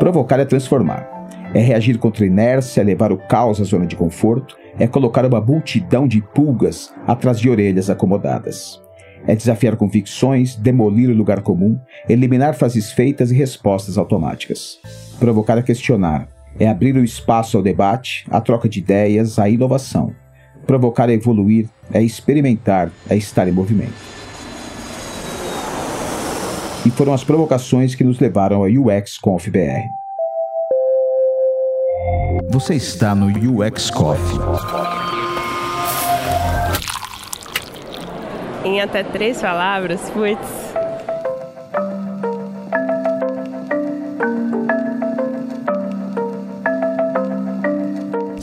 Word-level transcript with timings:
Provocar 0.00 0.40
é 0.40 0.46
transformar. 0.46 1.28
É 1.52 1.60
reagir 1.60 1.98
contra 1.98 2.24
a 2.24 2.26
inércia, 2.26 2.82
levar 2.82 3.12
o 3.12 3.18
caos 3.18 3.60
à 3.60 3.64
zona 3.64 3.86
de 3.86 3.94
conforto, 3.94 4.56
é 4.78 4.86
colocar 4.86 5.26
uma 5.26 5.42
multidão 5.42 6.08
de 6.08 6.22
pulgas 6.22 6.90
atrás 7.06 7.38
de 7.38 7.50
orelhas 7.50 7.90
acomodadas. 7.90 8.80
É 9.26 9.36
desafiar 9.36 9.76
convicções, 9.76 10.56
demolir 10.56 11.10
o 11.10 11.14
lugar 11.14 11.42
comum, 11.42 11.78
eliminar 12.08 12.54
frases 12.54 12.90
feitas 12.90 13.30
e 13.30 13.34
respostas 13.34 13.98
automáticas. 13.98 14.78
Provocar 15.18 15.58
é 15.58 15.62
questionar. 15.62 16.28
É 16.58 16.66
abrir 16.66 16.96
o 16.96 17.04
espaço 17.04 17.58
ao 17.58 17.62
debate, 17.62 18.24
à 18.30 18.40
troca 18.40 18.70
de 18.70 18.78
ideias, 18.78 19.38
à 19.38 19.50
inovação. 19.50 20.14
Provocar 20.66 21.10
é 21.10 21.12
evoluir, 21.12 21.68
é 21.92 22.02
experimentar, 22.02 22.90
é 23.06 23.16
estar 23.16 23.46
em 23.46 23.52
movimento. 23.52 24.09
E 26.86 26.90
foram 26.90 27.12
as 27.12 27.22
provocações 27.22 27.94
que 27.94 28.02
nos 28.02 28.18
levaram 28.18 28.56
ao 28.58 28.64
UX 28.64 29.18
Conf 29.18 29.48
BR. 29.48 29.90
Você 32.48 32.74
está 32.74 33.14
no 33.14 33.26
UX 33.26 33.90
Coffee. 33.90 34.38
Em 38.64 38.80
até 38.80 39.02
três 39.02 39.40
palavras, 39.40 40.00
putz. 40.10 40.79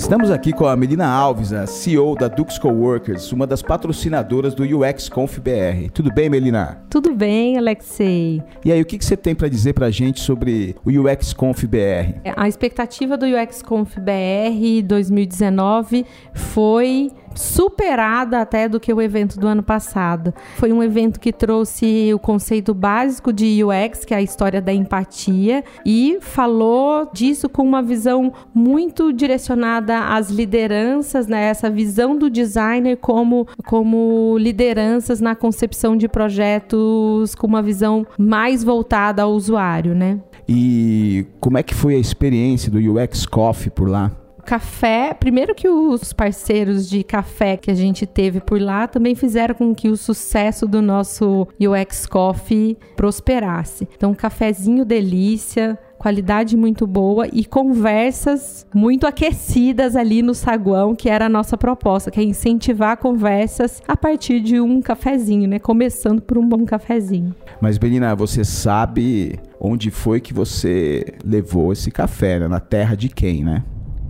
Estamos 0.07 0.31
aqui 0.31 0.53
com 0.53 0.65
a 0.65 0.73
Melina 0.73 1.05
Alves, 1.05 1.51
a 1.51 1.67
CEO 1.67 2.15
da 2.15 2.29
Dux 2.29 2.57
Coworkers, 2.57 3.33
uma 3.33 3.45
das 3.45 3.61
patrocinadoras 3.61 4.55
do 4.55 4.63
UX 4.63 5.09
Conf 5.09 5.37
BR. 5.37 5.91
Tudo 5.93 6.13
bem, 6.13 6.29
Melina? 6.29 6.81
Tudo 6.89 7.13
bem, 7.13 7.57
Alexei. 7.57 8.41
E 8.63 8.71
aí, 8.71 8.81
o 8.81 8.85
que, 8.85 9.03
você 9.03 9.17
tem 9.17 9.35
para 9.35 9.49
dizer 9.49 9.73
para 9.73 9.87
a 9.87 9.91
gente 9.91 10.21
sobre 10.21 10.77
o 10.85 10.91
UX 10.91 11.33
Conf 11.33 11.65
BR? 11.65 12.21
A 12.37 12.47
expectativa 12.47 13.17
do 13.17 13.25
UX 13.25 13.61
Conf 13.61 13.97
BR 13.97 14.81
2019 14.81 16.05
foi 16.33 17.11
superada 17.37 18.41
até 18.41 18.67
do 18.67 18.79
que 18.79 18.93
o 18.93 19.01
evento 19.01 19.39
do 19.39 19.47
ano 19.47 19.63
passado. 19.63 20.33
Foi 20.55 20.71
um 20.71 20.83
evento 20.83 21.19
que 21.19 21.31
trouxe 21.31 22.13
o 22.13 22.19
conceito 22.19 22.73
básico 22.73 23.31
de 23.31 23.63
UX, 23.63 24.03
que 24.03 24.13
é 24.13 24.17
a 24.17 24.21
história 24.21 24.61
da 24.61 24.73
empatia, 24.73 25.63
e 25.85 26.17
falou 26.21 27.09
disso 27.13 27.47
com 27.47 27.63
uma 27.63 27.81
visão 27.81 28.33
muito 28.53 29.13
direcionada 29.13 29.99
às 30.07 30.29
lideranças, 30.29 31.27
né? 31.27 31.45
Essa 31.45 31.69
visão 31.69 32.17
do 32.17 32.29
designer 32.29 32.97
como, 32.97 33.47
como 33.65 34.37
lideranças 34.39 35.21
na 35.21 35.35
concepção 35.35 35.95
de 35.95 36.07
projetos 36.07 37.35
com 37.35 37.47
uma 37.47 37.61
visão 37.61 38.05
mais 38.17 38.63
voltada 38.63 39.21
ao 39.23 39.31
usuário, 39.31 39.93
né? 39.93 40.19
E 40.47 41.25
como 41.39 41.57
é 41.57 41.63
que 41.63 41.73
foi 41.73 41.95
a 41.95 41.99
experiência 41.99 42.71
do 42.71 42.79
UX 42.79 43.25
Coffee 43.25 43.69
por 43.69 43.89
lá? 43.89 44.11
Café, 44.47 45.13
primeiro 45.13 45.53
que 45.53 45.67
os 45.67 46.13
parceiros 46.13 46.89
de 46.89 47.03
café 47.03 47.57
que 47.57 47.69
a 47.69 47.75
gente 47.75 48.05
teve 48.05 48.39
por 48.39 48.61
lá 48.61 48.87
também 48.87 49.13
fizeram 49.13 49.53
com 49.53 49.75
que 49.75 49.89
o 49.89 49.97
sucesso 49.97 50.65
do 50.65 50.81
nosso 50.81 51.45
UX 51.59 52.05
Coffee 52.05 52.77
prosperasse. 52.95 53.85
Então, 53.93 54.11
um 54.11 54.15
cafezinho 54.15 54.85
delícia, 54.85 55.77
qualidade 55.97 56.55
muito 56.55 56.87
boa 56.87 57.27
e 57.33 57.43
conversas 57.43 58.65
muito 58.73 59.05
aquecidas 59.05 59.97
ali 59.97 60.21
no 60.21 60.33
saguão, 60.33 60.95
que 60.95 61.09
era 61.09 61.25
a 61.25 61.29
nossa 61.29 61.57
proposta, 61.57 62.09
que 62.09 62.21
é 62.21 62.23
incentivar 62.23 62.95
conversas 62.95 63.81
a 63.85 63.97
partir 63.97 64.39
de 64.39 64.61
um 64.61 64.81
cafezinho, 64.81 65.49
né? 65.49 65.59
Começando 65.59 66.21
por 66.21 66.37
um 66.37 66.47
bom 66.47 66.63
cafezinho. 66.63 67.35
Mas 67.59 67.77
Benina, 67.77 68.15
você 68.15 68.45
sabe 68.45 69.37
onde 69.59 69.91
foi 69.91 70.21
que 70.21 70.33
você 70.33 71.03
levou 71.25 71.73
esse 71.73 71.91
café, 71.91 72.39
né? 72.39 72.47
Na 72.47 72.61
terra 72.61 72.95
de 72.95 73.09
quem, 73.09 73.43
né? 73.43 73.61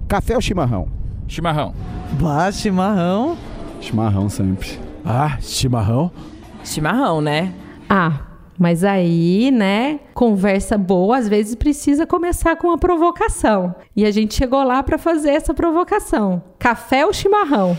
Café 0.07 0.35
ou 0.35 0.41
chimarrão? 0.41 0.87
Chimarrão. 1.27 1.73
Bah, 2.13 2.49
chimarrão. 2.49 3.37
Chimarrão 3.81 4.29
sempre. 4.29 4.79
Ah, 5.03 5.37
chimarrão? 5.41 6.09
Chimarrão, 6.63 7.19
né? 7.19 7.53
Ah, 7.89 8.21
mas 8.57 8.85
aí, 8.85 9.51
né, 9.51 9.99
conversa 10.13 10.77
boa, 10.77 11.17
às 11.17 11.27
vezes 11.27 11.55
precisa 11.55 12.07
começar 12.07 12.55
com 12.55 12.67
uma 12.67 12.77
provocação. 12.77 13.75
E 13.95 14.05
a 14.05 14.11
gente 14.11 14.33
chegou 14.33 14.63
lá 14.63 14.81
para 14.81 14.97
fazer 14.97 15.31
essa 15.31 15.53
provocação. 15.53 16.41
Café 16.57 17.05
ou 17.05 17.11
chimarrão? 17.11 17.77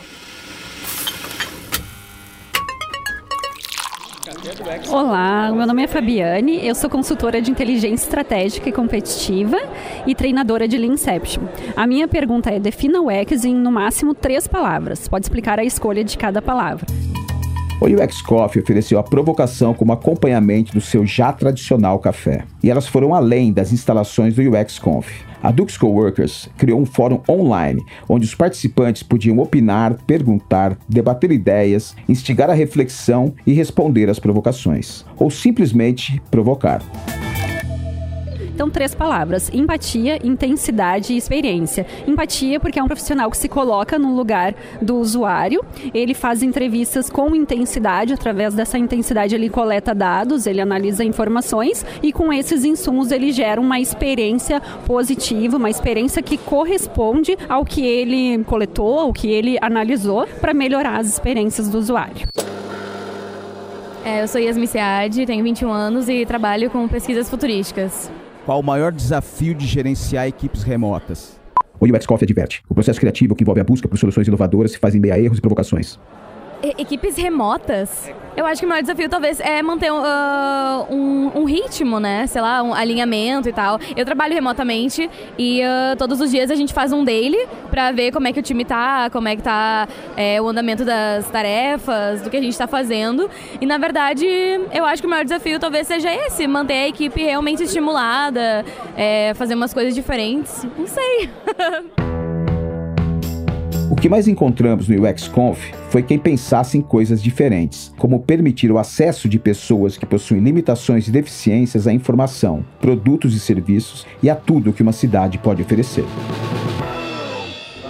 Olá, 4.91 5.51
meu 5.53 5.67
nome 5.67 5.83
é 5.83 5.87
Fabiane, 5.87 6.65
eu 6.65 6.75
sou 6.75 6.89
consultora 6.89 7.43
de 7.43 7.51
inteligência 7.51 8.05
estratégica 8.05 8.69
e 8.69 8.73
competitiva 8.73 9.57
e 10.07 10.15
treinadora 10.15 10.69
de 10.69 10.77
Leanception. 10.77 11.43
A 11.77 11.87
minha 11.87 12.07
pergunta 12.07 12.51
é: 12.51 12.59
defina 12.61 13.01
o 13.01 13.11
X 13.11 13.45
em 13.45 13.55
no 13.55 13.73
máximo 13.73 14.15
três 14.15 14.47
palavras. 14.47 15.09
Pode 15.09 15.25
explicar 15.25 15.59
a 15.59 15.65
escolha 15.65 16.05
de 16.05 16.17
cada 16.17 16.41
palavra. 16.41 16.87
O 17.81 17.87
UX 17.87 18.23
Coffee 18.23 18.63
ofereceu 18.63 18.99
a 18.99 19.03
provocação 19.03 19.73
como 19.73 19.93
acompanhamento 19.93 20.73
do 20.73 20.81
seu 20.81 21.07
já 21.07 21.33
tradicional 21.33 21.99
café. 21.99 22.45
E 22.63 22.71
elas 22.71 22.89
foram 22.89 23.15
além 23.15 23.53
das 23.53 23.73
instalações 23.73 24.35
do 24.35 24.43
UX 24.43 24.79
Conf. 24.79 25.28
A 25.43 25.53
Dux 25.53 25.77
Coworkers 25.77 26.49
criou 26.57 26.81
um 26.81 26.87
fórum 26.87 27.21
online 27.29 27.85
onde 28.09 28.25
os 28.25 28.35
participantes 28.35 29.03
podiam 29.03 29.39
opinar, 29.39 29.95
perguntar, 30.07 30.77
debater 30.89 31.31
ideias, 31.31 31.95
instigar 32.09 32.51
a 32.51 32.55
reflexão 32.55 33.35
e 33.47 33.53
responder 33.53 34.11
às 34.11 34.19
provocações, 34.19 35.05
ou 35.17 35.31
simplesmente 35.31 36.21
provocar. 36.31 36.83
Então, 38.59 38.69
três 38.69 38.93
palavras: 38.93 39.49
empatia, 39.55 40.19
intensidade 40.27 41.13
e 41.13 41.17
experiência. 41.17 41.87
Empatia, 42.09 42.59
porque 42.59 42.77
é 42.77 42.83
um 42.83 42.89
profissional 42.89 43.31
que 43.31 43.37
se 43.37 43.49
coloca 43.49 43.97
no 44.01 44.17
lugar 44.17 44.53
do 44.83 44.97
usuário, 44.97 45.65
ele 45.95 46.13
faz 46.13 46.43
entrevistas 46.43 47.09
com 47.09 47.37
intensidade, 47.37 48.13
através 48.13 48.55
dessa 48.55 48.77
intensidade 48.77 49.33
ele 49.33 49.49
coleta 49.49 49.95
dados, 49.95 50.45
ele 50.45 50.61
analisa 50.61 51.05
informações 51.05 51.87
e 52.03 52.13
com 52.13 52.33
esses 52.33 52.65
insumos 52.65 53.13
ele 53.13 53.31
gera 53.31 53.61
uma 53.61 53.79
experiência 53.79 54.61
positiva, 54.85 55.57
uma 55.57 55.71
experiência 55.71 56.21
que 56.21 56.37
corresponde 56.37 57.39
ao 57.49 57.65
que 57.65 57.87
ele 57.87 58.43
coletou, 58.43 58.99
ao 58.99 59.13
que 59.13 59.29
ele 59.31 59.57
analisou, 59.63 60.27
para 60.41 60.53
melhorar 60.53 60.99
as 60.99 61.07
experiências 61.07 61.69
do 61.69 61.79
usuário. 61.79 62.27
É, 64.05 64.21
eu 64.21 64.27
sou 64.27 64.41
Yasmin 64.41 64.67
Sead, 64.67 65.27
tenho 65.27 65.45
21 65.45 65.71
anos 65.71 66.09
e 66.09 66.27
trabalho 66.27 66.69
com 66.71 66.89
pesquisas 66.89 67.31
futurísticas. 67.31 68.11
Qual 68.49 68.61
o 68.61 68.63
maior 68.63 68.91
desafio 68.93 69.55
de 69.55 69.67
gerenciar 69.67 70.27
equipes 70.27 70.63
remotas? 70.63 71.39
O 71.79 71.85
UX 71.85 72.07
Coffee 72.07 72.25
adverte. 72.25 72.63
O 72.67 72.73
processo 72.73 72.99
criativo 72.99 73.35
que 73.35 73.45
envolve 73.45 73.61
a 73.61 73.65
busca 73.65 73.87
por 73.87 73.99
soluções 73.99 74.27
inovadoras 74.27 74.73
se 74.73 74.79
faz 74.79 74.95
em 74.95 75.01
meio 75.01 75.13
a 75.13 75.19
erros 75.19 75.37
e 75.37 75.43
provocações. 75.43 76.01
E 76.63 76.71
equipes 76.81 77.19
remotas? 77.19 78.11
Eu 78.39 78.47
acho 78.47 78.61
que 78.61 78.67
o 78.67 78.69
maior 78.69 78.83
desafio 78.83 79.09
talvez 79.09 79.41
é 79.41 79.61
manter 79.61 79.91
uh, 79.91 80.87
um, 80.89 81.41
um, 81.41 81.45
ritmo, 81.45 81.99
né? 81.99 82.25
Sei 82.29 82.41
lá, 82.41 82.63
um 82.63 82.73
alinhamento 82.73 83.49
e 83.49 83.53
tal. 83.53 83.81
Eu 83.97 84.05
trabalho 84.05 84.33
remotamente 84.33 85.11
e 85.37 85.61
uh, 85.61 85.97
todos 85.97 86.21
os 86.21 86.31
dias 86.31 86.49
a 86.49 86.55
gente 86.55 86.73
faz 86.73 86.93
um 86.93 87.03
daily 87.03 87.49
pra 87.69 87.91
ver 87.91 88.13
como 88.13 88.29
é 88.29 88.33
que 88.33 88.39
o 88.39 88.43
time 88.43 88.65
tá, 88.65 89.11
como 89.11 89.27
é 89.27 89.35
que 89.35 89.43
tá 89.43 89.89
é, 90.17 90.41
o 90.41 90.47
andamento 90.47 90.85
das 90.85 91.29
tarefas, 91.29 92.23
do 92.23 92.31
que 92.31 92.37
a 92.37 92.41
gente 92.41 92.57
tá 92.57 92.69
fazendo. 92.69 93.29
E 93.61 93.67
na 93.67 93.77
verdade, 93.77 94.25
eu 94.73 94.85
acho 94.85 95.03
que 95.03 95.09
o 95.09 95.11
maior 95.11 95.25
desafio 95.25 95.59
talvez 95.59 95.89
seja 95.89 96.15
esse, 96.15 96.47
manter 96.47 96.75
a 96.75 96.87
equipe 96.87 97.21
realmente 97.21 97.65
estimulada, 97.65 98.65
é, 98.97 99.35
fazer 99.35 99.57
umas 99.57 99.75
coisas 99.75 99.97
diferentes. 99.97 100.65
Não 100.79 100.87
sei. 100.87 101.29
O 103.99 104.01
que 104.01 104.09
mais 104.09 104.29
encontramos 104.29 104.87
no 104.87 105.05
UXConf 105.05 105.73
foi 105.91 106.05
quem 106.05 106.21
pensasse 106.21 106.79
em 106.79 106.81
coisas 106.81 107.21
diferentes, 107.21 107.93
como 107.99 108.21
permitir 108.21 108.71
o 108.71 108.79
acesso 108.79 109.29
de 109.29 109.41
pessoas 109.41 109.97
que 109.97 110.07
possuem 110.07 110.41
limitações 110.41 111.09
e 111.09 111.11
deficiências 111.11 111.89
à 111.89 111.93
informação, 111.93 112.65
produtos 112.81 113.35
e 113.35 113.41
serviços 113.41 114.07
e 114.23 114.31
a 114.31 114.37
tudo 114.37 114.73
que 114.73 114.85
uma 114.85 114.93
cidade 114.93 115.37
pode 115.37 115.63
oferecer. 115.63 116.05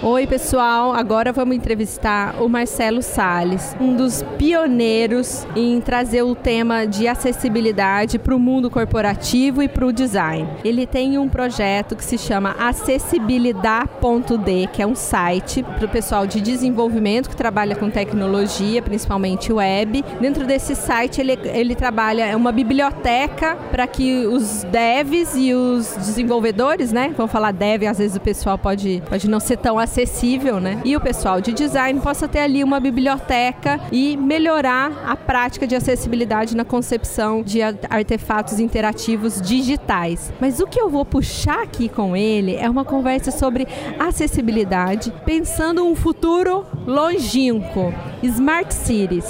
Oi, 0.01 0.25
pessoal. 0.25 0.93
Agora 0.93 1.33
vamos 1.33 1.57
entrevistar 1.57 2.41
o 2.41 2.47
Marcelo 2.47 3.01
Sales, 3.01 3.75
um 3.81 3.97
dos 3.97 4.23
pioneiros 4.37 5.45
em 5.57 5.81
trazer 5.81 6.23
o 6.23 6.33
tema 6.33 6.87
de 6.87 7.05
acessibilidade 7.05 8.17
para 8.17 8.33
o 8.33 8.39
mundo 8.39 8.71
corporativo 8.71 9.61
e 9.61 9.67
para 9.67 9.85
o 9.85 9.91
design. 9.91 10.47
Ele 10.63 10.87
tem 10.87 11.17
um 11.17 11.27
projeto 11.27 11.97
que 11.97 12.05
se 12.05 12.17
chama 12.17 12.55
acessibilidade.d, 12.57 14.69
que 14.71 14.81
é 14.81 14.87
um 14.87 14.95
site 14.95 15.63
para 15.63 15.85
o 15.85 15.89
pessoal 15.89 16.25
de 16.25 16.39
desenvolvimento 16.39 17.29
que 17.29 17.35
trabalha 17.35 17.75
com 17.75 17.89
tecnologia, 17.89 18.81
principalmente 18.81 19.51
web. 19.51 20.01
Dentro 20.21 20.47
desse 20.47 20.77
site, 20.77 21.19
ele, 21.19 21.37
ele 21.43 21.75
trabalha 21.75 22.25
é 22.25 22.37
uma 22.37 22.53
biblioteca 22.53 23.57
para 23.69 23.85
que 23.85 24.25
os 24.25 24.63
devs 24.63 25.35
e 25.35 25.53
os 25.53 25.93
desenvolvedores, 25.97 26.93
né? 26.93 27.13
Vamos 27.17 27.33
falar 27.33 27.51
dev, 27.51 27.83
às 27.83 27.97
vezes 27.97 28.15
o 28.15 28.21
pessoal 28.21 28.57
pode, 28.57 29.03
pode 29.09 29.29
não 29.29 29.41
ser 29.41 29.57
tão 29.57 29.77
acessível, 29.77 29.88
né? 30.61 30.81
E 30.85 30.95
o 30.95 31.01
pessoal 31.01 31.41
de 31.41 31.51
design 31.51 31.99
possa 31.99 32.27
ter 32.27 32.39
ali 32.39 32.63
uma 32.63 32.79
biblioteca 32.79 33.79
e 33.91 34.15
melhorar 34.15 34.91
a 35.05 35.15
prática 35.15 35.65
de 35.65 35.75
acessibilidade 35.75 36.55
na 36.55 36.63
concepção 36.63 37.41
de 37.43 37.61
artefatos 37.61 38.59
interativos 38.59 39.41
digitais. 39.41 40.31
Mas 40.39 40.59
o 40.59 40.67
que 40.67 40.79
eu 40.79 40.89
vou 40.89 41.05
puxar 41.05 41.63
aqui 41.63 41.89
com 41.89 42.15
ele 42.15 42.55
é 42.55 42.69
uma 42.69 42.85
conversa 42.85 43.31
sobre 43.31 43.67
acessibilidade, 43.99 45.13
pensando 45.25 45.85
um 45.85 45.95
futuro 45.95 46.65
longínquo, 46.85 47.93
smart 48.23 48.73
cities. 48.73 49.29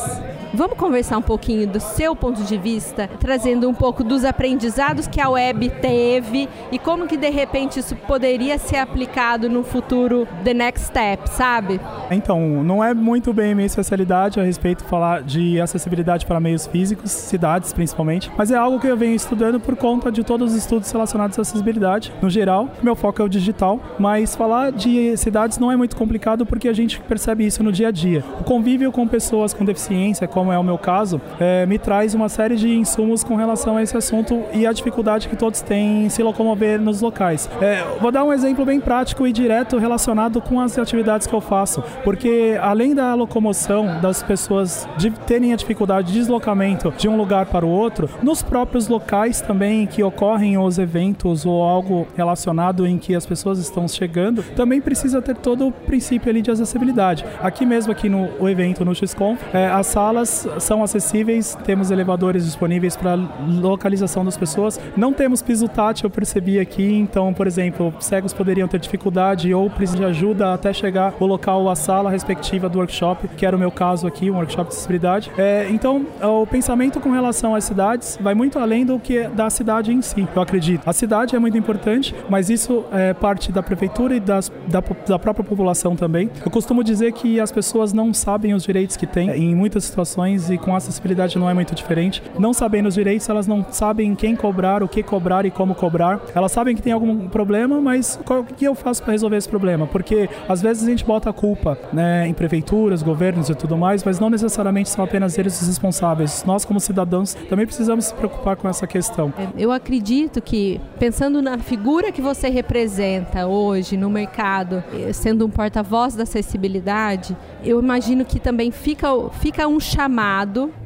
Vamos 0.60 0.78
conversar 0.78 1.18
um 1.18 1.22
pouquinho 1.22 1.66
do 1.66 1.80
seu 1.80 2.14
ponto 2.14 2.44
de 2.44 2.58
vista, 2.58 3.10
trazendo 3.18 3.70
um 3.70 3.74
pouco 3.74 4.04
dos 4.04 4.26
aprendizados 4.26 5.08
que 5.08 5.22
a 5.22 5.30
web 5.30 5.70
teve 5.82 6.50
e 6.70 6.78
como 6.78 7.08
que 7.08 7.16
de 7.16 7.30
repente 7.30 7.80
isso 7.80 7.96
poderia 7.96 8.58
ser 8.58 8.76
aplicado 8.76 9.48
no 9.48 9.64
futuro 9.64 10.28
the 10.44 10.54
next 10.54 10.88
step, 10.88 11.30
sabe? 11.30 11.80
Então, 12.12 12.62
não 12.62 12.84
é 12.84 12.94
muito 12.94 13.32
bem 13.32 13.56
minha 13.56 13.68
especialidade 13.68 14.38
a 14.38 14.44
respeito 14.44 14.84
de 14.84 14.90
falar 14.90 15.24
de 15.24 15.62
acessibilidade 15.62 16.26
para 16.26 16.42
meios 16.42 16.68
físicos, 16.68 17.10
cidades 17.10 17.72
principalmente, 17.72 18.30
mas 18.38 18.52
é 18.52 18.58
algo 18.58 18.82
que 18.82 18.88
eu 18.88 18.98
venho 18.98 19.16
estudando 19.16 19.62
por 19.62 19.78
conta 19.78 20.12
de 20.12 20.26
todos 20.26 20.52
os 20.52 20.58
estudos 20.58 20.92
relacionados 20.92 21.40
à 21.40 21.42
acessibilidade 21.42 22.12
no 22.22 22.30
geral. 22.30 22.68
Meu 22.84 22.98
foco 22.98 23.22
é 23.22 23.24
o 23.24 23.30
digital, 23.30 23.80
mas 23.98 24.36
falar 24.36 24.74
de 24.74 25.16
cidades 25.16 25.58
não 25.58 25.72
é 25.72 25.78
muito 25.78 25.96
complicado 25.96 26.46
porque 26.46 26.68
a 26.68 26.74
gente 26.74 27.00
percebe 27.00 27.46
isso 27.46 27.64
no 27.64 27.72
dia 27.72 27.88
a 27.88 27.92
dia. 27.92 28.26
O 28.42 28.44
convívio 28.44 28.92
com 28.92 29.08
pessoas 29.08 29.54
com 29.54 29.64
deficiência, 29.64 30.28
como 30.28 30.49
é 30.52 30.58
o 30.58 30.64
meu 30.64 30.78
caso, 30.78 31.22
é, 31.40 31.66
me 31.66 31.78
traz 31.78 32.14
uma 32.14 32.30
série 32.30 32.56
de 32.56 32.70
insumos 32.70 33.24
com 33.24 33.36
relação 33.36 33.78
a 33.78 33.84
esse 33.84 33.96
assunto 33.96 34.44
e 34.54 34.66
a 34.66 34.72
dificuldade 34.72 35.28
que 35.28 35.36
todos 35.36 35.62
têm 35.62 36.06
em 36.06 36.10
se 36.10 36.22
locomover 36.24 36.80
nos 36.80 37.02
locais. 37.02 37.50
É, 37.62 37.84
vou 38.00 38.12
dar 38.12 38.24
um 38.24 38.34
exemplo 38.34 38.66
bem 38.66 38.80
prático 38.80 39.26
e 39.28 39.32
direto 39.32 39.78
relacionado 39.78 40.42
com 40.42 40.60
as 40.60 40.78
atividades 40.78 41.28
que 41.28 41.34
eu 41.34 41.42
faço, 41.42 41.84
porque 42.04 42.58
além 42.62 42.94
da 42.94 43.14
locomoção 43.14 44.00
das 44.02 44.24
pessoas 44.24 44.88
de 44.98 45.12
terem 45.12 45.54
a 45.54 45.56
dificuldade 45.56 46.12
de 46.12 46.20
deslocamento 46.20 46.94
de 46.98 47.08
um 47.08 47.18
lugar 47.18 47.46
para 47.48 47.66
o 47.66 47.70
outro, 47.70 48.10
nos 48.22 48.42
próprios 48.42 48.88
locais 48.88 49.42
também 49.42 49.86
que 49.86 50.04
ocorrem 50.04 50.58
os 50.58 50.78
eventos 50.78 51.46
ou 51.46 51.64
algo 51.64 52.08
relacionado 52.16 52.86
em 52.86 52.98
que 52.98 53.16
as 53.16 53.26
pessoas 53.26 53.60
estão 53.60 53.88
chegando, 53.88 54.44
também 54.56 54.82
precisa 54.82 55.22
ter 55.22 55.36
todo 55.36 55.68
o 55.68 55.72
princípio 55.72 56.30
ali 56.30 56.42
de 56.42 56.52
acessibilidade. 56.52 57.26
Aqui 57.42 57.66
mesmo 57.66 57.92
aqui 57.92 58.10
no 58.10 58.50
evento 58.50 58.84
no 58.84 58.94
XCOM, 58.94 59.38
é, 59.54 59.68
as 59.68 59.88
salas 59.88 60.39
são 60.60 60.84
acessíveis, 60.84 61.58
temos 61.64 61.92
elevadores 61.92 62.46
disponíveis 62.46 62.96
para 62.96 63.16
localização 63.48 64.24
das 64.24 64.38
pessoas. 64.38 64.80
Não 64.96 65.14
temos 65.14 65.42
piso 65.42 65.68
tátil, 65.68 66.08
eu 66.08 66.10
percebi 66.10 66.60
aqui, 66.60 66.94
então, 66.94 67.34
por 67.34 67.48
exemplo, 67.48 67.94
cegos 68.00 68.34
poderiam 68.34 68.68
ter 68.68 68.80
dificuldade 68.80 69.54
ou 69.54 69.70
precisar 69.70 69.98
de 69.98 70.06
ajuda 70.06 70.54
até 70.54 70.72
chegar 70.74 71.14
o 71.20 71.26
local 71.26 71.70
a 71.70 71.76
sala 71.76 72.10
respectiva 72.10 72.70
do 72.70 72.80
workshop, 72.80 73.28
que 73.30 73.46
era 73.46 73.56
o 73.56 73.60
meu 73.60 73.72
caso 73.72 74.08
aqui, 74.08 74.30
um 74.30 74.36
workshop 74.36 74.70
de 74.70 74.76
acessibilidade. 74.76 75.32
É, 75.38 75.68
então, 75.70 76.06
o 76.22 76.46
pensamento 76.46 77.00
com 77.00 77.12
relação 77.12 77.56
às 77.56 77.64
cidades 77.64 78.18
vai 78.22 78.34
muito 78.34 78.60
além 78.60 78.86
do 78.86 79.00
que 79.00 79.28
da 79.30 79.50
cidade 79.50 79.92
em 79.94 80.02
si, 80.02 80.28
eu 80.36 80.42
acredito. 80.42 80.82
A 80.86 80.94
cidade 80.94 81.36
é 81.36 81.40
muito 81.40 81.58
importante, 81.58 82.16
mas 82.30 82.50
isso 82.50 82.86
é 82.92 83.14
parte 83.14 83.52
da 83.52 83.64
prefeitura 83.64 84.16
e 84.16 84.20
das, 84.20 84.52
da, 84.68 84.84
da 85.08 85.20
própria 85.20 85.44
população 85.44 85.96
também. 85.96 86.30
Eu 86.44 86.52
costumo 86.52 86.84
dizer 86.84 87.12
que 87.14 87.40
as 87.40 87.52
pessoas 87.52 87.94
não 87.94 88.14
sabem 88.14 88.54
os 88.54 88.64
direitos 88.64 88.96
que 88.96 89.08
têm 89.08 89.30
em 89.30 89.56
muitas 89.56 89.84
situações 89.86 90.29
e 90.36 90.58
com 90.58 90.76
acessibilidade 90.76 91.38
não 91.38 91.50
é 91.50 91.54
muito 91.54 91.74
diferente. 91.74 92.22
Não 92.38 92.54
sabendo 92.54 92.88
os 92.88 92.96
direitos, 92.96 93.28
elas 93.30 93.48
não 93.48 93.66
sabem 93.72 94.16
quem 94.16 94.36
cobrar, 94.36 94.84
o 94.84 94.88
que 94.88 95.02
cobrar 95.02 95.46
e 95.46 95.52
como 95.52 95.76
cobrar. 95.76 96.22
Elas 96.36 96.52
sabem 96.52 96.76
que 96.76 96.82
tem 96.82 96.94
algum 96.94 97.28
problema, 97.28 97.80
mas 97.82 98.20
o 98.28 98.44
que 98.44 98.66
eu 98.66 98.76
faço 98.76 99.04
para 99.04 99.14
resolver 99.14 99.38
esse 99.38 99.50
problema? 99.50 99.88
Porque 99.88 100.30
às 100.48 100.62
vezes 100.62 100.84
a 100.84 100.90
gente 100.90 101.06
bota 101.06 101.30
a 101.30 101.34
culpa 101.34 101.78
né, 101.92 102.28
em 102.28 102.34
prefeituras, 102.34 103.02
governos 103.02 103.50
e 103.50 103.56
tudo 103.56 103.78
mais, 103.78 104.04
mas 104.04 104.20
não 104.20 104.30
necessariamente 104.30 104.90
são 104.90 105.04
apenas 105.04 105.38
eles 105.38 105.62
os 105.62 105.68
responsáveis. 105.68 106.44
Nós, 106.46 106.66
como 106.66 106.80
cidadãos, 106.80 107.34
também 107.50 107.66
precisamos 107.66 108.06
se 108.06 108.14
preocupar 108.14 108.56
com 108.56 108.68
essa 108.68 108.86
questão. 108.86 109.34
É, 109.38 109.48
eu 109.58 109.72
acredito 109.72 110.42
que, 110.42 110.80
pensando 110.98 111.42
na 111.42 111.58
figura 111.58 112.12
que 112.12 112.22
você 112.22 112.50
representa 112.50 113.48
hoje 113.48 113.98
no 113.98 114.10
mercado, 114.10 114.84
eh, 114.94 115.14
sendo 115.14 115.46
um 115.46 115.50
porta-voz 115.50 116.16
da 116.16 116.24
acessibilidade, 116.24 117.36
eu 117.64 117.80
imagino 117.80 118.26
que 118.26 118.40
também 118.40 118.72
fica, 118.72 119.08
fica 119.32 119.68
um 119.68 119.80
chamado 119.80 120.09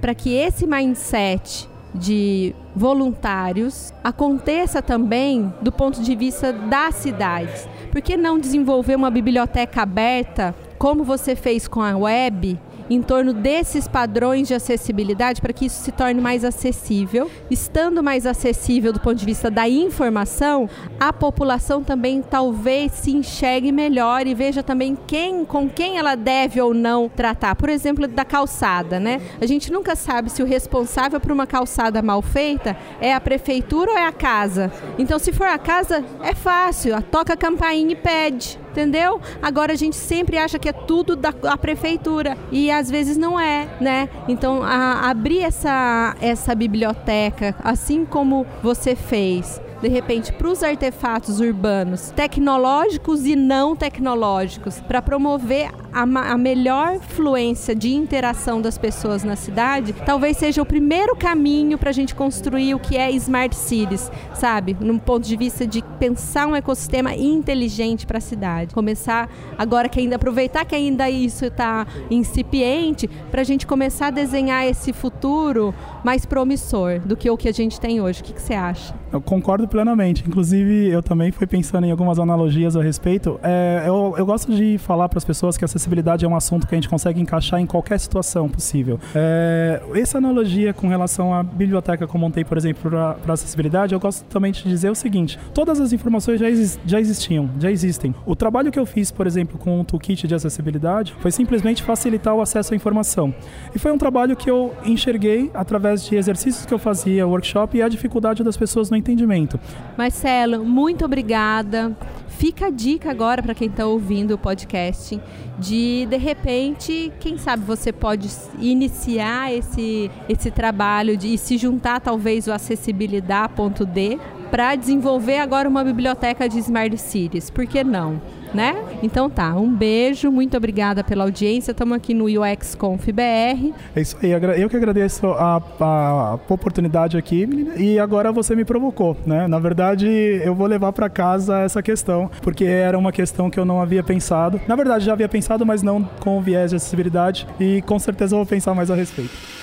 para 0.01 0.13
que 0.13 0.33
esse 0.33 0.67
mindset 0.67 1.69
de 1.93 2.55
voluntários 2.75 3.93
aconteça 4.03 4.81
também 4.81 5.53
do 5.61 5.71
ponto 5.71 6.01
de 6.01 6.15
vista 6.15 6.51
das 6.51 6.95
cidades. 6.95 7.67
Por 7.91 8.01
que 8.01 8.17
não 8.17 8.39
desenvolver 8.39 8.95
uma 8.95 9.11
biblioteca 9.11 9.83
aberta, 9.83 10.55
como 10.77 11.03
você 11.03 11.35
fez 11.35 11.67
com 11.67 11.81
a 11.81 11.95
web, 11.95 12.59
em 12.89 13.01
torno 13.01 13.33
desses 13.33 13.87
padrões 13.87 14.47
de 14.47 14.53
acessibilidade 14.53 15.41
para 15.41 15.53
que 15.53 15.65
isso 15.65 15.83
se 15.83 15.91
torne 15.91 16.21
mais 16.21 16.43
acessível. 16.43 17.29
Estando 17.49 18.03
mais 18.03 18.25
acessível 18.25 18.93
do 18.93 18.99
ponto 18.99 19.15
de 19.15 19.25
vista 19.25 19.49
da 19.49 19.67
informação, 19.67 20.69
a 20.99 21.11
população 21.11 21.83
também 21.83 22.21
talvez 22.21 22.91
se 22.93 23.11
enxergue 23.11 23.71
melhor 23.71 24.27
e 24.27 24.33
veja 24.33 24.63
também 24.63 24.97
quem, 25.07 25.45
com 25.45 25.69
quem 25.69 25.97
ela 25.97 26.15
deve 26.15 26.61
ou 26.61 26.73
não 26.73 27.09
tratar. 27.09 27.55
Por 27.55 27.69
exemplo, 27.69 28.07
da 28.07 28.25
calçada, 28.25 28.99
né? 28.99 29.21
A 29.39 29.45
gente 29.45 29.71
nunca 29.71 29.95
sabe 29.95 30.29
se 30.29 30.41
o 30.41 30.45
responsável 30.45 31.19
por 31.19 31.31
uma 31.31 31.47
calçada 31.47 32.01
mal 32.01 32.21
feita 32.21 32.75
é 32.99 33.13
a 33.13 33.21
prefeitura 33.21 33.91
ou 33.91 33.97
é 33.97 34.05
a 34.05 34.11
casa. 34.11 34.71
Então, 34.97 35.19
se 35.19 35.31
for 35.31 35.47
a 35.47 35.57
casa, 35.57 36.03
é 36.21 36.33
fácil, 36.33 37.01
toca 37.03 37.33
a 37.33 37.37
campainha 37.37 37.91
e 37.91 37.95
pede 37.95 38.62
entendeu? 38.73 39.21
Agora 39.41 39.73
a 39.73 39.75
gente 39.75 39.95
sempre 39.95 40.37
acha 40.37 40.57
que 40.57 40.67
é 40.67 40.73
tudo 40.73 41.15
da 41.15 41.31
prefeitura 41.55 42.35
e 42.51 42.71
às 42.71 42.89
vezes 42.89 43.15
não 43.15 43.39
é, 43.39 43.67
né? 43.79 44.09
Então 44.27 44.63
a, 44.63 45.09
abrir 45.09 45.41
essa 45.41 46.15
essa 46.19 46.55
biblioteca, 46.55 47.55
assim 47.63 48.03
como 48.03 48.45
você 48.61 48.95
fez, 48.95 49.61
de 49.81 49.87
repente, 49.87 50.33
para 50.33 50.47
os 50.47 50.63
artefatos 50.63 51.39
urbanos 51.39 52.11
tecnológicos 52.11 53.25
e 53.25 53.35
não 53.35 53.75
tecnológicos, 53.75 54.79
para 54.79 55.01
promover 55.01 55.69
a, 55.93 56.01
a, 56.01 56.37
melhor 56.37 56.99
fluência 56.99 57.75
de 57.75 57.93
interação 57.93 58.61
das 58.61 58.77
pessoas 58.77 59.23
na 59.23 59.35
cidade, 59.35 59.93
talvez 60.05 60.37
seja 60.37 60.61
o 60.61 60.65
primeiro 60.65 61.15
caminho 61.15 61.77
para 61.77 61.89
a 61.89 61.93
gente 61.93 62.15
construir 62.15 62.73
o 62.73 62.79
que 62.79 62.97
é 62.97 63.11
Smart 63.11 63.55
Cities, 63.55 64.11
sabe? 64.33 64.75
Num 64.79 64.97
ponto 64.97 65.27
de 65.27 65.35
vista 65.37 65.65
de 65.67 65.83
pensar 65.99 66.47
um 66.47 66.55
ecossistema 66.55 67.15
inteligente 67.15 68.05
para 68.05 68.17
a 68.17 68.21
cidade. 68.21 68.73
Começar, 68.73 69.29
agora 69.57 69.87
que 69.87 69.99
ainda 69.99 70.15
aproveitar 70.15 70.65
que 70.65 70.75
ainda 70.75 71.09
isso 71.09 71.45
está 71.45 71.85
incipiente, 72.09 73.07
para 73.31 73.41
a 73.41 73.43
gente 73.43 73.67
começar 73.67 74.07
a 74.07 74.11
desenhar 74.11 74.65
esse 74.65 74.91
futuro 74.91 75.73
mais 76.03 76.25
promissor 76.25 76.99
do 76.99 77.15
que 77.15 77.29
o 77.29 77.37
que 77.37 77.47
a 77.47 77.51
gente 77.51 77.79
tem 77.79 78.01
hoje. 78.01 78.21
O 78.21 78.23
que, 78.23 78.41
você 78.41 78.53
acha? 78.53 78.93
Eu 79.11 79.21
concordo 79.21 79.67
plenamente. 79.67 80.23
Inclusive, 80.27 80.89
eu 80.89 81.01
também 81.01 81.31
fui 81.31 81.47
pensando 81.47 81.85
em 81.85 81.91
algumas 81.91 82.19
analogias 82.19 82.75
a 82.75 82.81
respeito. 82.81 83.39
É, 83.41 83.83
eu, 83.85 84.15
eu 84.17 84.25
gosto 84.25 84.53
de 84.53 84.77
falar 84.77 85.07
para 85.07 85.17
as 85.17 85.25
pessoas 85.25 85.57
que 85.57 85.63
acessibilidade 85.83 86.25
é 86.25 86.27
um 86.27 86.35
assunto 86.35 86.65
que 86.65 86.73
a 86.73 86.77
gente 86.77 86.89
consegue 86.89 87.19
encaixar 87.19 87.59
em 87.59 87.65
qualquer 87.65 87.99
situação 87.99 88.47
possível. 88.47 88.99
É, 89.13 89.81
essa 89.95 90.17
analogia 90.17 90.73
com 90.73 90.87
relação 90.87 91.33
à 91.33 91.43
biblioteca 91.43 92.07
que 92.07 92.15
eu 92.15 92.19
montei, 92.19 92.43
por 92.43 92.57
exemplo, 92.57 92.89
para 92.89 93.33
acessibilidade, 93.33 93.93
eu 93.93 93.99
gosto 93.99 94.23
também 94.25 94.51
de 94.51 94.63
dizer 94.63 94.89
o 94.89 94.95
seguinte: 94.95 95.37
todas 95.53 95.79
as 95.79 95.91
informações 95.91 96.39
já, 96.39 96.47
já 96.85 96.99
existiam, 96.99 97.49
já 97.59 97.69
existem. 97.69 98.15
O 98.25 98.35
trabalho 98.35 98.71
que 98.71 98.79
eu 98.79 98.85
fiz, 98.85 99.11
por 99.11 99.27
exemplo, 99.27 99.59
com 99.59 99.81
o 99.81 99.83
toolkit 99.83 100.27
de 100.27 100.33
acessibilidade 100.33 101.13
foi 101.19 101.31
simplesmente 101.31 101.83
facilitar 101.83 102.33
o 102.33 102.41
acesso 102.41 102.73
à 102.73 102.75
informação. 102.75 103.33
E 103.75 103.79
foi 103.79 103.91
um 103.91 103.97
trabalho 103.97 104.35
que 104.35 104.49
eu 104.49 104.73
enxerguei 104.85 105.51
através 105.53 106.05
de 106.05 106.15
exercícios 106.15 106.65
que 106.65 106.73
eu 106.73 106.79
fazia, 106.79 107.27
workshop 107.27 107.77
e 107.77 107.81
a 107.81 107.89
dificuldade 107.89 108.43
das 108.43 108.55
pessoas 108.55 108.89
no 108.89 108.97
entendimento. 108.97 109.59
Marcelo, 109.97 110.63
muito 110.63 111.03
obrigada. 111.03 111.95
Fica 112.37 112.67
a 112.67 112.69
dica 112.69 113.09
agora 113.09 113.41
para 113.41 113.53
quem 113.55 113.67
está 113.67 113.85
ouvindo 113.85 114.33
o 114.33 114.37
podcast 114.37 115.19
de 115.59 116.05
de 116.09 116.17
repente, 116.17 117.11
quem 117.19 117.37
sabe 117.37 117.63
você 117.63 117.93
pode 117.93 118.29
iniciar 118.59 119.53
esse, 119.53 120.11
esse 120.27 120.51
trabalho 120.51 121.15
de 121.15 121.37
se 121.37 121.57
juntar 121.57 122.01
talvez 122.01 122.47
o 122.47 122.51
acessibilidade.d 122.51 124.19
para 124.51 124.75
desenvolver 124.75 125.37
agora 125.37 125.67
uma 125.67 125.83
biblioteca 125.83 126.47
de 126.47 126.59
Smart 126.59 126.97
Cities. 126.97 127.49
Por 127.49 127.65
que 127.65 127.83
não? 127.83 128.21
Né? 128.53 128.75
Então 129.01 129.29
tá, 129.29 129.55
um 129.55 129.73
beijo, 129.73 130.31
muito 130.31 130.55
obrigada 130.55 131.03
pela 131.03 131.23
audiência. 131.23 131.71
Estamos 131.71 131.95
aqui 131.95 132.13
no 132.13 132.25
UX 132.25 132.75
Conf 132.75 133.07
BR. 133.07 133.73
É 133.95 134.01
isso 134.01 134.17
aí, 134.21 134.31
eu 134.31 134.69
que 134.69 134.75
agradeço 134.75 135.27
a, 135.27 135.61
a, 135.79 136.39
oportunidade 136.49 137.17
aqui 137.17 137.47
e 137.77 137.99
agora 137.99 138.31
você 138.31 138.55
me 138.55 138.65
provocou, 138.65 139.17
né? 139.25 139.47
Na 139.47 139.59
verdade, 139.59 140.07
eu 140.07 140.53
vou 140.53 140.67
levar 140.67 140.91
para 140.93 141.09
casa 141.09 141.59
essa 141.59 141.81
questão, 141.81 142.29
porque 142.41 142.65
era 142.65 142.97
uma 142.97 143.11
questão 143.11 143.49
que 143.49 143.59
eu 143.59 143.65
não 143.65 143.81
havia 143.81 144.03
pensado. 144.03 144.59
Na 144.67 144.75
verdade, 144.75 145.05
já 145.05 145.13
havia 145.13 145.29
pensado, 145.29 145.65
mas 145.65 145.81
não 145.81 146.03
com 146.19 146.37
o 146.37 146.41
viés 146.41 146.71
de 146.71 146.77
acessibilidade 146.77 147.47
e 147.59 147.81
com 147.81 147.97
certeza 147.97 148.35
vou 148.35 148.45
pensar 148.45 148.73
mais 148.73 148.91
a 148.91 148.95
respeito. 148.95 149.62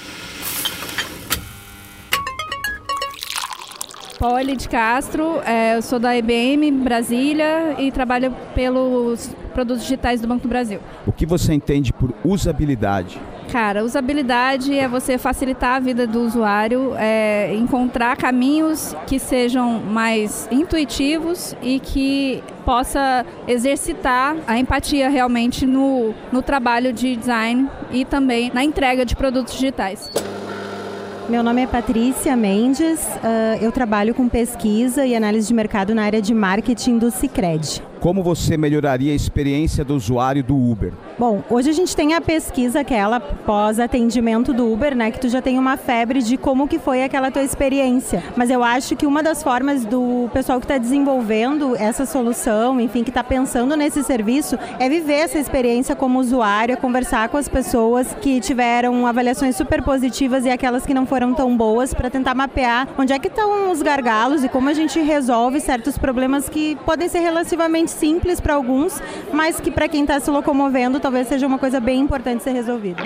Poli 4.21 4.55
de 4.55 4.69
Castro, 4.69 5.41
é, 5.47 5.77
eu 5.77 5.81
sou 5.81 5.99
da 5.99 6.15
IBM 6.15 6.71
Brasília 6.73 7.75
e 7.79 7.91
trabalho 7.91 8.37
pelos 8.55 9.35
produtos 9.55 9.81
digitais 9.81 10.21
do 10.21 10.29
Banco 10.29 10.43
do 10.43 10.49
Brasil. 10.49 10.79
O 11.07 11.13
que 11.13 11.25
você 11.25 11.55
entende 11.55 11.91
por 11.91 12.13
usabilidade? 12.23 13.19
Cara, 13.51 13.83
usabilidade 13.83 14.79
é 14.79 14.87
você 14.87 15.17
facilitar 15.17 15.77
a 15.77 15.81
vida 15.81 16.07
do 16.07 16.21
usuário, 16.21 16.93
é 16.99 17.55
encontrar 17.55 18.15
caminhos 18.19 18.95
que 19.07 19.19
sejam 19.19 19.81
mais 19.81 20.47
intuitivos 20.53 21.57
e 21.63 21.81
que 21.81 22.45
possa 22.63 23.25
exercitar 23.49 24.37
a 24.47 24.59
empatia 24.59 25.09
realmente 25.09 25.65
no, 25.65 26.13
no 26.31 26.43
trabalho 26.43 26.93
de 26.93 27.17
design 27.17 27.71
e 27.91 28.05
também 28.05 28.51
na 28.53 28.63
entrega 28.63 29.07
de 29.07 29.17
produtos 29.17 29.55
digitais. 29.55 30.11
Meu 31.31 31.45
nome 31.45 31.63
é 31.63 31.67
Patrícia 31.69 32.37
Mendes, 32.37 32.99
uh, 33.05 33.63
eu 33.63 33.71
trabalho 33.71 34.13
com 34.13 34.29
pesquisa 34.29 35.07
e 35.07 35.15
análise 35.15 35.47
de 35.47 35.55
mercado 35.55 35.95
na 35.95 36.03
área 36.03 36.21
de 36.21 36.35
marketing 36.35 36.99
do 36.99 37.09
Cicred. 37.09 37.81
Como 38.01 38.23
você 38.23 38.57
melhoraria 38.57 39.13
a 39.13 39.15
experiência 39.15 39.85
do 39.85 39.95
usuário 39.95 40.43
do 40.43 40.57
Uber? 40.57 40.91
Bom, 41.19 41.43
hoje 41.51 41.69
a 41.69 41.73
gente 41.75 41.95
tem 41.95 42.15
a 42.15 42.21
pesquisa 42.21 42.81
aquela 42.81 43.21
pós-atendimento 43.21 44.55
do 44.55 44.73
Uber, 44.73 44.97
né, 44.97 45.11
que 45.11 45.21
tu 45.21 45.29
já 45.29 45.43
tem 45.43 45.59
uma 45.59 45.77
febre 45.77 46.23
de 46.23 46.39
como 46.39 46.67
que 46.67 46.79
foi 46.79 47.05
aquela 47.05 47.31
tua 47.31 47.43
experiência. 47.43 48.25
Mas 48.35 48.49
eu 48.49 48.65
acho 48.65 48.97
que 48.97 49.07
uma 49.07 49.23
das 49.23 49.43
formas 49.43 49.85
do 49.85 50.31
pessoal 50.33 50.59
que 50.59 50.65
está 50.65 50.79
desenvolvendo 50.79 51.77
essa 51.77 52.07
solução, 52.07 52.81
enfim, 52.81 53.05
que 53.05 53.11
está 53.11 53.23
pensando 53.23 53.77
nesse 53.77 54.03
serviço, 54.03 54.59
é 54.79 54.89
viver 54.89 55.21
essa 55.21 55.39
experiência 55.39 55.95
como 55.95 56.21
usuário, 56.21 56.73
é 56.73 56.77
conversar 56.77 57.29
com 57.29 57.37
as 57.37 57.49
pessoas 57.49 58.17
que 58.23 58.41
tiveram 58.41 59.07
avaliações 59.07 59.57
super 59.57 59.83
positivas 59.83 60.47
e 60.47 60.49
aquelas 60.49 60.87
que 60.87 60.95
não 60.95 61.05
foram 61.05 61.35
tão 61.35 61.55
boas, 61.55 61.93
para 61.93 62.09
tentar 62.09 62.35
mapear 62.35 62.89
onde 62.97 63.13
é 63.13 63.19
que 63.19 63.29
estão 63.29 63.71
os 63.71 63.83
gargalos 63.83 64.43
e 64.43 64.49
como 64.49 64.71
a 64.71 64.75
gente 64.75 64.99
resolve 65.01 65.61
certos 65.61 65.99
problemas 65.99 66.49
que 66.49 66.77
podem 66.87 67.07
ser 67.07 67.19
relativamente 67.19 67.90
simples 67.91 68.41
para 68.41 68.55
alguns, 68.55 69.01
mas 69.33 69.61
que 69.61 69.71
para 69.71 69.89
quem 69.89 70.03
está 70.03 70.19
se 70.21 70.31
locomovendo 70.31 71.01
talvez 71.01 71.29
seja 71.29 71.47
uma 71.47 71.59
coisa 71.59 71.81
bem 71.81 72.01
importante 72.01 72.43
ser 72.43 72.53
resolvida. 72.53 73.03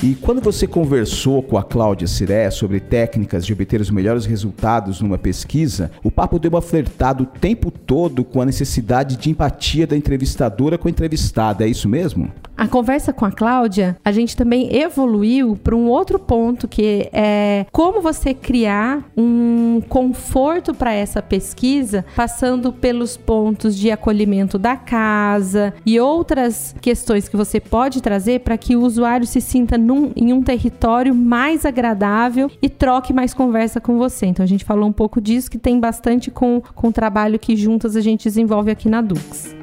E 0.00 0.14
quando 0.14 0.40
você 0.40 0.64
conversou 0.64 1.42
com 1.42 1.58
a 1.58 1.62
Cláudia 1.62 2.06
Siré 2.06 2.48
sobre 2.52 2.78
técnicas 2.78 3.44
de 3.44 3.52
obter 3.52 3.80
os 3.80 3.90
melhores 3.90 4.26
resultados 4.26 5.00
numa 5.00 5.18
pesquisa, 5.18 5.90
o 6.04 6.10
papo 6.10 6.38
deu 6.38 6.50
uma 6.50 6.62
flertada 6.62 7.24
o 7.24 7.26
tempo 7.26 7.68
todo 7.68 8.22
com 8.22 8.40
a 8.40 8.46
necessidade 8.46 9.16
de 9.16 9.28
empatia 9.28 9.88
da 9.88 9.96
entrevistadora 9.96 10.78
com 10.78 10.86
a 10.86 10.90
entrevistada, 10.90 11.64
é 11.64 11.68
isso 11.68 11.88
mesmo? 11.88 12.30
A 12.58 12.66
conversa 12.66 13.12
com 13.12 13.24
a 13.24 13.30
Cláudia, 13.30 13.96
a 14.04 14.10
gente 14.10 14.36
também 14.36 14.76
evoluiu 14.76 15.56
para 15.62 15.76
um 15.76 15.86
outro 15.86 16.18
ponto 16.18 16.66
que 16.66 17.08
é 17.12 17.64
como 17.70 18.00
você 18.00 18.34
criar 18.34 19.04
um 19.16 19.80
conforto 19.88 20.74
para 20.74 20.92
essa 20.92 21.22
pesquisa, 21.22 22.04
passando 22.16 22.72
pelos 22.72 23.16
pontos 23.16 23.76
de 23.76 23.92
acolhimento 23.92 24.58
da 24.58 24.74
casa 24.74 25.72
e 25.86 26.00
outras 26.00 26.74
questões 26.80 27.28
que 27.28 27.36
você 27.36 27.60
pode 27.60 28.02
trazer 28.02 28.40
para 28.40 28.58
que 28.58 28.74
o 28.74 28.82
usuário 28.82 29.24
se 29.24 29.40
sinta 29.40 29.78
num, 29.88 30.12
em 30.14 30.34
um 30.34 30.42
território 30.42 31.14
mais 31.14 31.64
agradável 31.64 32.50
e 32.60 32.68
troque 32.68 33.10
mais 33.14 33.32
conversa 33.32 33.80
com 33.80 33.96
você. 33.96 34.26
Então 34.26 34.44
a 34.44 34.46
gente 34.46 34.62
falou 34.62 34.86
um 34.86 34.92
pouco 34.92 35.18
disso 35.18 35.50
que 35.50 35.56
tem 35.56 35.80
bastante 35.80 36.30
com, 36.30 36.60
com 36.74 36.88
o 36.88 36.92
trabalho 36.92 37.38
que 37.38 37.56
juntas 37.56 37.96
a 37.96 38.02
gente 38.02 38.24
desenvolve 38.24 38.70
aqui 38.70 38.86
na 38.86 39.00
Dux. 39.00 39.56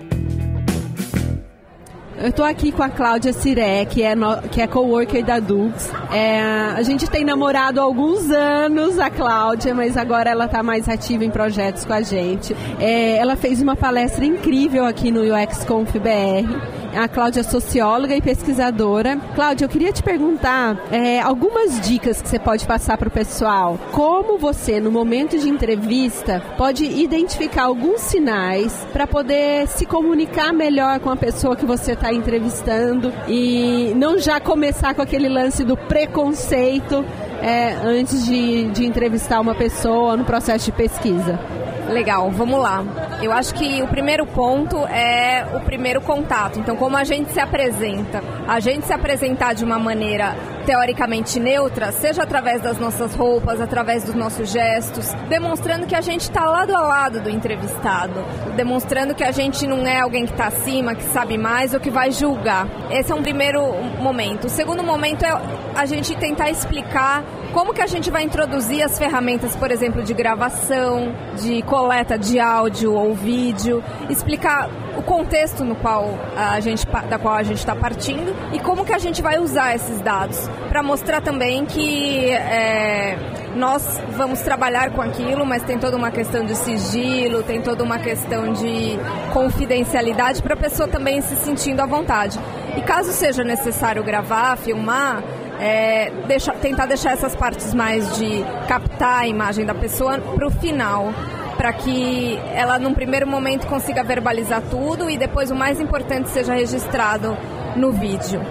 Eu 2.17 2.29
estou 2.29 2.46
aqui 2.46 2.72
com 2.72 2.82
a 2.82 2.89
Cláudia 2.89 3.34
Ciré, 3.34 3.86
que 3.86 4.01
é, 4.01 4.15
no, 4.15 4.41
que 4.44 4.62
é 4.62 4.65
coworker 4.65 5.24
da 5.24 5.38
Dux. 5.38 5.91
É, 6.12 6.41
a 6.75 6.82
gente 6.82 7.08
tem 7.08 7.24
namorado 7.24 7.79
há 7.79 7.84
alguns 7.84 8.32
anos, 8.32 8.98
a 8.98 9.12
Cláudia, 9.12 9.75
mas 9.75 9.96
agora 9.96 10.32
ela 10.32 10.46
está 10.46 10.63
mais 10.63 10.89
ativa 10.89 11.24
em 11.24 11.29
projetos 11.29 11.86
com 11.86 11.94
a 11.94 12.01
gente. 12.01 12.55
É, 12.79 13.17
ela 13.17 13.36
fez 13.36 13.62
uma 13.62 13.75
palestra 13.75 14.25
incrível 14.25 14.86
aqui 14.86 15.12
no 15.12 15.22
UX 15.22 15.65
Conf 15.65 15.94
BR 15.98 16.85
a 16.96 17.08
Cláudia 17.08 17.44
socióloga 17.44 18.16
e 18.16 18.22
pesquisadora. 18.22 19.18
Cláudia, 19.36 19.66
eu 19.66 19.70
queria 19.70 19.92
te 19.92 20.02
perguntar 20.02 20.78
é, 20.92 21.20
algumas 21.20 21.80
dicas 21.82 22.22
que 22.22 22.30
você 22.30 22.40
pode 22.40 22.66
passar 22.66 22.98
para 22.98 23.08
o 23.08 23.12
pessoal. 23.12 23.78
Como 23.92 24.38
você, 24.38 24.80
no 24.80 24.92
momento 24.92 25.38
de 25.38 25.50
entrevista, 25.50 26.42
pode 26.58 26.86
identificar 26.86 27.64
alguns 27.64 28.02
sinais 28.02 28.88
para 28.94 29.06
poder 29.06 29.68
se 29.68 29.86
comunicar 29.86 30.54
melhor 30.54 31.00
com 31.00 31.10
a 31.10 31.16
pessoa 31.16 31.56
que 31.56 31.66
você 31.66 31.94
está 31.94 32.14
entrevistando 32.14 33.14
e 33.28 33.94
não 33.96 34.18
já 34.18 34.40
começar 34.40 34.94
com 34.94 35.02
aquele 35.02 35.30
lance 35.30 35.64
do 35.64 35.75
preconceito 35.75 37.04
é, 37.42 37.74
antes 37.84 38.25
de, 38.25 38.70
de 38.70 38.86
entrevistar 38.86 39.40
uma 39.40 39.56
pessoa 39.56 40.16
no 40.16 40.24
processo 40.24 40.66
de 40.66 40.72
pesquisa? 40.72 41.40
Legal, 41.89 42.32
vamos 42.32 42.60
lá. 42.60 42.84
Eu 43.22 43.32
acho 43.32 43.54
que 43.54 43.82
o 43.82 43.88
primeiro 43.88 44.25
ponto 44.25 44.77
é 44.88 45.46
o 45.56 45.60
primeiro 45.62 46.01
contato. 46.01 46.60
Então, 46.60 46.75
como 46.75 46.98
a 46.98 47.04
gente 47.04 47.32
se 47.32 47.39
apresenta, 47.39 48.24
a 48.48 48.60
gente 48.60 48.86
se 48.86 48.94
apresentar 48.94 49.54
de 49.54 49.63
uma 49.63 49.77
maneira 49.77 50.36
teoricamente 50.65 51.39
neutra, 51.39 51.92
seja 51.92 52.24
através 52.24 52.62
das 52.62 52.80
nossas 52.80 53.13
roupas, 53.13 53.62
através 53.62 54.04
dos 54.04 54.15
nossos 54.15 54.51
gestos, 54.51 55.13
demonstrando 55.30 55.86
que 55.86 55.96
a 55.96 56.01
gente 56.01 56.22
está 56.22 56.46
lado 56.46 56.75
a 56.75 56.80
lado 56.80 57.22
do 57.22 57.30
entrevistado, 57.30 58.25
demonstrando 58.56 59.13
que 59.13 59.24
a 59.24 59.32
gente 59.32 59.68
não 59.68 59.86
é 59.86 60.00
alguém 60.00 60.25
que 60.25 60.32
está 60.32 60.48
acima, 60.48 60.96
que 60.96 61.04
sabe 61.04 61.38
mais 61.38 61.74
ou 61.74 61.80
que 61.80 61.92
vai 61.92 62.12
julgar. 62.12 62.68
Esse 62.89 63.12
é 63.12 63.15
um 63.15 63.22
primeiro 63.22 63.62
momento. 64.01 64.48
O 64.48 64.50
segundo 64.50 64.84
momento 64.84 65.24
é 65.24 65.39
a 65.75 65.86
gente 65.86 66.15
tentar 66.15 66.50
explicar 66.50 67.24
como 67.55 67.74
que 67.74 67.81
a 67.81 67.88
gente 67.88 68.12
vai 68.12 68.24
introduzir 68.24 68.83
as 68.83 68.97
ferramentas, 69.00 69.55
por 69.55 69.71
exemplo, 69.71 70.03
de 70.03 70.13
gravação, 70.13 71.15
de 71.41 71.62
coleta 71.62 72.19
de 72.19 72.38
áudio 72.38 72.93
ou 72.93 73.13
vídeo, 73.15 73.81
explicar 74.09 74.69
o 74.97 75.01
contexto 75.01 75.63
no 75.63 75.74
qual 75.74 76.19
a 76.35 76.59
gente, 76.59 76.85
da 76.85 77.17
qual 77.17 77.33
a 77.33 77.43
gente 77.43 77.59
está 77.59 77.74
partindo 77.74 78.35
e 78.51 78.59
como 78.59 78.83
que 78.83 78.91
a 78.91 78.97
gente 78.97 79.21
vai 79.21 79.39
usar 79.39 79.74
esses 79.74 80.01
dados 80.01 80.50
para 80.67 80.83
mostrar 80.83 81.21
também 81.21 81.65
que 81.65 82.29
é, 82.29 83.17
nós 83.55 84.01
vamos 84.17 84.41
trabalhar 84.41 84.91
com 84.91 85.01
aquilo, 85.01 85.45
mas 85.45 85.63
tem 85.63 85.79
toda 85.79 85.95
uma 85.95 86.12
questão 86.12 86.43
de 86.43 86.55
sigilo, 86.55 87.41
tem 87.41 87.62
toda 87.62 87.85
uma 87.85 88.00
questão 88.00 88.51
de 88.51 89.00
confidencialidade 89.31 90.43
para 90.43 90.55
a 90.55 90.57
pessoa 90.57 90.89
também 90.89 91.21
se 91.21 91.38
sentindo 91.38 91.79
à 91.79 91.85
vontade. 91.85 92.38
E 92.75 92.81
caso 92.81 93.13
seja 93.13 93.45
necessário 93.45 94.03
gravar, 94.03 94.57
filmar, 94.57 95.24
é, 95.59 96.12
deixa, 96.27 96.51
tentar 96.53 96.85
deixar 96.85 97.13
essas 97.13 97.35
partes 97.35 97.74
mais 97.74 98.17
de 98.17 98.43
captar 98.67 99.21
a 99.21 99.27
imagem 99.27 99.65
da 99.65 99.74
pessoa 99.74 100.17
para 100.19 100.47
o 100.47 100.51
final, 100.51 101.13
para 101.57 101.71
que 101.74 102.38
ela 102.53 102.77
num 102.77 102.93
primeiro 102.93 103.27
momento 103.27 103.65
consiga 103.67 104.03
verbalizar 104.03 104.62
tudo 104.69 105.09
e 105.09 105.17
depois 105.17 105.51
o 105.51 105.55
mais 105.55 105.79
importante 105.79 106.29
seja 106.29 106.53
registrado 106.53 107.38
no 107.75 107.91
vídeo. 107.91 108.41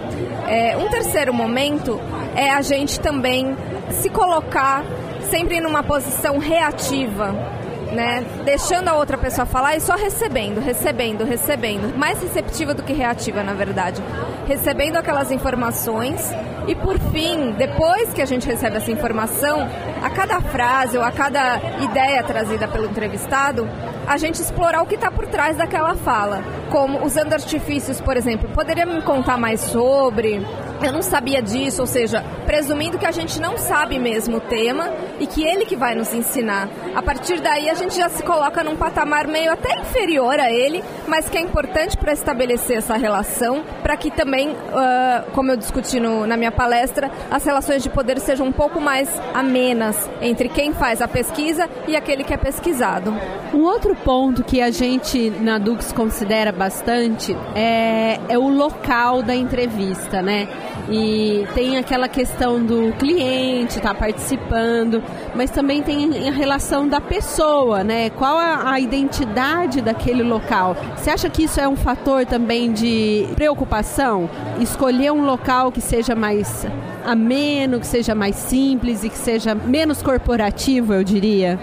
É, 0.47 0.77
um 0.77 0.89
terceiro 0.89 1.33
momento 1.33 1.99
é 2.35 2.51
a 2.51 2.61
gente 2.61 2.99
também 2.99 3.55
se 3.91 4.09
colocar 4.09 4.83
sempre 5.29 5.59
numa 5.59 5.83
posição 5.83 6.37
reativa 6.37 7.55
né? 7.91 8.25
Deixando 8.43 8.89
a 8.89 8.95
outra 8.95 9.17
pessoa 9.17 9.45
falar 9.45 9.75
e 9.75 9.81
só 9.81 9.95
recebendo, 9.95 10.59
recebendo, 10.59 11.23
recebendo. 11.23 11.97
Mais 11.97 12.21
receptiva 12.21 12.73
do 12.73 12.83
que 12.83 12.93
reativa, 12.93 13.41
na 13.41 13.53
verdade. 13.53 14.01
Recebendo 14.47 14.97
aquelas 14.97 15.31
informações 15.31 16.21
e 16.67 16.75
por 16.75 16.97
fim, 17.11 17.51
depois 17.51 18.11
que 18.13 18.21
a 18.21 18.25
gente 18.25 18.47
recebe 18.47 18.77
essa 18.77 18.91
informação, 18.91 19.67
a 20.01 20.09
cada 20.09 20.41
frase 20.41 20.97
ou 20.97 21.03
a 21.03 21.11
cada 21.11 21.57
ideia 21.81 22.23
trazida 22.23 22.67
pelo 22.67 22.85
entrevistado, 22.85 23.67
a 24.07 24.17
gente 24.17 24.41
explorar 24.41 24.81
o 24.81 24.85
que 24.85 24.95
está 24.95 25.11
por 25.11 25.27
trás 25.27 25.57
daquela 25.57 25.95
fala. 25.95 26.41
Como 26.71 27.05
usando 27.05 27.33
artifícios, 27.33 28.01
por 28.01 28.17
exemplo, 28.17 28.49
poderia 28.49 28.85
me 28.85 29.01
contar 29.01 29.37
mais 29.37 29.61
sobre? 29.61 30.45
Eu 30.83 30.91
não 30.91 31.01
sabia 31.01 31.41
disso, 31.41 31.81
ou 31.81 31.87
seja, 31.87 32.23
presumindo 32.45 32.97
que 32.97 33.05
a 33.05 33.11
gente 33.11 33.39
não 33.39 33.57
sabe 33.57 33.97
mesmo 33.99 34.37
o 34.37 34.41
tema 34.41 34.91
e 35.19 35.27
que 35.27 35.43
ele 35.43 35.65
que 35.65 35.75
vai 35.75 35.95
nos 35.95 36.13
ensinar. 36.13 36.69
A 36.95 37.01
partir 37.01 37.39
daí 37.39 37.69
a 37.69 37.73
gente 37.73 37.95
já 37.95 38.09
se 38.09 38.23
coloca 38.23 38.63
num 38.63 38.75
patamar 38.75 39.27
meio 39.27 39.51
até 39.51 39.79
inferior 39.79 40.39
a 40.39 40.51
ele, 40.51 40.83
mas 41.07 41.29
que 41.29 41.37
é 41.37 41.41
importante 41.41 41.97
para 41.97 42.13
estabelecer 42.13 42.77
essa 42.77 42.95
relação, 42.97 43.63
para 43.81 43.95
que 43.97 44.11
também, 44.11 44.51
uh, 44.51 45.31
como 45.31 45.51
eu 45.51 45.57
discuti 45.57 45.99
no, 45.99 46.27
na 46.27 46.37
minha 46.37 46.51
palestra, 46.51 47.09
as 47.31 47.43
relações 47.43 47.81
de 47.83 47.89
poder 47.89 48.19
sejam 48.19 48.47
um 48.47 48.51
pouco 48.51 48.79
mais 48.79 49.09
amenas 49.33 50.09
entre 50.21 50.49
quem 50.49 50.73
faz 50.73 51.01
a 51.01 51.07
pesquisa 51.07 51.69
e 51.87 51.95
aquele 51.95 52.23
que 52.23 52.33
é 52.33 52.37
pesquisado. 52.37 53.13
Um 53.53 53.63
outro 53.63 53.95
ponto 53.95 54.43
que 54.43 54.61
a 54.61 54.69
gente 54.71 55.29
na 55.29 55.57
Dux 55.57 55.91
considera 55.91 56.51
bastante 56.51 57.35
é, 57.55 58.19
é 58.27 58.37
o 58.37 58.49
local 58.49 59.21
da 59.21 59.35
entrevista, 59.35 60.21
né? 60.21 60.47
E 60.89 61.47
tem 61.55 61.77
aquela 61.77 62.07
questão 62.07 62.63
do 62.63 62.93
cliente 62.93 63.77
estar 63.77 63.93
tá 63.93 63.95
participando, 63.95 65.01
mas 65.33 65.49
também 65.49 65.81
tem 65.81 66.27
a 66.27 66.31
relação 66.31 66.87
da 66.87 67.01
pessoa, 67.01 67.83
né? 67.83 68.09
Qual 68.11 68.37
a, 68.37 68.71
a 68.71 68.79
identidade 68.79 69.81
daquele 69.81 70.21
local? 70.21 70.75
Você 70.95 71.09
acha 71.09 71.29
que 71.29 71.43
isso 71.43 71.59
é 71.59 71.67
um 71.67 71.75
fator 71.75 72.25
também 72.25 72.71
de 72.71 73.27
preocupação? 73.35 74.29
Escolher 74.59 75.11
um 75.11 75.25
local 75.25 75.71
que 75.71 75.81
seja 75.81 76.15
mais 76.15 76.67
ameno, 77.03 77.79
que 77.79 77.87
seja 77.87 78.13
mais 78.13 78.35
simples 78.35 79.03
e 79.03 79.09
que 79.09 79.17
seja 79.17 79.55
menos 79.55 80.01
corporativo, 80.01 80.93
eu 80.93 81.03
diria? 81.03 81.59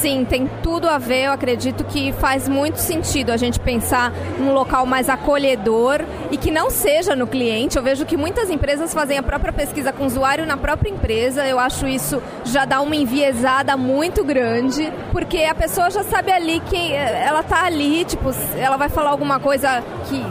Sim, 0.00 0.24
tem 0.24 0.50
tudo 0.62 0.88
a 0.88 0.98
ver. 0.98 1.26
Eu 1.26 1.32
acredito 1.32 1.84
que 1.84 2.12
faz 2.12 2.48
muito 2.48 2.78
sentido 2.78 3.30
a 3.30 3.36
gente 3.36 3.60
pensar 3.60 4.12
num 4.38 4.52
local 4.52 4.84
mais 4.86 5.08
acolhedor 5.08 6.00
e 6.30 6.36
que 6.36 6.50
não 6.50 6.70
seja 6.70 7.14
no 7.14 7.26
cliente. 7.26 7.76
Eu 7.76 7.82
vejo 7.82 8.04
que 8.04 8.16
muitas 8.16 8.50
empresas 8.50 8.92
fazem 8.92 9.18
a 9.18 9.22
própria 9.22 9.52
pesquisa 9.52 9.92
com 9.92 10.04
o 10.04 10.06
usuário 10.06 10.46
na 10.46 10.56
própria 10.56 10.90
empresa. 10.90 11.46
Eu 11.46 11.58
acho 11.58 11.86
isso 11.86 12.22
já 12.44 12.64
dá 12.64 12.80
uma 12.80 12.96
enviesada 12.96 13.76
muito 13.76 14.24
grande, 14.24 14.92
porque 15.12 15.38
a 15.44 15.54
pessoa 15.54 15.90
já 15.90 16.02
sabe 16.02 16.32
ali 16.32 16.60
que 16.60 16.92
ela 16.92 17.42
tá 17.42 17.64
ali, 17.64 18.04
tipo, 18.04 18.34
ela 18.56 18.76
vai 18.76 18.88
falar 18.88 19.10
alguma 19.10 19.38
coisa 19.38 19.82
que 20.08 20.24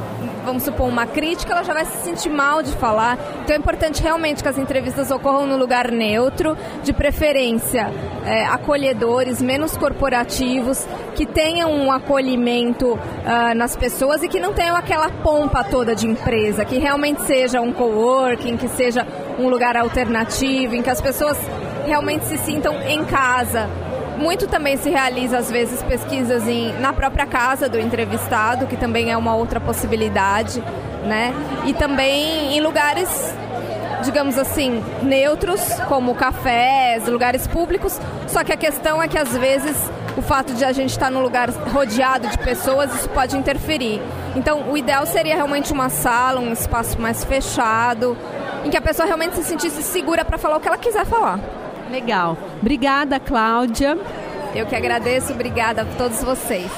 vamos 0.43 0.63
supor, 0.63 0.87
uma 0.87 1.05
crítica, 1.05 1.53
ela 1.53 1.63
já 1.63 1.73
vai 1.73 1.85
se 1.85 1.97
sentir 2.03 2.29
mal 2.29 2.61
de 2.61 2.71
falar. 2.73 3.17
Então 3.43 3.55
é 3.55 3.59
importante 3.59 4.01
realmente 4.01 4.41
que 4.41 4.49
as 4.49 4.57
entrevistas 4.57 5.11
ocorram 5.11 5.45
no 5.45 5.57
lugar 5.57 5.91
neutro, 5.91 6.57
de 6.83 6.93
preferência 6.93 7.91
é, 8.25 8.45
acolhedores, 8.45 9.41
menos 9.41 9.77
corporativos, 9.77 10.85
que 11.15 11.25
tenham 11.25 11.71
um 11.71 11.91
acolhimento 11.91 12.93
uh, 12.93 13.55
nas 13.55 13.75
pessoas 13.75 14.23
e 14.23 14.27
que 14.27 14.39
não 14.39 14.53
tenham 14.53 14.75
aquela 14.75 15.09
pompa 15.09 15.63
toda 15.63 15.95
de 15.95 16.07
empresa, 16.07 16.65
que 16.65 16.77
realmente 16.77 17.21
seja 17.23 17.61
um 17.61 17.71
coworking, 17.71 18.57
que 18.57 18.67
seja 18.69 19.05
um 19.37 19.49
lugar 19.49 19.75
alternativo, 19.75 20.75
em 20.75 20.81
que 20.81 20.89
as 20.89 21.01
pessoas 21.01 21.37
realmente 21.85 22.25
se 22.25 22.37
sintam 22.37 22.75
em 22.83 23.03
casa 23.05 23.69
muito 24.21 24.47
também 24.47 24.77
se 24.77 24.89
realiza, 24.89 25.39
às 25.39 25.49
vezes, 25.49 25.81
pesquisas 25.81 26.47
em, 26.47 26.71
na 26.79 26.93
própria 26.93 27.25
casa 27.25 27.67
do 27.67 27.79
entrevistado, 27.79 28.67
que 28.67 28.77
também 28.77 29.11
é 29.11 29.17
uma 29.17 29.35
outra 29.35 29.59
possibilidade, 29.59 30.63
né? 31.05 31.33
E 31.65 31.73
também 31.73 32.55
em 32.55 32.61
lugares, 32.61 33.33
digamos 34.03 34.37
assim, 34.37 34.83
neutros, 35.01 35.61
como 35.87 36.13
cafés, 36.13 37.07
lugares 37.07 37.47
públicos. 37.47 37.99
Só 38.27 38.43
que 38.43 38.53
a 38.53 38.57
questão 38.57 39.01
é 39.01 39.07
que, 39.07 39.17
às 39.17 39.35
vezes, 39.35 39.75
o 40.15 40.21
fato 40.21 40.53
de 40.53 40.63
a 40.63 40.71
gente 40.71 40.91
estar 40.91 41.09
num 41.09 41.21
lugar 41.21 41.49
rodeado 41.49 42.27
de 42.27 42.37
pessoas, 42.37 42.93
isso 42.93 43.09
pode 43.09 43.35
interferir. 43.35 43.99
Então, 44.35 44.69
o 44.69 44.77
ideal 44.77 45.05
seria 45.05 45.35
realmente 45.35 45.73
uma 45.73 45.89
sala, 45.89 46.39
um 46.39 46.53
espaço 46.53 47.01
mais 47.01 47.23
fechado, 47.23 48.15
em 48.63 48.69
que 48.69 48.77
a 48.77 48.81
pessoa 48.81 49.05
realmente 49.05 49.35
se 49.35 49.43
sentisse 49.43 49.81
segura 49.81 50.23
para 50.23 50.37
falar 50.37 50.57
o 50.57 50.59
que 50.59 50.67
ela 50.67 50.77
quiser 50.77 51.05
falar. 51.05 51.39
Legal. 51.91 52.37
Obrigada, 52.61 53.19
Cláudia. 53.19 53.97
Eu 54.55 54.65
que 54.65 54.75
agradeço, 54.75 55.33
obrigada 55.33 55.81
a 55.81 55.85
todos 55.85 56.23
vocês. 56.23 56.71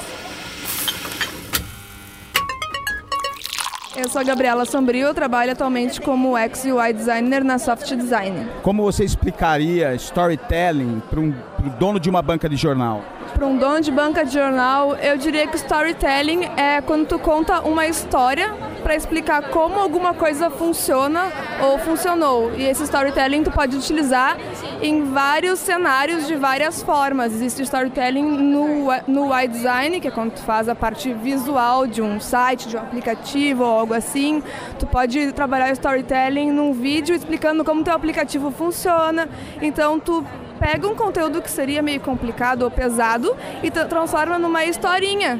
Eu 3.96 4.08
sou 4.08 4.20
a 4.20 4.24
Gabriela 4.24 4.64
Sombrio, 4.64 5.06
eu 5.06 5.14
trabalho 5.14 5.52
atualmente 5.52 6.00
como 6.00 6.34
UX 6.36 6.64
UI 6.64 6.92
designer 6.92 7.44
na 7.44 7.60
Soft 7.60 7.94
Design. 7.94 8.48
Como 8.60 8.82
você 8.82 9.04
explicaria 9.04 9.94
storytelling 9.94 11.00
para 11.08 11.20
um 11.20 11.32
dono 11.78 12.00
de 12.00 12.10
uma 12.10 12.20
banca 12.20 12.48
de 12.48 12.56
jornal? 12.56 13.04
Para 13.34 13.46
um 13.46 13.58
dono 13.58 13.80
de 13.80 13.90
banca 13.90 14.24
de 14.24 14.32
jornal, 14.32 14.94
eu 14.94 15.18
diria 15.18 15.44
que 15.48 15.56
storytelling 15.56 16.44
é 16.56 16.80
quando 16.80 17.08
tu 17.08 17.18
conta 17.18 17.62
uma 17.62 17.84
história 17.84 18.54
para 18.80 18.94
explicar 18.94 19.48
como 19.48 19.80
alguma 19.80 20.14
coisa 20.14 20.50
funciona 20.50 21.32
ou 21.60 21.76
funcionou. 21.78 22.52
E 22.54 22.62
esse 22.62 22.84
storytelling 22.84 23.42
tu 23.42 23.50
pode 23.50 23.76
utilizar 23.76 24.36
em 24.80 25.02
vários 25.04 25.58
cenários 25.58 26.28
de 26.28 26.36
várias 26.36 26.80
formas. 26.80 27.32
Existe 27.32 27.62
storytelling 27.62 28.22
no, 28.22 28.86
no 29.08 29.32
UI 29.32 29.48
design, 29.48 30.00
que 30.00 30.06
é 30.06 30.10
quando 30.12 30.34
tu 30.34 30.42
faz 30.42 30.68
a 30.68 30.74
parte 30.76 31.12
visual 31.12 31.88
de 31.88 32.00
um 32.00 32.20
site, 32.20 32.68
de 32.68 32.76
um 32.76 32.80
aplicativo 32.80 33.64
ou 33.64 33.80
algo 33.80 33.94
assim. 33.94 34.44
Tu 34.78 34.86
pode 34.86 35.32
trabalhar 35.32 35.72
storytelling 35.72 36.52
num 36.52 36.72
vídeo 36.72 37.16
explicando 37.16 37.64
como 37.64 37.82
teu 37.82 37.94
aplicativo 37.94 38.52
funciona. 38.52 39.28
Então 39.60 39.98
tu 39.98 40.24
pega 40.64 40.88
um 40.88 40.94
conteúdo 40.94 41.42
que 41.42 41.50
seria 41.50 41.82
meio 41.82 42.00
complicado 42.00 42.62
ou 42.62 42.70
pesado 42.70 43.36
e 43.62 43.70
transforma 43.70 44.38
numa 44.38 44.64
historinha. 44.64 45.38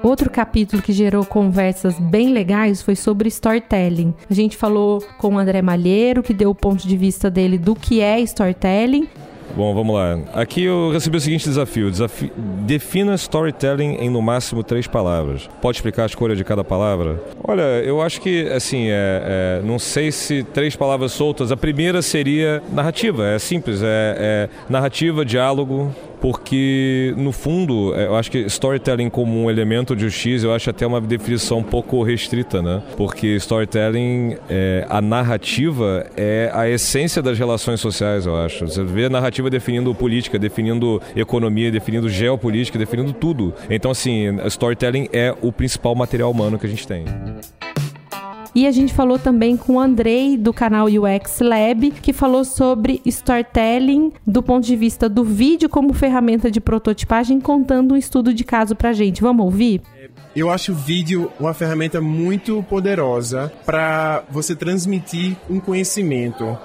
Outro 0.00 0.30
capítulo 0.30 0.80
que 0.80 0.92
gerou 0.92 1.24
conversas 1.24 1.98
bem 1.98 2.32
legais 2.32 2.80
foi 2.80 2.94
sobre 2.94 3.26
storytelling. 3.28 4.14
A 4.30 4.32
gente 4.32 4.56
falou 4.56 5.04
com 5.18 5.34
o 5.34 5.38
André 5.38 5.60
Malheiro, 5.60 6.22
que 6.22 6.32
deu 6.32 6.50
o 6.50 6.54
ponto 6.54 6.86
de 6.86 6.96
vista 6.96 7.28
dele 7.28 7.58
do 7.58 7.74
que 7.74 8.00
é 8.00 8.20
storytelling. 8.20 9.08
Bom, 9.56 9.74
vamos 9.74 9.94
lá. 9.94 10.18
Aqui 10.32 10.64
eu 10.64 10.90
recebi 10.90 11.16
o 11.16 11.20
seguinte 11.20 11.44
desafio. 11.44 11.90
Desafi... 11.90 12.32
Defina 12.36 13.14
storytelling 13.14 13.96
em 14.00 14.10
no 14.10 14.20
máximo 14.20 14.62
três 14.62 14.86
palavras. 14.86 15.48
Pode 15.60 15.78
explicar 15.78 16.04
a 16.04 16.06
escolha 16.06 16.34
de 16.34 16.42
cada 16.42 16.64
palavra? 16.64 17.22
Olha, 17.42 17.62
eu 17.84 18.02
acho 18.02 18.20
que, 18.20 18.48
assim, 18.48 18.88
é, 18.88 19.60
é, 19.60 19.62
não 19.64 19.78
sei 19.78 20.10
se 20.10 20.42
três 20.42 20.74
palavras 20.74 21.12
soltas. 21.12 21.52
A 21.52 21.56
primeira 21.56 22.02
seria 22.02 22.62
narrativa. 22.72 23.26
É 23.26 23.38
simples. 23.38 23.80
É, 23.82 24.16
é 24.18 24.48
narrativa, 24.68 25.24
diálogo, 25.24 25.94
porque 26.24 27.12
no 27.18 27.32
fundo 27.32 27.94
é, 27.94 28.06
eu 28.06 28.16
acho 28.16 28.30
que 28.30 28.38
storytelling 28.46 29.10
como 29.10 29.44
um 29.44 29.50
elemento 29.50 29.94
de 29.94 30.10
X 30.10 30.42
eu 30.42 30.54
acho 30.54 30.70
até 30.70 30.86
uma 30.86 30.98
definição 30.98 31.58
um 31.58 31.62
pouco 31.62 32.02
restrita, 32.02 32.62
né? 32.62 32.82
Porque 32.96 33.36
storytelling, 33.36 34.38
é, 34.48 34.86
a 34.88 35.02
narrativa 35.02 36.06
é 36.16 36.50
a 36.54 36.66
essência 36.66 37.20
das 37.20 37.38
relações 37.38 37.78
sociais, 37.78 38.24
eu 38.24 38.34
acho. 38.34 38.66
Você 38.66 38.82
vê 38.82 39.04
a 39.04 39.10
narrativa 39.10 39.50
definindo 39.50 39.94
política, 39.94 40.38
definindo 40.38 40.98
economia, 41.14 41.70
definindo 41.70 42.08
geopolítica, 42.08 42.78
definindo 42.78 43.12
tudo. 43.12 43.52
Então 43.68 43.90
assim, 43.90 44.38
storytelling 44.46 45.10
é 45.12 45.34
o 45.42 45.52
principal 45.52 45.94
material 45.94 46.30
humano 46.30 46.58
que 46.58 46.64
a 46.64 46.70
gente 46.70 46.88
tem. 46.88 47.04
E 48.54 48.68
a 48.68 48.70
gente 48.70 48.94
falou 48.94 49.18
também 49.18 49.56
com 49.56 49.74
o 49.74 49.80
Andrei 49.80 50.36
do 50.36 50.52
canal 50.52 50.86
UX 50.86 51.40
Lab, 51.40 51.90
que 51.90 52.12
falou 52.12 52.44
sobre 52.44 53.02
storytelling 53.04 54.12
do 54.24 54.42
ponto 54.44 54.64
de 54.64 54.76
vista 54.76 55.08
do 55.08 55.24
vídeo 55.24 55.68
como 55.68 55.92
ferramenta 55.92 56.48
de 56.48 56.60
prototipagem, 56.60 57.40
contando 57.40 57.94
um 57.94 57.96
estudo 57.96 58.32
de 58.32 58.44
caso 58.44 58.76
pra 58.76 58.92
gente. 58.92 59.20
Vamos 59.20 59.44
ouvir? 59.44 59.82
Eu 60.36 60.50
acho 60.50 60.72
o 60.72 60.74
vídeo 60.74 61.32
uma 61.38 61.52
ferramenta 61.52 62.00
muito 62.00 62.62
poderosa 62.68 63.52
para 63.64 64.22
você 64.30 64.54
transmitir 64.54 65.36
um 65.50 65.58
conhecimento 65.58 66.56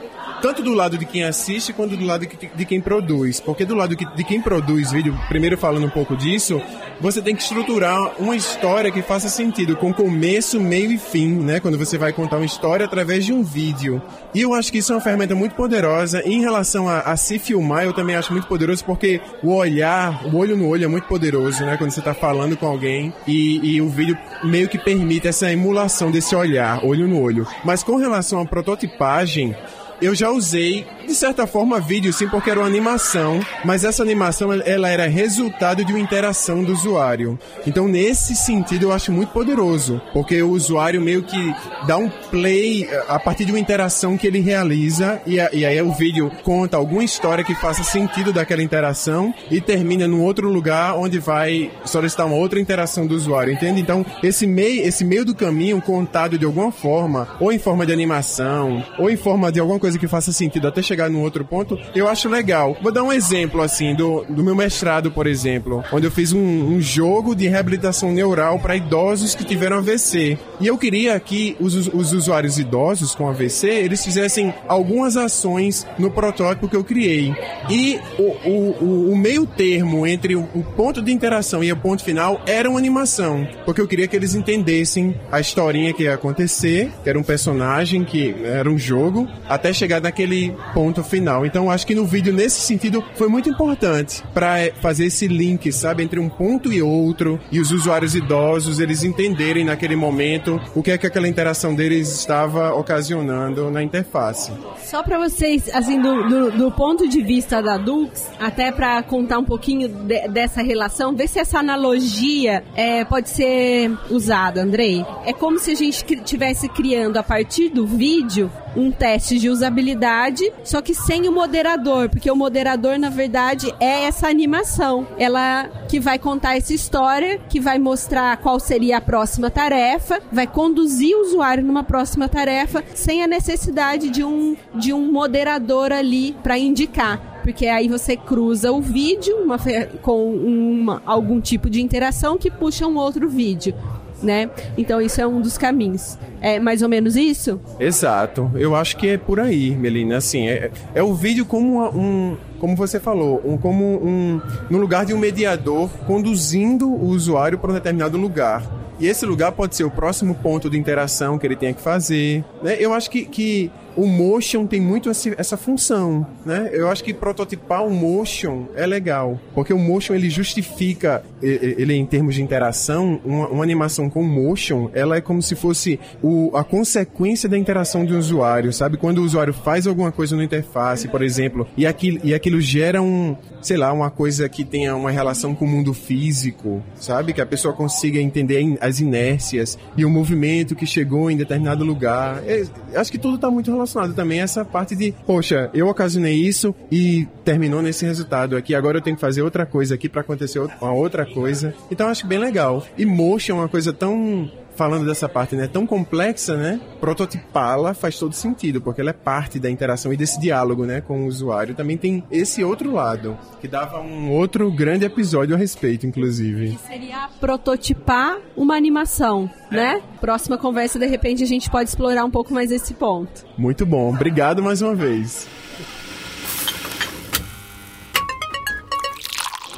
tanto 0.42 0.62
do 0.62 0.74
lado 0.74 0.98
de 0.98 1.06
quem 1.06 1.24
assiste 1.24 1.74
quanto 1.74 1.96
do 1.96 2.06
lado 2.06 2.28
de 2.56 2.66
quem 2.66 2.82
produz. 2.82 3.40
Porque 3.40 3.66
do 3.66 3.76
lado 3.76 3.96
de 3.96 4.24
quem 4.24 4.42
produz 4.42 4.92
vídeo, 4.92 5.18
primeiro 5.28 5.58
falando 5.58 5.86
um 5.86 5.90
pouco 5.90 6.16
disso, 6.16 6.62
você 7.00 7.22
tem 7.22 7.36
que 7.36 7.42
estruturar 7.42 8.14
uma 8.20 8.36
história 8.36 8.92
que 8.92 9.02
faça 9.02 9.30
sentido, 9.30 9.76
com 9.76 9.94
começo, 9.94 10.60
meio 10.60 10.92
e 10.92 10.98
fim, 10.98 11.28
né? 11.28 11.60
Quando 11.60 11.78
você 11.78 11.98
vai 11.98 12.14
contar 12.14 12.38
uma 12.38 12.46
história 12.46 12.86
através 12.86 13.26
de 13.26 13.34
um 13.34 13.44
vídeo. 13.44 14.02
E 14.34 14.42
eu 14.42 14.54
acho 14.54 14.72
que 14.72 14.80
isso 14.80 14.92
é 14.92 14.96
uma 14.96 15.02
ferramenta 15.02 15.36
muito 15.36 15.56
poderosa. 15.56 16.22
E 16.26 16.34
em 16.34 16.42
relação 16.42 16.88
a, 16.88 17.00
a 17.00 17.18
se 17.18 17.40
filmar, 17.40 17.84
eu 17.84 17.94
também 17.94 18.16
acho 18.16 18.32
muito 18.32 18.48
poderoso 18.48 18.84
porque 18.84 19.22
o 19.44 19.54
olhar, 19.54 20.26
o 20.26 20.38
olho 20.38 20.56
no 20.56 20.68
olho 20.68 20.86
é 20.86 20.88
muito 20.88 21.08
poderoso, 21.08 21.66
né? 21.66 21.78
Quando 21.78 21.92
você 21.92 22.00
está 22.00 22.14
falando 22.14 22.58
com 22.58 22.68
alguém 22.68 23.14
e, 23.28 23.76
e 23.76 23.82
o 23.82 23.90
vídeo 23.90 24.18
meio 24.44 24.68
que 24.68 24.78
permite 24.78 25.28
essa 25.28 25.52
emulação 25.52 26.12
desse 26.12 26.36
olhar, 26.36 26.84
olho 26.84 27.08
no 27.08 27.22
olho. 27.22 27.48
Mas 27.64 27.84
com 27.84 27.96
relação 27.96 28.40
à 28.40 28.46
prototipagem, 28.46 29.56
eu 30.02 30.16
já 30.16 30.30
usei, 30.30 30.86
de 31.06 31.14
certa 31.14 31.46
forma, 31.46 31.80
vídeo 31.80 32.12
sim, 32.14 32.28
porque 32.28 32.50
era 32.50 32.60
uma 32.60 32.68
animação, 32.68 33.40
mas 33.66 33.84
essa 33.84 34.02
animação 34.02 34.54
ela 34.54 34.90
era 34.90 35.08
resultado 35.08 35.84
de 35.84 35.92
uma 35.92 36.00
interação 36.00 36.64
do 36.64 36.74
usuário. 36.74 37.38
Então, 37.66 37.88
nesse 37.88 38.36
sentido, 38.36 38.84
eu 38.84 38.92
acho 38.92 39.12
muito 39.12 39.32
poderoso, 39.32 40.02
porque 40.14 40.42
o 40.42 40.52
usuário 40.52 41.02
meio 41.02 41.24
que 41.24 41.56
dá 41.86 41.98
um 41.98 42.10
play 42.32 42.84
eh, 42.84 43.06
a 43.08 43.20
partir 43.20 43.46
de 43.46 43.52
uma 43.52 43.60
interação 43.60 44.18
que 44.18 44.28
ele 44.28 44.40
realiza, 44.40 45.22
e, 45.26 45.40
a, 45.40 45.50
e 45.52 45.66
aí 45.66 45.82
o 45.82 45.92
vídeo 45.92 46.32
conta 46.44 46.78
alguma 46.78 47.04
história 47.04 47.44
que 47.44 47.56
faça 47.56 47.84
sentido 47.84 48.32
daquela 48.32 48.64
interação 48.64 49.34
e 49.50 49.60
termina 49.60 50.08
num 50.08 50.24
outro 50.24 50.50
lugar 50.50 50.96
onde 50.98 51.20
vai 51.20 51.72
solicitar 51.86 52.26
uma 52.26 52.36
outra 52.36 52.60
interação 52.60 53.06
do 53.06 53.16
usuário, 53.16 53.54
entende? 53.54 53.82
Então, 53.82 54.06
esse 54.24 54.46
meio, 54.46 54.86
esse 54.86 55.04
meio 55.04 55.26
do 55.26 55.36
caminho 55.36 55.82
contado 55.82 56.38
de 56.38 56.46
alguma 56.46 56.72
forma, 56.72 57.28
ou 57.40 57.52
em 57.52 57.60
forma 57.60 57.86
de 57.86 57.94
animação, 57.94 58.84
ou 58.98 59.10
em 59.10 59.18
forma 59.18 59.52
de 59.52 59.60
alguma 59.60 59.80
coisa 59.80 59.89
coisa 59.90 59.98
que 59.98 60.08
faça 60.08 60.32
sentido 60.32 60.68
até 60.68 60.84
chegar 60.84 61.10
no 61.10 61.22
outro 61.22 61.44
ponto, 61.44 61.78
eu 61.96 62.08
acho 62.08 62.30
legal. 62.30 62.78
Vou 62.82 62.92
dar 62.92 63.02
um 63.02 63.12
exemplo, 63.12 63.62
assim, 63.62 63.96
do, 63.96 64.24
do 64.30 64.44
meu 64.44 64.56
mestrado, 64.56 65.10
por 65.10 65.26
exemplo, 65.26 65.84
onde 65.92 66.06
eu 66.06 66.12
fiz 66.12 66.32
um, 66.32 66.40
um 66.40 66.80
jogo 66.80 67.36
de 67.36 67.48
reabilitação 67.48 68.12
neural 68.12 68.60
para 68.60 68.76
idosos 68.76 69.34
que 69.34 69.44
tiveram 69.44 69.78
AVC. 69.78 70.38
E 70.60 70.68
eu 70.68 70.78
queria 70.78 71.20
que 71.20 71.56
os, 71.60 71.74
os 71.88 72.14
usuários 72.14 72.60
idosos 72.60 73.16
com 73.16 73.28
AVC, 73.28 73.68
eles 73.68 74.04
fizessem 74.04 74.54
algumas 74.68 75.18
ações 75.18 75.88
no 75.98 76.12
protótipo 76.12 76.68
que 76.68 76.76
eu 76.76 76.84
criei. 76.84 77.34
E 77.70 78.00
o, 78.20 78.50
o, 78.50 79.12
o 79.12 79.18
meio 79.18 79.48
termo 79.48 80.06
entre 80.06 80.36
o, 80.36 80.48
o 80.54 80.64
ponto 80.64 81.02
de 81.02 81.12
interação 81.12 81.64
e 81.64 81.72
o 81.72 81.78
ponto 81.78 82.04
final 82.04 82.42
era 82.46 82.70
uma 82.70 82.78
animação, 82.78 83.48
porque 83.66 83.82
eu 83.82 83.88
queria 83.88 84.08
que 84.08 84.16
eles 84.16 84.36
entendessem 84.36 85.16
a 85.32 85.40
historinha 85.40 85.94
que 85.94 86.04
ia 86.04 86.14
acontecer, 86.14 86.92
que 87.04 87.10
era 87.10 87.18
um 87.18 87.24
personagem, 87.24 88.04
que 88.04 88.36
era 88.44 88.70
um 88.70 88.78
jogo, 88.78 89.28
até 89.48 89.74
chegar 89.80 90.02
naquele 90.02 90.56
ponto 90.74 91.04
final. 91.04 91.46
Então 91.46 91.72
acho 91.72 91.88
que 91.88 91.96
no 91.96 92.06
vídeo, 92.06 92.34
nesse 92.34 92.60
sentido, 92.62 93.04
foi 93.16 93.30
muito 93.30 93.50
importante 93.50 94.22
para 94.34 94.72
fazer 94.82 95.06
esse 95.06 95.28
link, 95.28 95.72
sabe, 95.72 96.04
entre 96.04 96.20
um 96.20 96.28
ponto 96.28 96.72
e 96.72 96.82
outro, 96.82 97.40
e 97.52 97.60
os 97.60 97.72
usuários 97.72 98.14
idosos, 98.14 98.80
eles 98.80 99.04
entenderem 99.04 99.64
naquele 99.64 99.96
momento 99.96 100.60
o 100.76 100.84
que 100.84 100.92
é 100.92 100.98
que 100.98 101.08
aquela 101.08 101.28
interação 101.28 101.74
deles 101.74 102.10
estava 102.20 102.74
ocasionando 102.74 103.72
na 103.72 103.82
interface. 103.82 104.52
Só 104.84 105.02
para 105.02 105.18
vocês, 105.18 105.70
assim, 105.74 106.02
do, 106.02 106.28
do, 106.28 106.52
do, 106.52 106.72
ponto 106.72 107.08
de 107.08 107.22
vista 107.22 107.62
da 107.62 107.78
Dux, 107.78 108.28
até 108.40 108.72
para 108.72 109.02
contar 109.04 109.40
um 109.40 109.46
pouquinho 109.46 109.88
de, 109.88 110.28
dessa 110.28 110.62
relação, 110.62 111.16
ver 111.16 111.28
se 111.28 111.40
essa 111.40 111.60
analogia 111.60 112.64
é, 112.76 113.06
pode 113.06 113.30
ser 113.30 113.92
usada, 114.10 114.62
Andrei. 114.62 115.06
É 115.26 115.32
como 115.32 115.60
se 115.60 115.72
a 115.72 115.76
gente 115.76 116.04
estivesse 116.14 116.68
criando 116.68 117.18
a 117.18 117.24
partir 117.24 117.70
do 117.70 117.86
vídeo 117.86 118.52
um 118.76 118.92
teste 118.92 119.40
de 119.40 119.50
usabilidade, 119.50 120.52
só 120.64 120.82
que 120.82 120.94
sem 120.94 121.28
o 121.28 121.32
moderador, 121.32 122.10
porque 122.10 122.30
o 122.30 122.36
moderador, 122.36 122.98
na 122.98 123.10
verdade, 123.10 123.74
é 123.80 124.04
essa 124.04 124.28
animação. 124.28 125.08
Ela 125.18 125.70
que 125.88 126.00
vai 126.00 126.20
contar 126.20 126.58
essa 126.58 126.74
história, 126.74 127.40
que 127.50 127.60
vai 127.60 127.80
mostrar 127.80 128.38
qual 128.38 128.60
seria 128.60 128.98
a 128.98 129.02
próxima 129.02 129.50
tarefa, 129.50 130.22
vai 130.32 130.48
conduzir 130.48 131.16
o 131.16 131.22
usuário 131.22 131.64
numa 131.64 131.84
próxima 131.84 132.28
tarefa, 132.28 132.84
sem 132.94 133.24
a 133.24 133.28
necessidade 133.28 134.10
de 134.10 134.24
um, 134.24 134.56
de 134.76 134.94
um 134.94 135.12
moderador 135.12 135.92
ali 135.92 136.36
para 136.44 136.58
indicar 136.58 137.40
porque 137.42 137.66
aí 137.66 137.88
você 137.88 138.16
cruza 138.16 138.72
o 138.72 138.80
vídeo 138.80 139.38
uma, 139.38 139.58
com 140.04 140.34
uma, 140.34 141.02
algum 141.04 141.42
tipo 141.42 141.68
de 141.68 141.82
interação 141.82 142.38
que 142.38 142.52
puxa 142.52 142.86
um 142.86 142.96
outro 142.96 143.28
vídeo 143.28 143.74
né? 144.22 144.50
Então 144.78 145.02
isso 145.02 145.20
é 145.22 145.28
um 145.28 145.42
dos 145.42 145.58
caminhos. 145.58 146.18
É 146.42 146.60
mais 146.60 146.82
ou 146.82 146.90
menos 146.90 147.16
isso? 147.16 147.60
Exato. 147.80 148.52
Eu 148.56 148.76
acho 148.76 148.98
que 148.98 149.10
é 149.10 149.18
por 149.18 149.40
aí, 149.40 149.76
Melina. 149.76 150.18
Assim, 150.18 150.48
é, 150.48 150.72
é 150.94 151.04
o 151.04 151.14
vídeo 151.14 151.46
como 151.46 151.84
um, 151.90 152.38
como 152.60 152.76
você 152.76 153.00
falou, 153.00 153.42
um, 153.46 153.58
como 153.58 153.84
um 153.84 154.42
no 154.70 154.78
lugar 154.78 155.06
de 155.06 155.14
um 155.14 155.18
mediador 155.18 155.90
conduzindo 156.06 156.88
o 156.88 157.08
usuário 157.08 157.58
para 157.58 157.72
um 157.72 157.74
determinado 157.74 158.18
lugar. 158.18 158.64
E 159.00 159.08
esse 159.08 159.26
lugar 159.26 159.54
pode 159.54 159.76
ser 159.78 159.86
o 159.86 159.90
próximo 159.92 160.36
ponto 160.36 160.70
de 160.70 160.78
interação 160.78 161.38
que 161.38 161.48
ele 161.48 161.56
tenha 161.56 161.74
que 161.74 161.82
fazer. 161.82 162.44
Né? 162.62 162.76
Eu 162.80 162.94
acho 162.94 163.10
que, 163.10 163.24
que 163.24 163.72
o 164.00 164.08
motion 164.08 164.66
tem 164.66 164.80
muito 164.80 165.10
essa 165.10 165.58
função, 165.58 166.26
né? 166.46 166.70
Eu 166.72 166.88
acho 166.88 167.04
que 167.04 167.14
prototipar 167.14 167.86
o 167.86 167.92
motion 167.92 168.68
é 168.74 168.88
legal, 168.88 169.38
porque 169.54 169.74
o 169.74 169.78
motion 169.78 170.14
ele 170.14 170.30
justifica, 170.30 171.22
ele 171.42 171.94
em 171.94 172.06
termos 172.06 172.36
de 172.36 172.42
interação, 172.42 173.20
uma, 173.26 173.50
uma 173.50 173.62
animação 173.62 174.10
com 174.10 174.24
motion, 174.24 174.90
ela 174.94 175.18
é 175.18 175.22
como 175.22 175.42
se 175.42 175.54
fosse 175.54 176.00
o, 176.24 176.50
a 176.56 176.64
consequência 176.64 177.50
da 177.50 177.58
interação 177.58 178.06
de 178.06 178.14
um 178.14 178.18
usuário, 178.18 178.72
sabe? 178.72 178.96
Quando 178.96 179.18
o 179.18 179.24
usuário 179.26 179.54
faz 179.54 179.86
alguma 179.86 180.14
coisa 180.14 180.34
no 180.34 180.42
interface, 180.42 181.10
por 181.10 181.22
exemplo, 181.22 181.68
e 181.76 181.86
aquilo, 181.86 182.22
e 182.24 182.34
aquilo 182.34 182.62
gera 182.62 183.02
um, 183.02 183.36
sei 183.62 183.76
lá, 183.76 183.92
uma 183.92 184.10
coisa 184.10 184.48
que 184.48 184.64
tenha 184.64 184.96
uma 184.96 185.12
relação 185.12 185.54
com 185.54 185.66
o 185.66 185.68
mundo 185.68 185.94
físico, 185.94 186.82
sabe? 186.96 187.34
Que 187.34 187.42
a 187.42 187.46
pessoa 187.46 187.74
consiga 187.74 188.18
entender 188.18 188.78
as 188.80 189.02
inércias 189.02 189.78
e 189.98 190.06
o 190.06 190.10
movimento 190.10 190.74
que 190.74 190.86
chegou 190.86 191.30
em 191.30 191.36
determinado 191.36 191.84
lugar. 191.84 192.42
É, 192.48 192.64
acho 192.96 193.12
que 193.12 193.18
tudo 193.18 193.36
está 193.36 193.52
muito 193.52 193.70
relacionado 193.70 193.89
relacionado 193.94 194.16
também 194.16 194.42
a 194.42 194.44
essa 194.44 194.64
parte 194.66 194.96
de, 194.96 195.14
poxa, 195.26 195.70
eu 195.74 195.88
ocasionei 195.88 196.36
isso 196.36 196.74
e 196.92 197.28
terminou 197.44 197.82
nesse 197.82 198.06
resultado 198.06 198.56
aqui, 198.56 198.76
agora 198.76 198.98
eu 198.98 199.02
tenho 199.02 199.16
que 199.16 199.22
fazer 199.22 199.42
outra 199.42 199.66
coisa 199.66 199.96
aqui 199.96 200.08
para 200.08 200.22
acontecer 200.22 200.60
uma 200.60 200.92
outra 200.92 201.26
coisa. 201.26 201.74
Então 201.92 202.08
acho 202.08 202.28
bem 202.28 202.40
legal. 202.40 202.86
E 202.98 203.06
motion 203.06 203.54
é 203.54 203.56
uma 203.56 203.70
coisa 203.70 203.92
tão 203.92 204.50
falando 204.80 205.06
dessa 205.06 205.28
parte 205.28 205.58
né, 205.58 205.68
tão 205.68 205.86
complexa, 205.86 206.56
né, 206.56 206.80
prototipá-la 207.02 207.94
faz 207.94 208.18
todo 208.18 208.34
sentido, 208.34 208.80
porque 208.80 209.02
ela 209.02 209.10
é 209.10 209.14
parte 209.14 209.60
da 209.60 209.70
interação 209.70 210.14
e 210.14 210.16
desse 210.16 210.40
diálogo 210.40 210.86
né, 210.86 211.02
com 211.02 211.26
o 211.26 211.28
usuário. 211.28 211.76
Também 211.76 211.98
tem 211.98 212.24
esse 212.32 212.64
outro 212.64 212.94
lado, 212.94 213.38
que 213.60 213.68
dava 213.68 214.00
um 214.00 214.32
outro 214.32 214.72
grande 214.72 215.04
episódio 215.04 215.54
a 215.54 215.58
respeito, 215.58 216.08
inclusive. 216.08 216.78
Que 216.78 216.88
seria 216.88 217.28
prototipar 217.42 218.38
uma 218.56 218.78
animação, 218.78 219.50
é. 219.70 219.76
né? 219.76 220.02
Próxima 220.22 220.58
conversa, 220.58 220.98
de 220.98 221.08
repente, 221.08 221.44
a 221.44 221.48
gente 221.48 221.70
pode 221.70 221.90
explorar 221.90 222.24
um 222.24 222.32
pouco 222.32 222.54
mais 222.54 222.72
esse 222.72 222.94
ponto. 222.94 223.46
Muito 223.58 223.86
bom. 223.86 224.14
Obrigado 224.14 224.64
mais 224.64 224.82
uma 224.82 224.96
vez. 224.96 225.46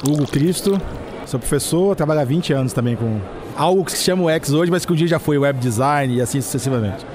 Hugo 0.07 0.27
Cristo, 0.27 0.79
sou 1.25 1.39
professor, 1.39 1.95
trabalho 1.95 2.19
há 2.19 2.25
20 2.25 2.53
anos 2.53 2.71
também 2.71 2.95
com 2.95 3.40
algo 3.55 3.83
que 3.85 3.91
se 3.91 4.03
chama 4.03 4.23
UX 4.23 4.51
hoje, 4.51 4.71
mas 4.71 4.85
que 4.85 4.93
um 4.93 4.95
dia 4.95 5.07
já 5.07 5.19
foi 5.19 5.37
web 5.37 5.59
design 5.59 6.15
e 6.15 6.21
assim 6.21 6.41
sucessivamente. 6.41 7.05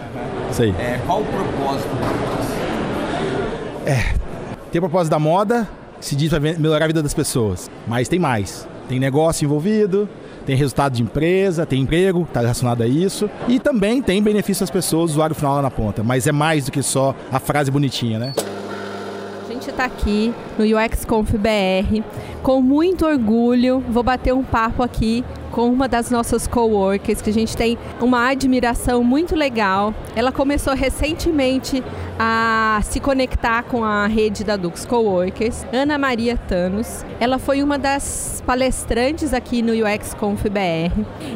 Isso 0.51 0.63
aí. 0.63 0.71
É, 0.71 1.01
qual 1.07 1.21
o 1.21 1.25
propósito? 1.25 1.89
É, 3.87 4.15
tem 4.71 4.79
o 4.79 4.83
propósito 4.83 5.11
da 5.11 5.19
moda, 5.19 5.69
se 6.01 6.17
diz 6.17 6.31
para 6.31 6.41
melhorar 6.41 6.85
a 6.85 6.89
vida 6.89 7.03
das 7.03 7.15
pessoas, 7.15 7.71
mas 7.87 8.09
tem 8.09 8.19
mais. 8.19 8.67
Tem 8.89 9.01
negócio 9.01 9.45
envolvido, 9.45 10.09
tem 10.45 10.57
resultado 10.57 10.93
de 10.93 11.03
empresa, 11.03 11.67
tem 11.67 11.83
emprego, 11.83 12.23
está 12.23 12.41
relacionado 12.41 12.83
a 12.83 12.87
isso. 12.87 13.29
E 13.49 13.59
também 13.59 14.01
tem 14.01 14.23
benefício 14.23 14.63
às 14.63 14.71
pessoas, 14.71 15.11
usuário 15.11 15.35
final 15.35 15.57
lá 15.57 15.63
na 15.63 15.71
ponta. 15.71 16.05
Mas 16.05 16.27
é 16.27 16.33
mais 16.33 16.67
do 16.67 16.73
que 16.73 16.83
só 16.83 17.15
a 17.33 17.41
frase 17.41 17.71
bonitinha, 17.71 18.19
né? 18.19 18.33
A 19.45 19.53
gente 19.53 19.69
está 19.71 19.85
aqui 19.85 20.33
no 20.57 20.65
UX 20.65 21.05
Conf 21.05 21.33
BR 21.33 22.03
com 22.43 22.63
muito 22.63 23.05
orgulho. 23.05 23.83
Vou 23.89 24.05
bater 24.05 24.33
um 24.33 24.45
papo 24.45 24.83
aqui 24.85 25.25
com 25.57 25.71
uma 25.71 25.89
das 25.89 26.11
nossas 26.11 26.47
coworkers, 26.47 27.23
que 27.23 27.31
a 27.31 27.33
gente 27.33 27.57
tem 27.57 27.79
uma 27.99 28.29
admiração 28.29 29.03
muito 29.03 29.35
legal. 29.35 29.95
Ela 30.15 30.31
começou 30.31 30.75
recentemente 30.75 31.83
a 32.19 32.79
se 32.85 33.01
conectar 33.01 33.63
com 33.63 33.83
a 33.83 34.07
rede 34.07 34.45
da 34.45 34.55
Dux 34.55 34.85
Coworkers, 34.85 35.65
Ana 35.73 35.97
Maria 35.97 36.37
Tanos. 36.37 37.07
Ela 37.19 37.39
foi 37.39 37.63
uma 37.63 37.79
das 37.79 38.43
palestrantes 38.47 39.33
aqui 39.33 39.63
no 39.63 39.73
UX 39.73 40.13
Conf 40.13 40.43
BR. 40.43 40.93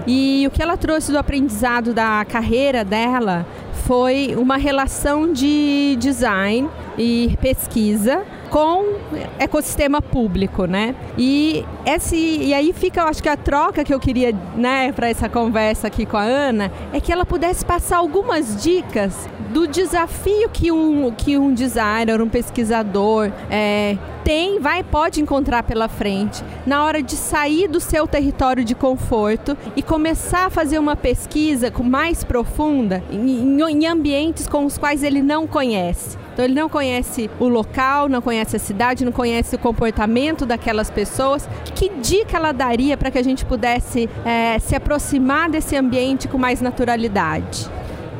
E 0.06 0.44
o 0.46 0.50
que 0.50 0.60
ela 0.60 0.76
trouxe 0.76 1.10
do 1.10 1.16
aprendizado 1.16 1.94
da 1.94 2.22
carreira 2.26 2.84
dela 2.84 3.46
foi 3.86 4.34
uma 4.36 4.58
relação 4.58 5.32
de 5.32 5.96
design 5.98 6.68
e 6.98 7.38
pesquisa 7.40 8.22
com 8.50 8.96
ecossistema 9.38 10.02
público, 10.02 10.66
né? 10.66 10.94
E 11.16 11.64
esse 11.86 12.16
e 12.16 12.52
aí 12.52 12.72
fica, 12.72 13.00
eu 13.00 13.06
acho 13.06 13.22
que 13.22 13.28
a 13.28 13.36
troca 13.36 13.84
que 13.84 13.94
eu 13.94 14.00
queria, 14.00 14.34
né, 14.56 14.92
para 14.92 15.08
essa 15.08 15.28
conversa 15.28 15.86
aqui 15.86 16.04
com 16.04 16.16
a 16.16 16.22
Ana, 16.22 16.70
é 16.92 17.00
que 17.00 17.12
ela 17.12 17.24
pudesse 17.24 17.64
passar 17.64 17.98
algumas 17.98 18.60
dicas 18.62 19.28
do 19.50 19.66
desafio 19.66 20.48
que 20.48 20.70
um 20.72 21.12
que 21.12 21.38
um 21.38 21.54
designer, 21.54 22.20
um 22.20 22.28
pesquisador 22.28 23.30
é, 23.48 23.96
tem, 24.24 24.58
vai, 24.58 24.82
pode 24.82 25.20
encontrar 25.20 25.62
pela 25.62 25.88
frente 25.88 26.42
na 26.66 26.84
hora 26.84 27.02
de 27.02 27.16
sair 27.16 27.68
do 27.68 27.80
seu 27.80 28.06
território 28.06 28.64
de 28.64 28.74
conforto 28.74 29.56
e 29.76 29.82
começar 29.82 30.46
a 30.46 30.50
fazer 30.50 30.78
uma 30.78 30.96
pesquisa 30.96 31.72
mais 31.82 32.22
profunda 32.24 33.02
em, 33.10 33.60
em 33.60 33.86
ambientes 33.86 34.46
com 34.46 34.64
os 34.64 34.76
quais 34.76 35.02
ele 35.02 35.22
não 35.22 35.46
conhece. 35.46 36.19
Então 36.32 36.44
ele 36.44 36.54
não 36.54 36.68
conhece 36.68 37.30
o 37.38 37.48
local, 37.48 38.08
não 38.08 38.22
conhece 38.22 38.56
a 38.56 38.58
cidade, 38.58 39.04
não 39.04 39.12
conhece 39.12 39.56
o 39.56 39.58
comportamento 39.58 40.46
daquelas 40.46 40.90
pessoas. 40.90 41.48
Que 41.74 41.90
dica 42.00 42.36
ela 42.36 42.52
daria 42.52 42.96
para 42.96 43.10
que 43.10 43.18
a 43.18 43.24
gente 43.24 43.44
pudesse 43.44 44.08
é, 44.24 44.58
se 44.58 44.74
aproximar 44.74 45.50
desse 45.50 45.76
ambiente 45.76 46.28
com 46.28 46.38
mais 46.38 46.60
naturalidade? 46.60 47.68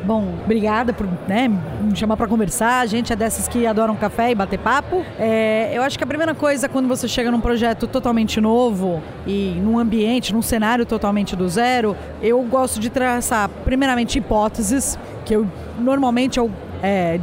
Bom, 0.03 0.33
obrigada 0.43 0.93
por 0.93 1.07
né, 1.27 1.47
me 1.47 1.95
chamar 1.95 2.17
para 2.17 2.27
conversar. 2.27 2.81
A 2.81 2.85
gente 2.85 3.13
é 3.13 3.15
dessas 3.15 3.47
que 3.47 3.67
adoram 3.67 3.95
café 3.95 4.31
e 4.31 4.35
bater 4.35 4.57
papo. 4.57 5.05
É, 5.19 5.71
eu 5.73 5.83
acho 5.83 5.97
que 5.97 6.03
a 6.03 6.07
primeira 6.07 6.33
coisa, 6.33 6.67
quando 6.67 6.87
você 6.87 7.07
chega 7.07 7.29
num 7.29 7.39
projeto 7.39 7.85
totalmente 7.87 8.41
novo 8.41 9.01
e 9.27 9.55
num 9.61 9.77
ambiente, 9.77 10.33
num 10.33 10.41
cenário 10.41 10.85
totalmente 10.85 11.35
do 11.35 11.47
zero, 11.47 11.95
eu 12.21 12.41
gosto 12.43 12.79
de 12.79 12.89
traçar, 12.89 13.47
primeiramente, 13.63 14.17
hipóteses, 14.17 14.97
que 15.23 15.35
eu 15.35 15.47
normalmente 15.79 16.39
eu 16.39 16.49
é, 16.81 17.19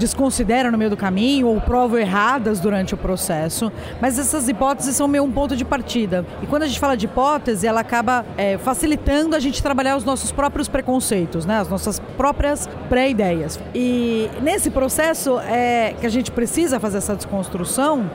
no 0.70 0.78
meio 0.78 0.90
do 0.90 0.96
caminho 0.96 1.48
ou 1.48 1.60
provo 1.60 1.98
erradas 1.98 2.60
durante 2.60 2.94
o 2.94 2.96
processo, 2.96 3.72
mas 4.00 4.18
essas 4.18 4.48
hipóteses 4.48 4.96
são 4.96 5.08
meio 5.08 5.24
um 5.24 5.30
ponto 5.30 5.56
de 5.56 5.64
partida. 5.64 6.24
E 6.42 6.46
quando 6.46 6.62
a 6.62 6.66
gente 6.66 6.78
fala 6.78 6.96
de 6.96 7.06
hipótese, 7.06 7.66
ela 7.66 7.80
acaba 7.80 8.24
é, 8.36 8.58
facilitando 8.58 9.34
a 9.34 9.40
gente 9.40 9.62
trabalhar 9.62 9.96
os 9.96 10.04
nossos 10.04 10.32
próprios 10.32 10.68
preconceitos, 10.68 11.44
né? 11.44 11.60
as 11.60 11.68
nossas 11.68 11.98
próprias 12.16 12.68
pré-ideias. 12.88 13.58
E 13.74 14.30
nesse 14.42 14.70
processo 14.70 15.38
é, 15.40 15.94
que 16.00 16.06
a 16.06 16.10
gente 16.10 16.30
precisa 16.30 16.80
fazer 16.80 16.98
essa 16.98 17.14
desconstrução, 17.14 18.08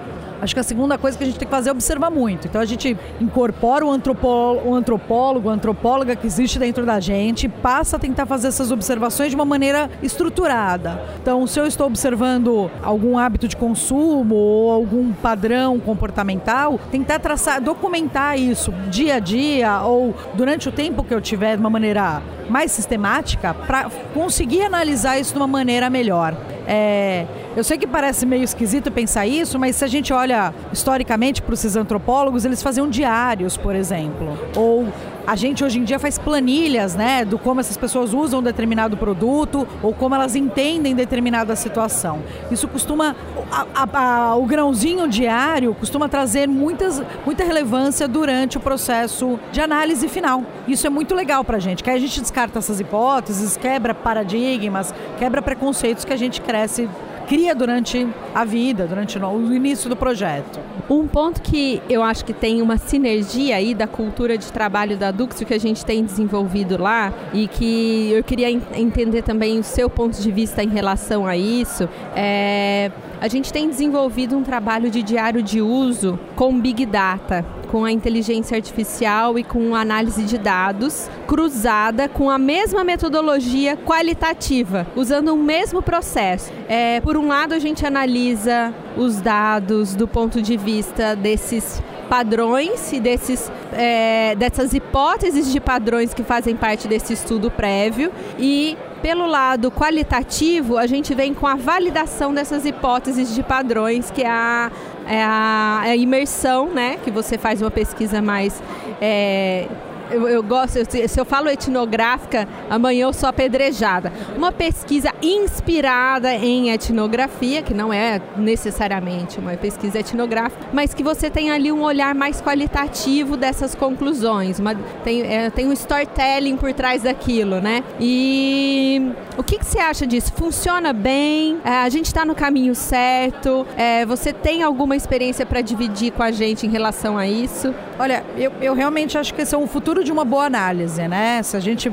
Acho 0.44 0.54
que 0.54 0.60
a 0.60 0.64
segunda 0.64 0.98
coisa 0.98 1.18
que 1.18 1.24
a 1.24 1.28
gente 1.28 1.40
tem 1.40 1.48
que 1.48 1.52
fazer 1.52 1.70
é 1.70 1.72
observar 1.72 2.12
muito. 2.12 2.48
Então 2.48 2.60
a 2.60 2.66
gente 2.66 2.98
incorpora 3.22 3.86
o 3.86 3.90
antropólogo, 3.90 4.70
o 4.70 4.76
antropólogo, 4.76 5.50
a 5.50 5.54
antropóloga 5.54 6.18
que 6.18 6.28
existe 6.28 6.60
dentro 6.60 6.86
da 6.86 7.00
gente, 7.00 7.48
passa 7.48 7.96
a 7.96 8.00
tentar 8.00 8.26
fazer 8.26 8.50
essas 8.50 8.70
observações 8.70 9.30
de 9.30 9.36
uma 9.36 9.46
maneira 9.46 9.90
estruturada. 10.02 11.02
Então, 11.22 11.48
se 11.48 11.58
eu 11.58 11.66
estou 11.66 11.88
observando 11.88 12.70
algum 12.82 13.18
hábito 13.18 13.48
de 13.48 13.56
consumo 13.56 14.36
ou 14.36 14.72
algum 14.72 15.14
padrão 15.14 15.80
comportamental, 15.80 16.78
tentar 16.92 17.20
traçar, 17.20 17.62
documentar 17.62 18.38
isso 18.38 18.74
dia 18.90 19.16
a 19.16 19.20
dia 19.20 19.82
ou 19.82 20.14
durante 20.34 20.68
o 20.68 20.74
tempo 20.74 21.06
que 21.06 21.14
eu 21.14 21.22
tiver 21.22 21.56
de 21.56 21.62
uma 21.62 21.70
maneira 21.70 22.22
mais 22.50 22.72
sistemática 22.72 23.54
para 23.54 23.90
conseguir 24.14 24.64
analisar 24.64 25.20
isso 25.20 25.34
de 25.34 25.40
uma 25.40 25.48
maneira 25.48 25.90
melhor. 25.90 26.36
É, 26.68 27.26
eu 27.56 27.64
sei 27.64 27.78
que 27.78 27.86
parece 27.86 28.26
meio 28.26 28.44
esquisito 28.44 28.92
pensar 28.92 29.28
isso, 29.28 29.60
mas 29.60 29.76
se 29.76 29.84
a 29.84 29.88
gente 29.88 30.14
olha 30.14 30.54
historicamente 30.72 31.42
para 31.42 31.54
esses 31.54 31.76
antropólogos, 31.76 32.46
eles 32.46 32.64
faziam 32.64 32.88
diários, 32.90 33.58
por 33.58 33.76
exemplo. 33.76 34.38
Ou 34.56 34.88
a 35.26 35.36
gente 35.36 35.64
hoje 35.64 35.80
em 35.80 35.84
dia 35.84 36.00
faz 36.00 36.18
planilhas, 36.18 36.96
né, 36.96 37.24
do 37.24 37.38
como 37.38 37.60
essas 37.60 37.78
pessoas 37.78 38.14
usam 38.14 38.42
determinado 38.42 38.98
produto 38.98 39.68
ou 39.82 39.94
como 39.94 40.16
elas 40.16 40.36
entendem 40.36 40.96
determinada 40.96 41.56
situação. 41.56 42.22
Isso 42.52 42.68
costuma, 42.68 43.16
a, 43.52 43.66
a, 43.74 44.00
a, 44.00 44.36
o 44.36 44.46
grãozinho 44.46 45.08
diário 45.08 45.74
costuma 45.76 46.10
trazer 46.10 46.48
muitas, 46.48 47.02
muita 47.26 47.44
relevância 47.44 48.08
durante 48.08 48.58
o 48.58 48.60
processo 48.60 49.40
de 49.52 49.62
análise 49.62 50.08
final. 50.08 50.44
Isso 50.68 50.86
é 50.86 50.90
muito 50.90 51.16
legal 51.16 51.44
para 51.44 51.58
a 51.58 51.60
gente, 51.60 51.84
que 51.84 51.90
a 51.90 52.00
gente 52.00 52.20
descarta 52.20 52.60
essas 52.60 52.80
hipóteses, 52.80 53.58
quebra 53.58 53.94
paradigmas, 53.94 54.94
quebra 55.18 55.42
preconceitos 55.42 56.06
que 56.06 56.14
a 56.14 56.18
gente 56.18 56.42
cresce 56.42 56.90
cria 57.28 57.56
durante 57.56 58.08
a 58.36 58.44
vida, 58.44 58.86
durante 58.86 59.18
o 59.18 59.54
início 59.54 59.90
do 59.90 59.96
projeto. 59.96 60.60
Um 60.90 61.08
ponto 61.08 61.42
que 61.42 61.82
eu 61.90 62.04
acho 62.04 62.26
que 62.26 62.34
tem 62.34 62.62
uma 62.62 62.78
sinergia 62.78 63.56
aí 63.56 63.74
da 63.74 63.88
cultura 63.88 64.38
de 64.38 64.52
trabalho 64.52 64.98
da 64.98 65.12
Duxo 65.12 65.46
que 65.46 65.54
a 65.54 65.60
gente 65.60 65.86
tem 65.86 66.04
desenvolvido 66.04 66.82
lá 66.82 67.14
e 67.34 67.48
que 67.48 68.12
eu 68.12 68.24
queria 68.24 68.52
entender 68.52 69.22
também 69.22 69.60
o 69.60 69.64
seu 69.64 69.90
ponto 69.90 70.22
de 70.22 70.32
vista 70.32 70.62
em 70.64 70.70
relação 70.70 71.26
a 71.26 71.38
isso. 71.38 71.88
É, 72.16 72.92
a 73.22 73.28
gente 73.28 73.54
tem 73.54 73.70
desenvolvido 73.70 74.38
um 74.38 74.44
trabalho 74.44 74.90
de 74.90 75.02
diário 75.02 75.42
de 75.42 75.62
uso 75.62 76.20
com 76.36 76.60
Big 76.60 76.86
Data 76.86 77.46
com 77.74 77.84
a 77.84 77.92
inteligência 77.92 78.56
artificial 78.56 79.40
e 79.40 79.44
com 79.44 79.74
análise 79.74 80.22
de 80.26 80.38
dados, 80.38 81.10
cruzada 81.26 82.08
com 82.08 82.30
a 82.30 82.38
mesma 82.38 82.84
metodologia 82.84 83.76
qualitativa, 83.76 84.86
usando 84.96 85.34
o 85.34 85.38
mesmo 85.38 85.82
processo. 85.82 86.52
É, 86.70 87.02
por 87.02 87.18
um 87.18 87.28
lado, 87.28 87.52
a 87.52 87.58
gente 87.58 87.84
analisa 87.84 88.72
os 88.96 89.20
dados 89.20 89.96
do 89.96 90.08
ponto 90.08 90.40
de 90.40 90.56
vista 90.56 91.16
desses 91.16 91.82
padrões 92.08 92.94
e 92.94 93.00
desses, 93.00 93.52
é, 93.72 94.36
dessas 94.36 94.76
hipóteses 94.76 95.52
de 95.52 95.60
padrões 95.60 96.14
que 96.14 96.22
fazem 96.22 96.56
parte 96.56 96.88
desse 96.88 97.14
estudo 97.14 97.50
prévio 97.50 98.12
e 98.38 98.78
pelo 99.04 99.26
lado 99.28 99.70
qualitativo, 99.70 100.78
a 100.78 100.88
gente 100.88 101.14
vem 101.14 101.34
com 101.34 101.46
a 101.46 101.56
validação 101.56 102.34
dessas 102.34 102.66
hipóteses 102.66 103.36
de 103.36 103.44
padrões, 103.44 104.10
que 104.10 104.22
é 104.22 104.30
a, 104.30 104.72
é 105.08 105.24
a, 105.24 105.84
é 105.86 105.92
a 105.92 105.96
imersão, 105.96 106.70
né? 106.70 106.98
Que 107.04 107.12
você 107.12 107.38
faz 107.38 107.62
uma 107.62 107.72
pesquisa 107.72 108.22
mais 108.22 108.62
é, 109.02 109.68
eu, 110.14 110.28
eu 110.28 110.44
gosto, 110.44 110.78
eu, 110.78 110.86
se 110.86 111.20
eu 111.20 111.26
falo 111.26 111.50
etnográfica, 111.50 112.48
amanhã 112.70 113.08
eu 113.08 113.14
sou 113.14 113.28
apedrejada. 113.28 114.12
Uma 114.36 114.52
pesquisa 114.52 115.12
inspirada 115.22 116.34
em 116.34 116.70
etnografia, 116.70 117.62
que 117.62 117.74
não 117.74 117.92
é 117.92 118.22
necessariamente 118.38 119.40
uma 119.40 119.56
pesquisa 119.58 120.00
etnográfica, 120.00 120.68
mas 120.72 120.94
que 120.94 121.04
você 121.04 121.30
tem 121.30 121.52
ali 121.52 121.72
um 121.72 121.82
olhar 121.82 122.14
mais 122.14 122.42
qualitativo 122.42 123.36
dessas 123.36 123.74
conclusões. 123.74 124.60
Uma, 124.60 124.76
tem, 125.04 125.22
é, 125.22 125.50
tem 125.50 125.68
um 125.68 125.74
storytelling 125.74 126.58
por 126.58 126.74
trás 126.74 127.04
daquilo, 127.04 127.60
né? 127.60 127.84
E 128.00 129.12
o 129.38 129.44
que, 129.44 129.58
que 129.58 129.66
você 129.66 129.80
acha 129.80 130.06
disso? 130.06 130.32
Funciona 130.34 130.94
bem? 130.94 131.60
É, 131.64 131.70
a 131.70 131.90
gente 131.90 132.06
está 132.06 132.24
no 132.26 132.36
caminho 132.36 132.76
certo? 132.76 133.66
É, 133.76 134.06
você 134.06 134.32
tem 134.32 134.64
alguma 134.64 134.96
experiência 134.96 135.46
para 135.46 135.62
dividir 135.62 136.12
com 136.12 136.24
a 136.24 136.32
gente 136.32 136.66
em 136.66 136.70
relação 136.70 137.18
a 137.18 137.28
isso? 137.28 137.74
Olha, 137.98 138.24
eu, 138.38 138.52
eu 138.62 138.74
realmente 138.74 139.18
acho 139.18 139.34
que 139.34 139.42
esse 139.42 139.56
é 139.56 139.58
um 139.58 139.68
futuro 139.68 140.03
de 140.04 140.12
uma 140.12 140.26
boa 140.26 140.46
análise, 140.46 141.08
né? 141.08 141.42
Se 141.44 141.56
a 141.56 141.60
gente, 141.60 141.92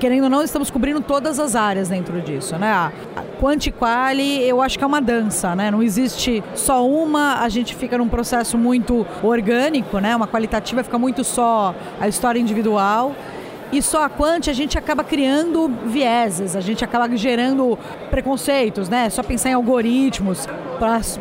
querendo 0.00 0.24
ou 0.24 0.30
não, 0.30 0.42
estamos 0.42 0.70
cobrindo 0.70 1.00
todas 1.00 1.38
as 1.38 1.54
áreas 1.54 1.88
dentro 1.88 2.20
disso, 2.20 2.56
né? 2.56 2.70
A 2.72 2.92
quanti-quali, 3.40 4.42
eu 4.48 4.62
acho 4.62 4.78
que 4.78 4.84
é 4.84 4.86
uma 4.86 5.00
dança, 5.00 5.54
né? 5.54 5.70
Não 5.70 5.82
existe 5.82 6.42
só 6.54 6.86
uma, 6.86 7.40
a 7.40 7.48
gente 7.48 7.74
fica 7.74 7.98
num 7.98 8.08
processo 8.08 8.56
muito 8.56 9.06
orgânico, 9.22 9.98
né? 9.98 10.14
Uma 10.14 10.28
qualitativa 10.28 10.82
fica 10.82 10.98
muito 10.98 11.24
só 11.24 11.74
a 12.00 12.08
história 12.08 12.38
individual. 12.38 13.14
E 13.72 13.80
só 13.80 14.04
a 14.04 14.08
quant 14.10 14.48
a 14.48 14.52
gente 14.52 14.76
acaba 14.76 15.02
criando 15.02 15.66
vieses, 15.86 16.54
a 16.54 16.60
gente 16.60 16.84
acaba 16.84 17.08
gerando 17.16 17.78
preconceitos, 18.10 18.86
né? 18.86 19.08
Só 19.08 19.22
pensar 19.22 19.48
em 19.48 19.54
algoritmos, 19.54 20.46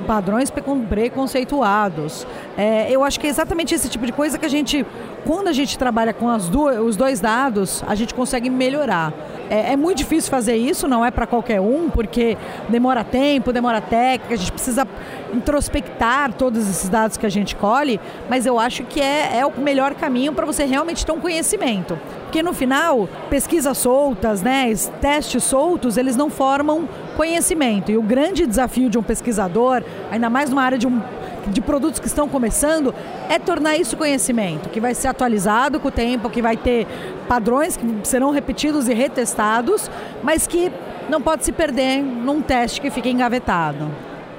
padrões 0.06 0.52
preconceituados. 0.90 2.28
É, 2.58 2.92
eu 2.92 3.06
acho 3.06 3.18
que 3.22 3.28
é 3.28 3.30
exatamente 3.30 3.74
esse 3.74 3.88
tipo 3.88 4.06
de 4.06 4.12
coisa 4.12 4.38
que 4.38 4.46
a 4.46 4.50
gente, 4.50 4.86
quando 5.26 5.48
a 5.48 5.54
gente 5.54 5.78
trabalha 5.78 6.14
com 6.14 6.28
as 6.28 6.50
duas, 6.50 6.78
os 6.78 6.98
dois 6.98 7.22
dados, 7.22 7.86
a 7.88 7.96
gente 7.96 8.14
consegue 8.14 8.50
melhorar. 8.50 9.14
É, 9.50 9.72
é 9.72 9.78
muito 9.78 10.00
difícil 10.00 10.30
fazer 10.30 10.58
isso, 10.58 10.90
não 10.90 11.06
é 11.06 11.12
para 11.12 11.26
qualquer 11.26 11.62
um, 11.62 11.90
porque 11.90 12.38
demora 12.68 13.02
tempo, 13.04 13.54
demora 13.54 13.80
técnica, 13.80 14.34
a 14.34 14.38
gente 14.38 14.52
precisa 14.52 14.86
introspectar 15.34 16.34
todos 16.34 16.70
esses 16.70 16.90
dados 16.90 17.16
que 17.16 17.26
a 17.26 17.30
gente 17.30 17.56
colhe, 17.56 17.98
mas 18.30 18.46
eu 18.46 18.60
acho 18.60 18.84
que 18.84 19.00
é, 19.00 19.40
é 19.40 19.46
o 19.46 19.52
melhor 19.58 19.94
caminho 19.96 20.34
para 20.34 20.46
você 20.46 20.66
realmente 20.66 21.06
ter 21.06 21.12
um 21.14 21.20
conhecimento. 21.20 21.98
Porque 22.32 22.42
no 22.42 22.54
final, 22.54 23.10
pesquisas 23.30 23.78
soltas, 23.78 24.42
né, 24.42 24.74
testes 25.02 25.44
soltos, 25.44 25.98
eles 25.98 26.16
não 26.16 26.30
formam 26.30 26.88
conhecimento. 27.18 27.92
E 27.92 27.98
o 27.98 28.02
grande 28.02 28.48
desafio 28.48 28.90
de 28.90 28.98
um 28.98 29.04
pesquisador, 29.04 29.84
ainda 30.10 30.30
mais 30.30 30.50
numa 30.50 30.64
área 30.64 30.78
de, 30.78 30.88
um, 30.88 31.02
de 31.48 31.60
produtos 31.60 32.00
que 32.00 32.08
estão 32.08 32.30
começando, 32.30 32.96
é 33.28 33.38
tornar 33.38 33.76
isso 33.76 33.98
conhecimento, 33.98 34.70
que 34.70 34.80
vai 34.80 34.96
ser 34.96 35.10
atualizado 35.10 35.78
com 35.78 35.90
o 35.90 35.92
tempo, 35.92 36.30
que 36.30 36.42
vai 36.42 36.56
ter 36.56 36.88
padrões 37.28 37.76
que 37.76 37.86
serão 38.06 38.32
repetidos 38.32 38.88
e 38.88 38.94
retestados, 38.94 39.92
mas 40.24 40.48
que 40.48 40.72
não 41.10 41.22
pode 41.22 41.44
se 41.44 41.52
perder 41.52 42.02
num 42.02 42.42
teste 42.42 42.80
que 42.80 42.90
fica 42.90 43.10
engavetado. 43.10 43.92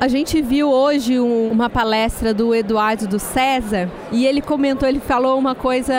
A 0.02 0.08
gente 0.08 0.42
viu 0.42 0.68
hoje 0.68 1.20
um, 1.20 1.48
uma 1.52 1.70
palestra 1.70 2.34
do 2.34 2.52
Eduardo 2.52 3.06
do 3.06 3.20
César 3.20 3.88
e 4.10 4.26
ele 4.26 4.40
comentou, 4.40 4.88
ele 4.88 4.98
falou 4.98 5.38
uma 5.38 5.54
coisa 5.54 5.94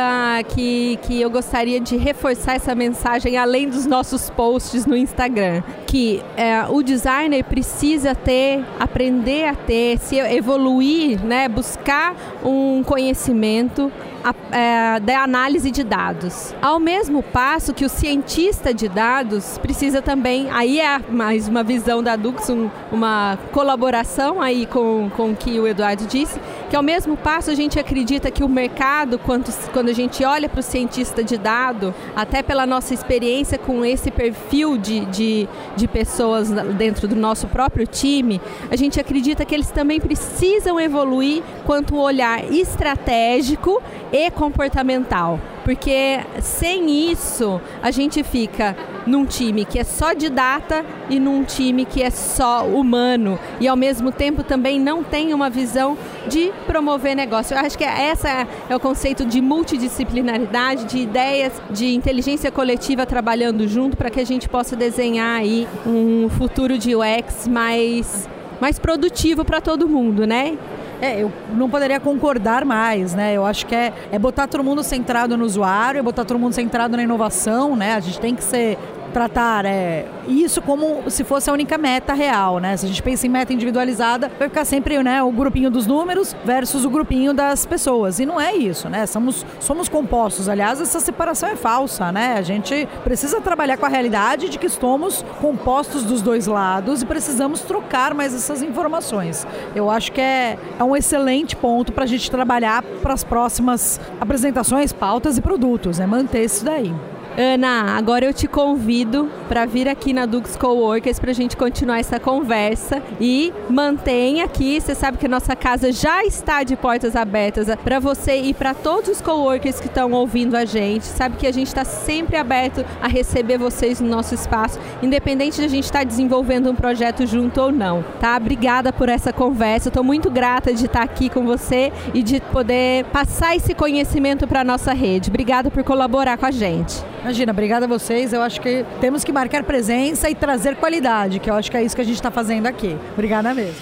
que, 0.50 1.00
que 1.04 1.22
eu 1.22 1.30
gostaria 1.30 1.80
de 1.80 1.96
reforçar 1.96 2.56
essa 2.56 2.76
mensagem 2.76 3.38
além 3.38 3.70
dos 3.70 3.86
nossos 3.86 4.30
posts 4.30 4.86
no 4.86 4.98
Instagram, 4.98 5.64
que 5.88 6.22
é, 6.36 6.66
o 6.70 6.84
designer 6.84 7.46
precisa 7.46 8.14
ter, 8.14 8.66
aprender 8.78 9.46
a 9.46 9.56
ter, 9.56 9.98
se 10.00 10.18
evoluir, 10.18 11.24
né, 11.24 11.48
buscar 11.48 12.14
um 12.44 12.84
conhecimento 12.84 13.90
a, 14.24 14.34
é, 14.56 15.00
da 15.00 15.22
análise 15.22 15.70
de 15.70 15.84
dados. 15.84 16.54
Ao 16.62 16.80
mesmo 16.80 17.22
passo 17.22 17.74
que 17.74 17.86
o 17.86 17.90
cientista 17.90 18.74
de 18.74 18.88
dados 18.88 19.58
precisa 19.58 20.02
também, 20.02 20.50
aí 20.52 20.80
é 20.80 21.00
mais 21.10 21.48
uma 21.48 21.64
visão 21.64 22.02
da 22.02 22.16
Dux, 22.16 22.50
um, 22.50 22.70
uma 22.92 23.38
colaboração 23.52 24.42
aí 24.42 24.66
com, 24.66 25.10
com 25.16 25.32
o 25.32 25.36
que 25.36 25.60
o 25.60 25.68
Eduardo 25.68 26.06
disse, 26.06 26.40
que 26.74 26.78
ao 26.78 26.82
mesmo 26.82 27.16
passo 27.16 27.52
a 27.52 27.54
gente 27.54 27.78
acredita 27.78 28.32
que 28.32 28.44
o 28.44 28.50
mercado, 28.50 29.20
quando, 29.20 29.54
quando 29.72 29.90
a 29.90 29.94
gente 29.94 30.26
olha 30.26 30.50
para 30.50 30.60
o 30.60 30.64
cientista 30.64 31.24
de 31.24 31.38
dado, 31.38 31.94
até 32.16 32.42
pela 32.42 32.66
nossa 32.66 32.96
experiência 32.96 33.60
com 33.60 33.86
esse 33.86 34.10
perfil 34.10 34.76
de, 34.76 35.06
de, 35.06 35.48
de 35.76 35.88
pessoas 35.88 36.50
dentro 36.50 37.08
do 37.08 37.16
nosso 37.16 37.46
próprio 37.46 37.86
time, 37.86 38.42
a 38.72 38.76
gente 38.76 39.00
acredita 39.00 39.46
que 39.46 39.54
eles 39.54 39.70
também 39.70 40.00
precisam 40.00 40.80
evoluir 40.80 41.44
quanto 41.64 41.94
o 41.94 42.00
olhar 42.00 42.44
estratégico 42.52 43.80
e 44.12 44.32
comportamental. 44.32 45.40
Porque 45.64 46.22
sem 46.42 47.12
isso, 47.12 47.62
a 47.84 47.92
gente 47.92 48.24
fica 48.24 48.76
num 49.06 49.26
time 49.26 49.66
que 49.66 49.80
é 49.80 49.84
só 49.84 50.14
de 50.14 50.30
data 50.30 50.86
e 51.10 51.20
num 51.20 51.44
time 51.44 51.86
que 51.86 52.02
é 52.02 52.10
só 52.10 52.66
humano 52.66 53.40
e 53.60 53.68
ao 53.68 53.76
mesmo 53.76 54.12
tempo 54.12 54.44
também 54.44 54.80
não 54.80 55.04
tem 55.04 55.34
uma 55.34 55.50
visão 55.50 55.98
de 56.28 56.52
promover 56.66 57.16
negócio. 57.16 57.56
Eu 57.56 57.60
acho 57.60 57.78
que 57.78 57.84
essa 57.84 58.48
é 58.70 58.76
o 58.76 58.80
conceito 58.80 59.26
de 59.26 59.42
multidisciplinaridade, 59.42 60.86
de 60.86 61.00
ideias 61.00 61.54
de 61.70 61.94
inteligência 61.94 62.52
coletiva 62.52 63.06
trabalhando 63.06 63.68
junto 63.68 63.98
para 63.98 64.10
que 64.10 64.20
a 64.20 64.26
gente 64.26 64.48
possa 64.48 64.76
desenhar 64.76 65.40
aí 65.40 65.68
um 65.86 66.30
futuro 66.30 66.78
de 66.78 66.96
UX 66.96 67.48
mais 67.48 68.28
mais 68.62 68.80
produtivo 68.80 69.44
para 69.44 69.60
todo 69.60 69.90
mundo, 69.90 70.26
né? 70.26 70.58
É, 71.04 71.22
eu 71.22 71.30
não 71.54 71.70
poderia 71.70 72.00
concordar 72.00 72.64
mais, 72.64 73.14
né? 73.14 73.34
Eu 73.34 73.46
acho 73.46 73.66
que 73.66 73.76
é, 73.76 73.92
é 74.10 74.18
botar 74.18 74.48
todo 74.48 74.64
mundo 74.64 74.82
centrado 74.82 75.36
no 75.36 75.44
usuário, 75.44 76.00
é 76.00 76.02
botar 76.02 76.24
todo 76.24 76.40
mundo 76.40 76.54
centrado 76.54 76.96
na 76.96 77.04
inovação, 77.04 77.76
né? 77.76 77.96
A 77.96 78.00
gente 78.00 78.22
tem 78.22 78.34
que 78.34 78.42
ser 78.42 78.78
tratar 79.14 79.66
é, 79.66 80.06
isso 80.28 80.62
como 80.62 81.10
se 81.10 81.24
fosse 81.24 81.50
a 81.50 81.54
única 81.54 81.78
meta 81.78 82.14
real, 82.14 82.60
né? 82.60 82.76
Se 82.76 82.86
a 82.86 82.90
gente 82.90 83.02
pensa 83.02 83.26
em 83.28 83.30
meta 83.30 83.54
individualizada, 83.54 84.32
vai 84.40 84.50
ficar 84.50 84.66
sempre 84.66 85.02
né, 85.04 85.22
o 85.22 85.32
grupinho 85.32 85.70
dos 85.70 85.86
números 85.88 86.36
versus 86.44 86.84
o 86.84 86.90
grupinho 86.90 87.34
das 87.34 87.66
pessoas. 87.66 88.20
E 88.20 88.26
não 88.26 88.42
é 88.42 88.56
isso, 88.56 88.90
né? 88.90 89.06
Somos, 89.06 89.46
somos 89.60 89.88
compostos. 89.88 90.50
Aliás, 90.50 90.82
essa 90.82 91.00
separação 91.00 91.50
é 91.50 91.56
falsa, 91.56 92.12
né? 92.12 92.36
A 92.38 92.42
gente 92.42 92.88
precisa 93.04 93.40
trabalhar 93.40 93.78
com 93.78 93.86
a 93.86 93.90
realidade 93.90 94.50
de 94.50 94.58
que 94.58 94.66
estamos 94.66 95.24
compostos 95.40 96.04
dos 96.04 96.22
dois 96.22 96.48
lados 96.48 97.02
e 97.02 97.06
precisamos 97.06 97.62
trocar 97.62 98.14
mais 98.14 98.34
essas 98.34 98.62
informações. 98.62 99.46
Eu 99.76 99.90
acho 99.90 100.12
que 100.12 100.22
é, 100.22 100.58
é 100.80 100.84
um 100.84 100.96
excelente 100.96 101.56
ponto 101.56 101.92
para 101.92 102.04
a 102.04 102.08
gente 102.08 102.30
trabalhar 102.32 102.84
para 103.02 103.14
as 103.14 103.24
próximas 103.24 104.00
apresentações, 104.20 104.92
pautas 104.92 105.38
e 105.38 105.42
produtos, 105.42 106.00
é 106.00 106.04
né? 106.04 106.08
manter 106.08 106.44
isso 106.44 106.66
daí. 106.66 106.94
Ana, 107.36 107.98
agora 107.98 108.26
eu 108.26 108.34
te 108.34 108.48
convido 108.48 109.28
para 109.50 109.66
vir 109.66 109.88
aqui 109.90 110.14
na 110.14 110.28
Dux 110.28 110.56
Coworkers 110.56 111.18
para 111.18 111.32
a 111.32 111.34
gente 111.34 111.58
continuar 111.58 111.98
essa 111.98 112.20
conversa 112.20 113.02
e 113.20 113.52
mantenha 113.68 114.46
aqui. 114.46 114.80
Você 114.80 114.94
sabe 114.94 115.18
que 115.18 115.26
a 115.26 115.30
nossa 115.30 115.56
casa 115.56 115.92
já 115.92 116.24
está 116.24 116.62
de 116.62 116.76
portas 116.76 117.16
abertas 117.16 117.68
para 117.84 118.00
você 118.00 118.36
e 118.36 118.54
para 118.54 118.76
todos 118.76 119.10
os 119.10 119.22
coworkers 119.22 119.80
que 119.80 119.88
estão 119.88 120.12
ouvindo 120.12 120.56
a 120.56 120.64
gente. 120.64 121.06
Sabe 121.06 121.36
que 121.38 121.48
a 121.48 121.52
gente 121.52 121.68
está 121.68 121.84
sempre 121.84 122.38
aberto 122.38 122.86
a 123.02 123.08
receber 123.08 123.58
vocês 123.58 124.00
no 124.00 124.08
nosso 124.08 124.36
espaço, 124.36 124.80
independente 125.02 125.58
de 125.60 125.66
a 125.66 125.70
gente 125.70 125.86
estar 125.86 126.00
tá 126.00 126.06
desenvolvendo 126.06 126.70
um 126.70 126.76
projeto 126.76 127.26
junto 127.26 127.60
ou 127.60 127.72
não. 127.72 128.06
Tá? 128.20 128.38
Obrigada 128.38 128.94
por 128.94 129.10
essa 129.10 129.34
conversa. 129.34 129.88
Estou 129.88 130.04
muito 130.04 130.30
grata 130.30 130.72
de 130.72 130.86
estar 130.86 131.02
aqui 131.02 131.30
com 131.30 131.44
você 131.44 131.92
e 132.14 132.22
de 132.22 132.40
poder 132.40 133.06
passar 133.06 133.56
esse 133.56 133.74
conhecimento 133.74 134.48
para 134.48 134.64
nossa 134.64 134.94
rede. 134.94 135.32
Obrigada 135.32 135.72
por 135.72 135.84
colaborar 135.84 136.38
com 136.38 136.46
a 136.46 136.52
gente. 136.52 137.04
Imagina, 137.24 137.54
obrigada 137.54 137.86
a 137.86 137.88
vocês. 137.88 138.34
Eu 138.34 138.42
acho 138.42 138.60
que 138.60 138.86
temos 139.00 139.24
que 139.24 139.32
marcar 139.32 139.64
presença 139.64 140.30
e 140.30 140.36
trazer 140.36 140.76
qualidade, 140.76 141.40
que 141.40 141.50
eu 141.50 141.56
acho 141.56 141.72
que 141.72 141.78
é 141.78 141.84
isso 141.84 141.96
que 141.96 142.02
a 142.02 142.06
gente 142.06 142.16
está 142.16 142.30
fazendo 142.30 142.68
aqui. 142.68 142.98
Obrigada 143.14 143.54
mesmo. 143.54 143.82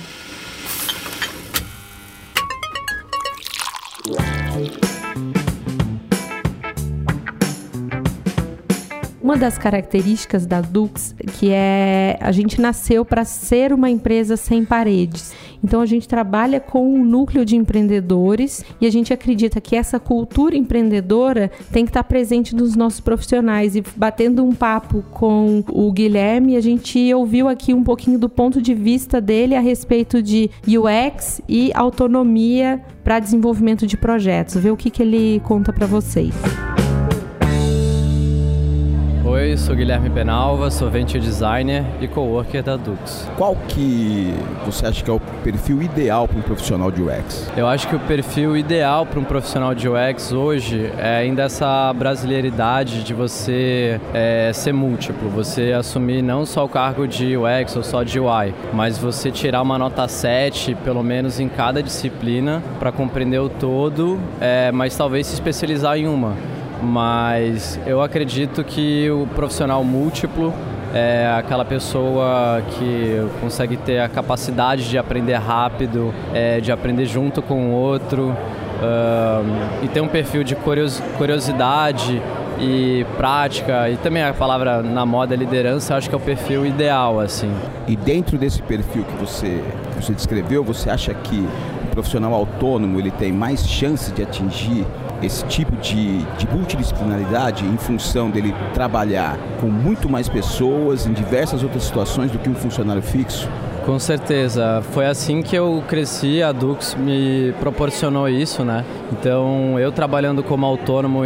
Uma 9.23 9.37
das 9.37 9.57
características 9.57 10.45
da 10.45 10.61
Dux 10.61 11.15
que 11.39 11.49
é 11.51 12.17
a 12.19 12.31
gente 12.31 12.59
nasceu 12.59 13.05
para 13.05 13.23
ser 13.23 13.71
uma 13.71 13.89
empresa 13.89 14.35
sem 14.35 14.65
paredes. 14.65 15.33
Então 15.63 15.79
a 15.79 15.85
gente 15.85 16.07
trabalha 16.07 16.59
com 16.59 16.95
um 16.95 17.05
núcleo 17.05 17.45
de 17.45 17.55
empreendedores 17.55 18.65
e 18.79 18.87
a 18.87 18.89
gente 18.89 19.13
acredita 19.13 19.61
que 19.61 19.75
essa 19.75 19.99
cultura 19.99 20.55
empreendedora 20.55 21.51
tem 21.71 21.85
que 21.85 21.91
estar 21.91 22.03
presente 22.03 22.55
nos 22.55 22.75
nossos 22.75 22.99
profissionais. 22.99 23.75
E 23.75 23.83
batendo 23.95 24.43
um 24.43 24.53
papo 24.53 25.03
com 25.11 25.63
o 25.69 25.91
Guilherme, 25.91 26.55
a 26.55 26.61
gente 26.61 27.13
ouviu 27.13 27.47
aqui 27.47 27.73
um 27.73 27.83
pouquinho 27.83 28.17
do 28.17 28.27
ponto 28.27 28.61
de 28.61 28.73
vista 28.73 29.21
dele 29.21 29.55
a 29.55 29.59
respeito 29.59 30.21
de 30.21 30.49
UX 30.67 31.41
e 31.47 31.71
autonomia 31.75 32.81
para 33.03 33.19
desenvolvimento 33.19 33.85
de 33.85 33.97
projetos. 33.97 34.55
Ver 34.55 34.71
o 34.71 34.77
que, 34.77 34.89
que 34.89 35.03
ele 35.03 35.39
conta 35.45 35.71
para 35.71 35.85
vocês. 35.85 36.33
Oi, 39.51 39.57
sou 39.57 39.75
Guilherme 39.75 40.09
Penalva, 40.09 40.71
sou 40.71 40.89
venture 40.89 41.19
designer 41.19 41.83
e 41.99 42.07
coworker 42.07 42.63
da 42.63 42.77
Dux. 42.77 43.29
Qual 43.35 43.53
que 43.67 44.33
você 44.65 44.85
acha 44.85 45.03
que 45.03 45.09
é 45.09 45.13
o 45.13 45.19
perfil 45.43 45.83
ideal 45.83 46.25
para 46.25 46.37
um 46.37 46.41
profissional 46.41 46.89
de 46.89 47.01
UX? 47.01 47.51
Eu 47.57 47.67
acho 47.67 47.85
que 47.85 47.93
o 47.93 47.99
perfil 47.99 48.55
ideal 48.55 49.05
para 49.05 49.19
um 49.19 49.25
profissional 49.25 49.75
de 49.75 49.89
UX 49.89 50.31
hoje 50.31 50.89
é 50.97 51.17
ainda 51.17 51.43
essa 51.43 51.91
brasileiridade 51.91 53.03
de 53.03 53.13
você 53.13 53.99
é, 54.13 54.51
ser 54.53 54.71
múltiplo, 54.71 55.29
você 55.29 55.73
assumir 55.73 56.21
não 56.21 56.45
só 56.45 56.63
o 56.63 56.69
cargo 56.69 57.05
de 57.05 57.35
UX 57.35 57.75
ou 57.75 57.83
só 57.83 58.03
de 58.03 58.21
UI, 58.21 58.53
mas 58.71 58.97
você 58.97 59.29
tirar 59.31 59.61
uma 59.63 59.77
nota 59.77 60.07
7, 60.07 60.75
pelo 60.75 61.03
menos 61.03 61.41
em 61.41 61.49
cada 61.49 61.83
disciplina, 61.83 62.63
para 62.79 62.89
compreender 62.89 63.39
o 63.39 63.49
todo, 63.49 64.17
é, 64.39 64.71
mas 64.71 64.95
talvez 64.95 65.27
se 65.27 65.33
especializar 65.33 65.97
em 65.97 66.07
uma 66.07 66.37
mas 66.81 67.79
eu 67.85 68.01
acredito 68.01 68.63
que 68.63 69.09
o 69.11 69.27
profissional 69.35 69.83
múltiplo 69.83 70.53
é 70.93 71.33
aquela 71.37 71.63
pessoa 71.63 72.61
que 72.71 73.25
consegue 73.39 73.77
ter 73.77 73.99
a 73.99 74.09
capacidade 74.09 74.89
de 74.89 74.97
aprender 74.97 75.35
rápido, 75.35 76.13
é, 76.33 76.59
de 76.59 76.71
aprender 76.71 77.05
junto 77.05 77.41
com 77.41 77.67
o 77.67 77.71
outro 77.71 78.35
e 79.83 79.87
ter 79.87 80.01
um 80.01 80.07
perfil 80.07 80.43
de 80.43 80.55
curiosidade 81.17 82.21
e 82.59 83.05
prática 83.17 83.89
e 83.89 83.97
também 83.97 84.23
a 84.23 84.33
palavra 84.33 84.81
na 84.81 85.05
moda 85.05 85.35
liderança 85.35 85.95
acho 85.95 86.09
que 86.09 86.15
é 86.15 86.17
o 86.17 86.21
perfil 86.21 86.65
ideal 86.65 87.19
assim. 87.19 87.51
E 87.87 87.95
dentro 87.95 88.37
desse 88.37 88.61
perfil 88.61 89.03
que 89.03 89.15
você 89.15 89.63
que 89.91 90.03
você 90.03 90.13
descreveu 90.13 90.63
você 90.63 90.89
acha 90.89 91.13
que 91.13 91.47
o 91.83 91.87
profissional 91.91 92.33
autônomo 92.33 92.99
ele 92.99 93.11
tem 93.11 93.31
mais 93.31 93.67
chance 93.67 94.11
de 94.11 94.23
atingir 94.23 94.85
esse 95.21 95.45
tipo 95.45 95.75
de, 95.77 96.19
de 96.37 96.47
multidisciplinaridade 96.51 97.65
em 97.65 97.77
função 97.77 98.29
dele 98.29 98.53
trabalhar 98.73 99.37
com 99.59 99.67
muito 99.67 100.09
mais 100.09 100.27
pessoas 100.27 101.05
em 101.05 101.13
diversas 101.13 101.63
outras 101.63 101.83
situações 101.83 102.31
do 102.31 102.39
que 102.39 102.49
um 102.49 102.55
funcionário 102.55 103.01
fixo? 103.01 103.47
Com 103.85 103.97
certeza, 103.97 104.83
foi 104.91 105.07
assim 105.07 105.41
que 105.41 105.55
eu 105.55 105.83
cresci, 105.87 106.43
a 106.43 106.51
Dux 106.51 106.93
me 106.93 107.51
proporcionou 107.59 108.29
isso, 108.29 108.63
né? 108.63 108.85
Então, 109.11 109.79
eu 109.79 109.91
trabalhando 109.91 110.43
como 110.43 110.67
autônomo 110.67 111.23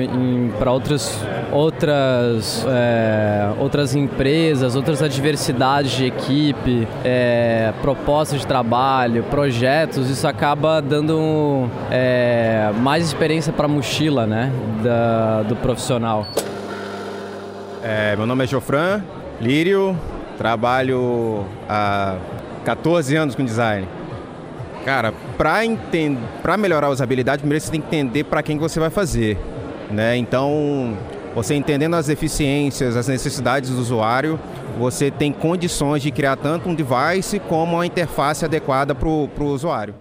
para 0.58 0.72
outras, 0.72 1.20
outras, 1.52 2.65
é, 2.70 3.50
outras 3.60 3.94
empresas, 3.94 4.74
outras 4.76 5.04
adversidades 5.04 5.91
de 5.91 6.06
equipe, 6.06 6.88
é, 7.04 7.74
propostas 7.82 8.39
de 8.39 8.48
trabalho, 8.48 9.24
projetos, 9.24 10.10
isso 10.10 10.26
acaba 10.26 10.82
dando 10.82 11.70
é, 11.91 12.72
mais 12.80 13.06
experiência 13.06 13.52
para 13.52 13.65
a 13.65 13.70
mochila, 13.70 14.26
né? 14.26 14.50
Da, 14.82 15.44
do 15.44 15.58
profissional. 15.58 16.26
Meu 18.18 18.26
nome 18.26 18.46
é 18.46 18.48
Jofran 18.48 19.04
Lírio, 19.39 19.96
trabalho 20.38 21.46
há 21.70 22.15
14 22.65 23.15
anos 23.15 23.36
com 23.36 23.45
design. 23.45 23.88
Cara, 24.84 25.13
para 25.38 26.58
melhorar 26.58 26.88
a 26.88 26.89
usabilidade, 26.89 27.39
primeiro 27.39 27.63
você 27.63 27.71
tem 27.71 27.80
que 27.80 27.88
entender 27.88 28.23
para 28.25 28.43
quem 28.43 28.58
você 28.58 28.80
vai 28.80 28.89
fazer. 28.89 29.38
Né? 29.89 30.17
Então, 30.17 30.97
você 31.34 31.56
entendendo 31.56 31.95
as 31.95 32.10
eficiências, 32.10 32.97
as 32.97 33.08
necessidades 33.08 33.69
do 33.69 33.80
usuário, 33.80 34.39
você 34.78 35.10
tem 35.10 35.32
condições 35.32 36.01
de 36.01 36.12
criar 36.12 36.36
tanto 36.36 36.69
um 36.69 36.75
device 36.75 37.39
como 37.39 37.75
uma 37.75 37.86
interface 37.86 38.43
adequada 38.43 38.93
para 38.93 39.08
o 39.08 39.30
usuário. 39.45 39.95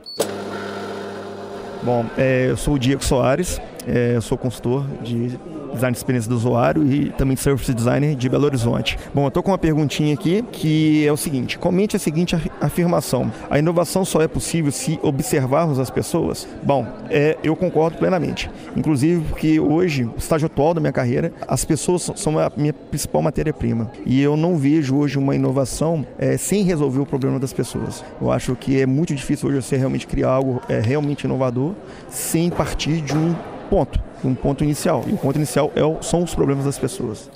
Bom, 1.83 2.07
é, 2.17 2.47
eu 2.49 2.57
sou 2.57 2.75
o 2.75 2.79
Diego 2.79 3.05
Soares, 3.05 3.61
é, 3.87 4.17
eu 4.17 4.23
sou 4.23 4.39
consultor 4.39 4.87
de 5.03 5.39
design 5.75 5.93
de 5.93 5.99
experiência 5.99 6.29
do 6.29 6.37
usuário 6.37 6.87
e 6.91 7.11
também 7.11 7.37
service 7.37 7.73
designer 7.73 8.15
de 8.15 8.29
Belo 8.29 8.45
Horizonte. 8.45 8.99
Bom, 9.13 9.25
eu 9.25 9.29
estou 9.29 9.43
com 9.43 9.51
uma 9.51 9.59
perguntinha 9.59 10.15
aqui 10.15 10.43
que 10.53 11.07
é 11.07 11.13
o 11.13 11.17
seguinte: 11.17 11.59
comente 11.59 11.97
a 11.97 11.99
seguinte 11.99 12.37
afirmação: 12.61 13.31
a 13.51 13.59
inovação 13.59 14.05
só 14.05 14.23
é 14.23 14.29
possível 14.29 14.71
se 14.73 14.99
observarmos 15.03 15.79
as 15.79 15.91
pessoas? 15.91 16.47
Bom, 16.63 16.87
é, 17.11 17.37
eu 17.43 17.55
concordo 17.57 17.99
plenamente. 17.99 18.51
Inclusive 18.77 19.25
porque 19.29 19.61
hoje, 19.61 20.05
o 20.05 20.19
estágio 20.19 20.47
atual 20.47 20.75
da 20.75 20.81
minha 20.81 20.93
carreira, 20.93 21.33
as 21.47 21.65
pessoas 21.65 22.11
são 22.17 22.39
a 22.39 22.51
minha 22.57 22.73
principal 22.73 23.23
matéria-prima 23.23 23.91
e 24.07 24.21
eu 24.21 24.37
não 24.37 24.57
vejo 24.57 24.97
hoje 24.97 25.19
uma 25.19 25.35
inovação 25.35 26.07
é, 26.19 26.37
sem 26.37 26.63
resolver 26.63 27.01
o 27.01 27.07
problema 27.07 27.39
das 27.39 27.53
pessoas. 27.53 28.05
Eu 28.21 28.31
acho 28.31 28.55
que 28.55 28.81
é 28.81 28.87
muito 28.87 29.15
difícil 29.15 29.49
hoje 29.49 29.63
você 29.63 29.77
realmente 29.77 30.07
criar 30.07 30.31
algo 30.31 30.61
é, 30.69 30.81
realmente 30.81 31.25
inovador 31.25 31.73
sem 32.09 32.51
partir 32.51 33.01
de 33.01 33.17
um 33.17 33.35
ponto, 33.69 33.99
um 34.27 34.35
ponto 34.35 34.65
inicial. 34.65 35.05
E 35.07 35.13
o 35.13 35.17
ponto 35.17 35.37
inicial 35.37 35.73
é, 35.75 36.03
são 36.03 36.23
os 36.23 36.35
problemas 36.35 36.65
das 36.65 36.79
pessoas. 36.79 37.31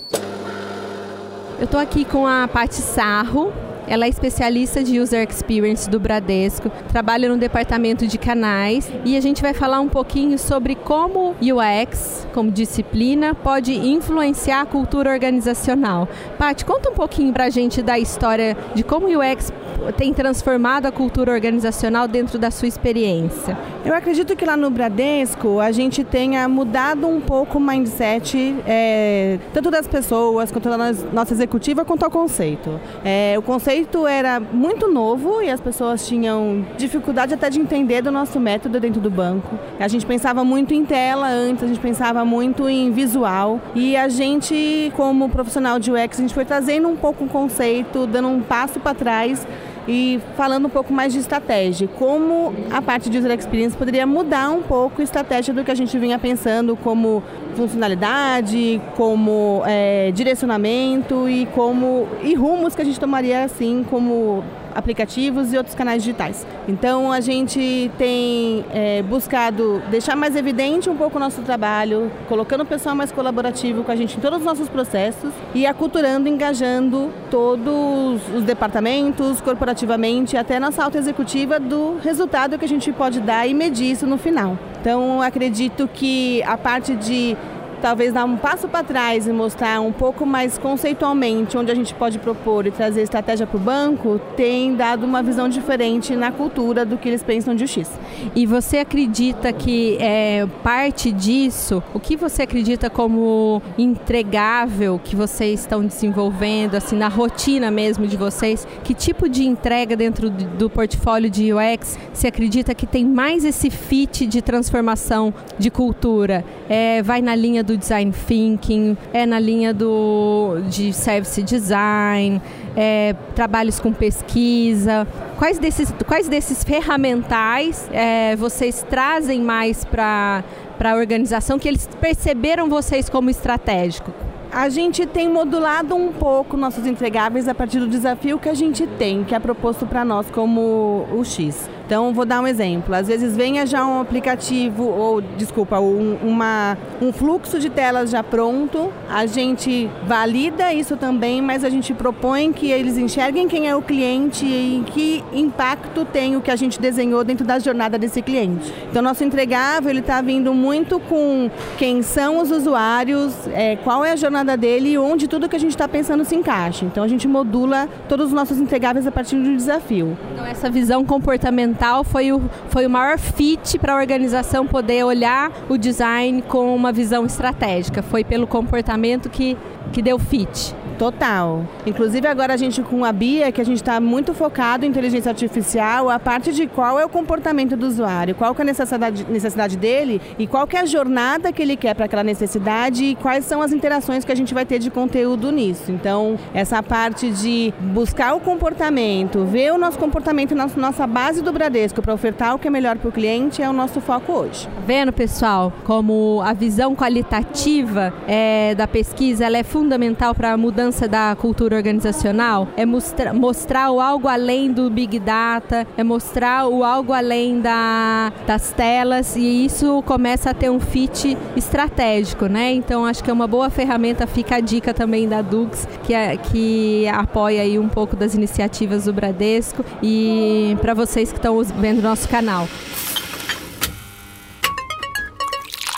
Eu 1.57 1.65
estou 1.65 1.79
aqui 1.79 2.05
com 2.05 2.25
a 2.25 2.47
Paty 2.47 2.75
Sarro, 2.75 3.51
ela 3.89 4.05
é 4.05 4.07
especialista 4.07 4.83
de 4.83 4.99
User 4.99 5.27
Experience 5.27 5.89
do 5.89 5.99
Bradesco, 5.99 6.71
trabalha 6.89 7.27
no 7.27 7.37
departamento 7.37 8.05
de 8.05 8.19
canais 8.19 8.89
e 9.03 9.17
a 9.17 9.19
gente 9.19 9.41
vai 9.41 9.53
falar 9.53 9.79
um 9.79 9.89
pouquinho 9.89 10.37
sobre 10.37 10.75
como 10.75 11.35
UX, 11.41 12.27
como 12.31 12.51
disciplina, 12.51 13.33
pode 13.33 13.73
influenciar 13.73 14.61
a 14.61 14.65
cultura 14.65 15.11
organizacional. 15.11 16.07
Paty, 16.37 16.63
conta 16.65 16.91
um 16.91 16.93
pouquinho 16.93 17.33
pra 17.33 17.49
gente 17.49 17.81
da 17.81 17.97
história 17.97 18.55
de 18.75 18.83
como 18.83 19.07
o 19.07 19.19
UX 19.19 19.51
tem 19.97 20.13
transformado 20.13 20.85
a 20.85 20.91
cultura 20.91 21.31
organizacional 21.31 22.07
dentro 22.07 22.37
da 22.37 22.51
sua 22.51 22.67
experiência? 22.67 23.57
Eu 23.85 23.93
acredito 23.93 24.35
que 24.35 24.45
lá 24.45 24.57
no 24.57 24.69
Bradesco 24.69 25.59
a 25.59 25.71
gente 25.71 26.03
tenha 26.03 26.47
mudado 26.47 27.07
um 27.07 27.21
pouco 27.21 27.57
o 27.57 27.61
mindset, 27.61 28.55
é, 28.67 29.39
tanto 29.53 29.71
das 29.71 29.87
pessoas, 29.87 30.51
quanto 30.51 30.69
da 30.69 30.77
nossa 31.13 31.33
executiva, 31.33 31.85
quanto 31.85 32.03
ao 32.03 32.11
conceito. 32.11 32.79
É, 33.03 33.35
o 33.37 33.41
conceito 33.41 33.78
era 34.07 34.39
muito 34.39 34.87
novo 34.87 35.41
e 35.41 35.49
as 35.49 35.59
pessoas 35.59 36.07
tinham 36.07 36.65
dificuldade 36.77 37.33
até 37.33 37.49
de 37.49 37.59
entender 37.59 38.01
do 38.01 38.11
nosso 38.11 38.39
método 38.39 38.79
dentro 38.79 38.99
do 39.01 39.09
banco. 39.09 39.57
A 39.79 39.87
gente 39.87 40.05
pensava 40.05 40.43
muito 40.43 40.73
em 40.73 40.85
tela 40.85 41.27
antes, 41.27 41.63
a 41.63 41.67
gente 41.67 41.79
pensava 41.79 42.25
muito 42.25 42.67
em 42.67 42.91
visual 42.91 43.59
e 43.75 43.95
a 43.95 44.07
gente, 44.09 44.91
como 44.95 45.29
profissional 45.29 45.79
de 45.79 45.91
UX, 45.91 46.19
a 46.19 46.21
gente 46.21 46.33
foi 46.33 46.45
trazendo 46.45 46.87
um 46.87 46.95
pouco 46.95 47.25
o 47.25 47.27
conceito, 47.27 48.07
dando 48.07 48.27
um 48.27 48.41
passo 48.41 48.79
para 48.79 48.93
trás 48.93 49.45
e 49.89 50.21
falando 50.37 50.67
um 50.67 50.69
pouco 50.69 50.93
mais 50.93 51.11
de 51.11 51.17
estratégia, 51.17 51.87
como 51.87 52.53
a 52.71 52.79
parte 52.79 53.09
de 53.09 53.17
user 53.17 53.31
experience 53.31 53.75
poderia 53.75 54.05
mudar 54.05 54.51
um 54.51 54.61
pouco 54.61 55.01
a 55.01 55.03
estratégia 55.03 55.51
do 55.51 55.63
que 55.63 55.71
a 55.71 55.75
gente 55.75 55.97
vinha 55.97 56.19
pensando 56.19 56.77
como 56.77 57.23
funcionalidade, 57.55 58.79
como 58.95 59.63
é, 59.65 60.11
direcionamento 60.11 61.27
e 61.27 61.47
como 61.47 62.07
e 62.21 62.35
rumos 62.35 62.75
que 62.75 62.83
a 62.83 62.85
gente 62.85 62.99
tomaria 62.99 63.43
assim 63.43 63.83
como 63.89 64.43
aplicativos 64.73 65.53
e 65.53 65.57
outros 65.57 65.75
canais 65.75 66.03
digitais. 66.03 66.45
Então 66.67 67.11
a 67.11 67.19
gente 67.19 67.91
tem 67.97 68.65
é, 68.71 69.01
buscado 69.01 69.81
deixar 69.89 70.15
mais 70.15 70.35
evidente 70.35 70.89
um 70.89 70.95
pouco 70.95 71.17
o 71.17 71.19
nosso 71.19 71.41
trabalho, 71.41 72.11
colocando 72.27 72.61
o 72.61 72.65
pessoal 72.65 72.95
mais 72.95 73.11
colaborativo 73.11 73.83
com 73.83 73.91
a 73.91 73.95
gente 73.95 74.17
em 74.17 74.19
todos 74.19 74.39
os 74.39 74.45
nossos 74.45 74.69
processos 74.69 75.31
e 75.53 75.65
aculturando, 75.65 76.27
engajando 76.27 77.11
todos 77.29 78.21
os 78.35 78.43
departamentos, 78.43 79.41
corporativamente, 79.41 80.37
até 80.37 80.59
nossa 80.59 80.83
alta 80.83 80.97
executiva 80.97 81.59
do 81.59 81.97
resultado 82.03 82.57
que 82.57 82.65
a 82.65 82.67
gente 82.67 82.91
pode 82.91 83.19
dar 83.19 83.47
e 83.47 83.53
medir 83.53 83.91
isso 83.91 84.05
no 84.05 84.17
final. 84.17 84.57
Então 84.81 85.21
acredito 85.21 85.89
que 85.93 86.41
a 86.43 86.57
parte 86.57 86.95
de 86.95 87.35
talvez 87.81 88.13
dar 88.13 88.25
um 88.25 88.37
passo 88.37 88.67
para 88.67 88.83
trás 88.83 89.27
e 89.27 89.31
mostrar 89.31 89.81
um 89.81 89.91
pouco 89.91 90.25
mais 90.25 90.57
conceitualmente 90.57 91.57
onde 91.57 91.71
a 91.71 91.75
gente 91.75 91.93
pode 91.93 92.19
propor 92.19 92.67
e 92.67 92.71
trazer 92.71 93.01
estratégia 93.01 93.47
para 93.47 93.57
o 93.57 93.59
banco, 93.59 94.19
tem 94.35 94.75
dado 94.75 95.05
uma 95.05 95.23
visão 95.23 95.49
diferente 95.49 96.15
na 96.15 96.31
cultura 96.31 96.85
do 96.85 96.97
que 96.97 97.09
eles 97.09 97.23
pensam 97.23 97.55
de 97.55 97.63
UX. 97.63 97.89
E 98.35 98.45
você 98.45 98.77
acredita 98.77 99.51
que 99.53 99.97
é, 99.99 100.47
parte 100.63 101.11
disso, 101.11 101.81
o 101.93 101.99
que 101.99 102.15
você 102.15 102.43
acredita 102.43 102.89
como 102.89 103.61
entregável 103.77 104.99
que 105.03 105.15
vocês 105.15 105.61
estão 105.61 105.85
desenvolvendo, 105.85 106.75
assim, 106.75 106.95
na 106.95 107.07
rotina 107.07 107.71
mesmo 107.71 108.07
de 108.07 108.17
vocês, 108.17 108.67
que 108.83 108.93
tipo 108.93 109.29
de 109.29 109.45
entrega 109.45 109.95
dentro 109.95 110.29
do, 110.29 110.43
do 110.45 110.69
portfólio 110.69 111.29
de 111.29 111.53
UX 111.53 111.97
você 112.13 112.27
acredita 112.27 112.75
que 112.75 112.85
tem 112.85 113.05
mais 113.05 113.45
esse 113.45 113.69
fit 113.69 114.25
de 114.25 114.41
transformação 114.41 115.33
de 115.57 115.69
cultura? 115.69 116.43
É, 116.67 117.01
vai 117.01 117.21
na 117.21 117.33
linha 117.33 117.63
do 117.63 117.68
design 117.77 118.11
thinking, 118.11 118.97
é 119.13 119.25
na 119.25 119.39
linha 119.39 119.73
do 119.73 120.61
de 120.69 120.93
service 120.93 121.41
design, 121.43 122.41
é, 122.75 123.15
trabalhos 123.35 123.79
com 123.79 123.91
pesquisa. 123.91 125.07
Quais 125.37 125.59
desses, 125.59 125.93
quais 126.07 126.27
desses 126.27 126.63
ferramentais 126.63 127.89
é, 127.91 128.35
vocês 128.35 128.85
trazem 128.89 129.41
mais 129.41 129.85
para 129.85 130.43
a 130.83 130.95
organização 130.95 131.57
que 131.57 131.67
eles 131.67 131.87
perceberam 131.99 132.69
vocês 132.69 133.09
como 133.09 133.29
estratégico? 133.29 134.11
A 134.51 134.67
gente 134.67 135.05
tem 135.05 135.29
modulado 135.29 135.95
um 135.95 136.11
pouco 136.11 136.57
nossos 136.57 136.87
entregáveis 136.87 137.47
a 137.47 137.53
partir 137.53 137.79
do 137.79 137.87
desafio 137.87 138.39
que 138.39 138.49
a 138.49 138.53
gente 138.55 138.87
tem, 138.87 139.23
que 139.23 139.35
é 139.35 139.39
proposto 139.39 139.85
para 139.85 140.03
nós 140.03 140.25
como 140.31 141.05
o 141.13 141.23
X. 141.23 141.69
Então, 141.89 142.13
vou 142.13 142.23
dar 142.23 142.39
um 142.39 142.45
exemplo. 142.45 142.93
Às 142.93 143.07
vezes 143.07 143.35
venha 143.35 143.65
já 143.65 143.83
um 143.83 143.99
aplicativo, 143.99 144.83
ou, 144.83 145.21
desculpa, 145.21 145.79
um, 145.79 146.19
uma, 146.21 146.77
um 147.01 147.11
fluxo 147.11 147.57
de 147.57 147.67
telas 147.67 148.11
já 148.11 148.21
pronto, 148.21 148.93
a 149.09 149.25
gente 149.25 149.89
valida 150.05 150.71
isso 150.71 150.95
também, 150.95 151.41
mas 151.41 151.63
a 151.63 151.69
gente 151.69 151.91
propõe 151.95 152.53
que 152.53 152.69
eles 152.69 152.95
enxerguem 152.95 153.47
quem 153.47 153.67
é 153.67 153.75
o 153.75 153.81
cliente 153.81 154.45
e 154.45 154.83
que 154.91 155.23
impacto 155.33 156.05
tem 156.05 156.35
o 156.35 156.41
que 156.41 156.51
a 156.51 156.55
gente 156.55 156.79
desenhou 156.79 157.23
dentro 157.23 157.43
da 157.43 157.57
jornada 157.57 157.97
desse 157.97 158.21
cliente. 158.21 158.71
Então, 158.91 159.01
nosso 159.01 159.23
entregável, 159.23 159.89
ele 159.89 160.01
está 160.01 160.21
vindo 160.21 160.53
muito 160.53 160.99
com 160.99 161.49
quem 161.79 162.03
são 162.03 162.39
os 162.39 162.51
usuários, 162.51 163.33
é, 163.47 163.77
qual 163.77 164.05
é 164.05 164.11
a 164.11 164.15
jornada 164.15 164.55
dele 164.55 164.89
e 164.89 164.97
onde 164.99 165.27
tudo 165.27 165.49
que 165.49 165.55
a 165.55 165.59
gente 165.59 165.71
está 165.71 165.87
pensando 165.87 166.23
se 166.23 166.35
encaixa. 166.35 166.85
Então, 166.85 167.03
a 167.03 167.07
gente 167.07 167.27
modula 167.27 167.89
todos 168.07 168.27
os 168.27 168.33
nossos 168.33 168.59
entregáveis 168.59 169.07
a 169.07 169.11
partir 169.11 169.41
de 169.41 169.49
um 169.49 169.57
desafio. 169.57 170.15
Então, 170.33 170.45
essa 170.45 170.69
visão 170.69 171.03
comportamental 171.03 171.78
foi 172.03 172.31
o, 172.31 172.41
foi 172.69 172.85
o 172.85 172.89
maior 172.89 173.17
fit 173.17 173.79
para 173.79 173.93
a 173.93 173.95
organização 173.95 174.67
poder 174.67 175.03
olhar 175.03 175.51
o 175.69 175.77
design 175.77 176.41
com 176.41 176.75
uma 176.75 176.91
visão 176.91 177.25
estratégica. 177.25 178.01
Foi 178.01 178.23
pelo 178.23 178.45
comportamento 178.45 179.29
que, 179.29 179.57
que 179.91 180.01
deu 180.01 180.19
fit. 180.19 180.75
Total. 180.99 181.65
Inclusive 181.85 182.27
agora 182.27 182.53
a 182.53 182.57
gente 182.57 182.81
com 182.83 183.05
a 183.05 183.13
Bia, 183.13 183.53
que 183.53 183.61
a 183.61 183.63
gente 183.63 183.77
está 183.77 184.01
muito 184.01 184.33
focado 184.33 184.85
em 184.85 184.89
inteligência 184.89 185.29
artificial, 185.29 186.09
a 186.09 186.19
parte 186.19 186.51
de 186.51 186.67
qual 186.67 186.99
é 186.99 187.05
o 187.05 187.09
comportamento 187.09 187.77
do 187.77 187.87
usuário, 187.87 188.35
qual 188.35 188.53
é 188.53 188.61
a 188.61 188.65
necessidade, 188.65 189.25
necessidade 189.29 189.77
dele 189.77 190.21
e 190.37 190.45
qual 190.45 190.67
é 190.73 190.77
a 190.77 190.85
jornada 190.85 191.53
que 191.53 191.61
ele 191.61 191.77
quer 191.77 191.95
para 191.95 192.03
aquela 192.03 192.23
necessidade 192.23 193.05
e 193.05 193.15
quais 193.15 193.45
são 193.45 193.61
as 193.61 193.71
interações 193.71 194.25
que 194.25 194.31
a 194.33 194.35
gente 194.35 194.53
vai 194.53 194.65
ter 194.65 194.77
de 194.77 194.91
conteúdo 194.91 195.53
nisso. 195.53 195.89
Então, 195.89 196.37
essa 196.53 196.83
parte 196.83 197.31
de 197.31 197.73
buscar 197.79 198.33
o 198.35 198.41
comportamento, 198.41 199.45
ver 199.45 199.71
o 199.71 199.77
nosso 199.77 199.97
comportamento 199.97 200.53
na 200.53 200.67
nossa 200.75 201.07
base 201.07 201.41
do 201.41 201.53
Bradesco 201.53 202.01
para 202.01 202.13
ofertar 202.13 202.55
o 202.55 202.59
que 202.59 202.67
é 202.67 202.71
melhor 202.71 202.97
para 202.97 203.07
o 203.07 203.11
cliente 203.11 203.61
é 203.61 203.69
o 203.69 203.73
nosso 203.73 204.01
foco 204.01 204.33
hoje. 204.33 204.67
Vendo, 204.85 205.13
pessoal, 205.13 205.71
como 205.85 206.41
a 206.43 206.51
visão 206.51 206.93
qualitativa 206.93 208.13
é, 208.27 208.75
da 208.75 208.85
pesquisa 208.85 209.45
ela 209.45 209.57
é 209.57 209.63
fundamental 209.63 210.35
para 210.35 210.51
a 210.51 210.57
mudança 210.57 210.88
da 211.07 211.35
cultura 211.35 211.75
organizacional 211.75 212.67
é 212.75 212.85
mostra, 212.85 213.33
mostrar 213.33 213.91
o 213.91 213.99
algo 213.99 214.27
além 214.27 214.71
do 214.71 214.89
Big 214.89 215.19
Data, 215.19 215.85
é 215.97 216.03
mostrar 216.03 216.67
o 216.67 216.83
algo 216.83 217.13
além 217.13 217.61
da, 217.61 218.31
das 218.47 218.71
telas 218.71 219.35
e 219.35 219.65
isso 219.65 220.01
começa 220.05 220.49
a 220.49 220.53
ter 220.53 220.69
um 220.69 220.79
fit 220.79 221.37
estratégico, 221.55 222.47
né? 222.47 222.71
Então 222.73 223.05
acho 223.05 223.23
que 223.23 223.29
é 223.29 223.33
uma 223.33 223.47
boa 223.47 223.69
ferramenta, 223.69 224.25
fica 224.25 224.55
a 224.55 224.59
dica 224.59 224.93
também 224.93 225.27
da 225.27 225.41
Dux, 225.41 225.87
que, 226.03 226.13
é, 226.13 226.35
que 226.37 227.07
apoia 227.07 227.61
aí 227.61 227.77
um 227.77 227.89
pouco 227.89 228.15
das 228.15 228.33
iniciativas 228.33 229.05
do 229.05 229.13
Bradesco 229.13 229.83
e 230.01 230.75
para 230.81 230.93
vocês 230.93 231.31
que 231.31 231.37
estão 231.37 231.61
vendo 231.63 232.01
nosso 232.01 232.27
canal. 232.27 232.67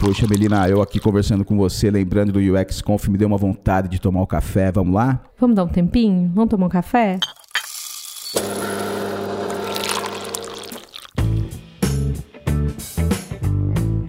Poxa, 0.02 0.26
Melina, 0.28 0.68
eu 0.68 0.82
aqui 0.82 1.00
conversando 1.00 1.46
com 1.46 1.56
você, 1.56 1.92
lembrando 1.92 2.32
do 2.32 2.40
UX 2.40 2.82
Conf, 2.82 3.08
me 3.08 3.20
deu 3.20 3.28
uma 3.28 3.38
vontade 3.38 3.88
de 3.88 4.02
tomar 4.02 4.22
o 4.22 4.24
um 4.24 4.26
café. 4.26 4.72
Vamos 4.72 4.96
lá? 4.96 5.22
Vamos 5.40 5.56
dar 5.56 5.64
um 5.64 5.68
tempinho? 5.68 6.32
Vamos 6.34 6.50
tomar 6.50 6.66
um 6.66 6.70
café? 6.70 7.20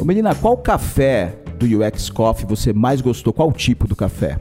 Ô, 0.01 0.05
Melina, 0.07 0.34
qual 0.34 0.57
café 0.57 1.36
do 1.59 1.66
UX 1.66 2.09
Coffee 2.09 2.47
você 2.47 2.72
mais 2.72 3.03
gostou? 3.03 3.30
Qual 3.30 3.53
tipo 3.53 3.86
do 3.86 3.95
café? 3.95 4.38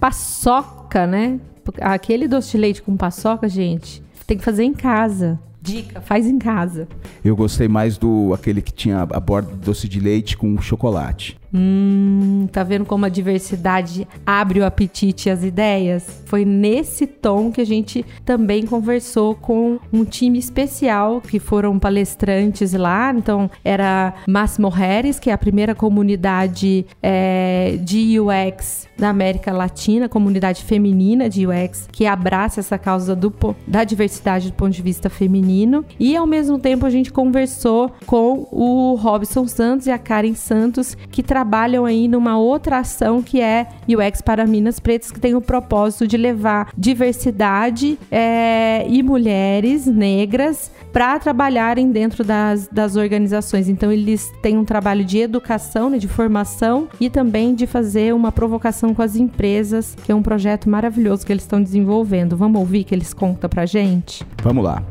Paçoca, 0.00 1.06
né? 1.06 1.38
Aquele 1.82 2.26
doce 2.26 2.52
de 2.52 2.56
leite 2.56 2.82
com 2.82 2.96
paçoca, 2.96 3.46
gente, 3.46 4.02
tem 4.26 4.38
que 4.38 4.44
fazer 4.44 4.64
em 4.64 4.72
casa. 4.72 5.38
Dica, 5.64 5.98
faz 6.02 6.26
em 6.26 6.38
casa. 6.38 6.86
Eu 7.24 7.34
gostei 7.34 7.66
mais 7.66 7.96
do 7.96 8.34
aquele 8.34 8.60
que 8.60 8.70
tinha 8.70 9.00
a 9.00 9.18
borda 9.18 9.50
doce 9.64 9.88
de 9.88 9.98
leite 9.98 10.36
com 10.36 10.60
chocolate. 10.60 11.40
Hum, 11.56 12.48
tá 12.50 12.64
vendo 12.64 12.84
como 12.84 13.06
a 13.06 13.08
diversidade 13.08 14.08
abre 14.26 14.58
o 14.58 14.66
apetite 14.66 15.28
e 15.28 15.30
as 15.30 15.44
ideias? 15.44 16.22
Foi 16.26 16.44
nesse 16.44 17.06
tom 17.06 17.52
que 17.52 17.60
a 17.60 17.64
gente 17.64 18.04
também 18.24 18.66
conversou 18.66 19.36
com 19.36 19.78
um 19.92 20.04
time 20.04 20.36
especial 20.36 21.20
que 21.20 21.38
foram 21.38 21.78
palestrantes 21.78 22.72
lá. 22.72 23.14
Então, 23.16 23.48
era 23.64 24.14
Máximo 24.26 24.68
Harris, 24.68 25.20
que 25.20 25.30
é 25.30 25.32
a 25.32 25.38
primeira 25.38 25.76
comunidade 25.76 26.84
é, 27.00 27.78
de 27.80 28.18
UX 28.18 28.88
da 28.98 29.10
América 29.10 29.52
Latina, 29.52 30.08
comunidade 30.08 30.64
feminina 30.64 31.28
de 31.28 31.46
UX, 31.46 31.88
que 31.92 32.04
abraça 32.04 32.60
essa 32.60 32.78
causa 32.78 33.14
do, 33.14 33.32
da 33.66 33.84
diversidade 33.84 34.50
do 34.50 34.54
ponto 34.54 34.72
de 34.72 34.82
vista 34.82 35.08
feminino. 35.08 35.84
E 36.00 36.16
ao 36.16 36.26
mesmo 36.26 36.58
tempo 36.58 36.84
a 36.84 36.90
gente 36.90 37.12
conversou 37.12 37.92
com 38.06 38.48
o 38.50 38.96
Robson 38.96 39.46
Santos 39.46 39.86
e 39.86 39.92
a 39.92 39.98
Karen 39.98 40.34
Santos, 40.34 40.96
que 41.10 41.22
trabalham 41.22 41.43
trabalham 41.44 41.84
aí 41.84 42.08
numa 42.08 42.38
outra 42.38 42.78
ação 42.78 43.22
que 43.22 43.38
é 43.38 43.66
UX 43.86 44.22
para 44.22 44.46
Minas 44.46 44.80
Pretas, 44.80 45.10
que 45.10 45.20
tem 45.20 45.34
o 45.34 45.42
propósito 45.42 46.06
de 46.06 46.16
levar 46.16 46.70
diversidade 46.76 47.98
é, 48.10 48.86
e 48.88 49.02
mulheres 49.02 49.84
negras 49.86 50.72
para 50.90 51.18
trabalharem 51.18 51.90
dentro 51.90 52.24
das, 52.24 52.66
das 52.68 52.96
organizações. 52.96 53.68
Então, 53.68 53.92
eles 53.92 54.32
têm 54.40 54.56
um 54.56 54.64
trabalho 54.64 55.04
de 55.04 55.18
educação, 55.18 55.90
né, 55.90 55.98
de 55.98 56.08
formação 56.08 56.88
e 56.98 57.10
também 57.10 57.54
de 57.54 57.66
fazer 57.66 58.14
uma 58.14 58.32
provocação 58.32 58.94
com 58.94 59.02
as 59.02 59.14
empresas, 59.14 59.94
que 60.02 60.10
é 60.10 60.14
um 60.14 60.22
projeto 60.22 60.70
maravilhoso 60.70 61.26
que 61.26 61.32
eles 61.32 61.42
estão 61.42 61.62
desenvolvendo. 61.62 62.38
Vamos 62.38 62.58
ouvir 62.58 62.84
que 62.84 62.94
eles 62.94 63.12
contam 63.12 63.50
para 63.50 63.66
gente? 63.66 64.24
Vamos 64.42 64.64
lá 64.64 64.82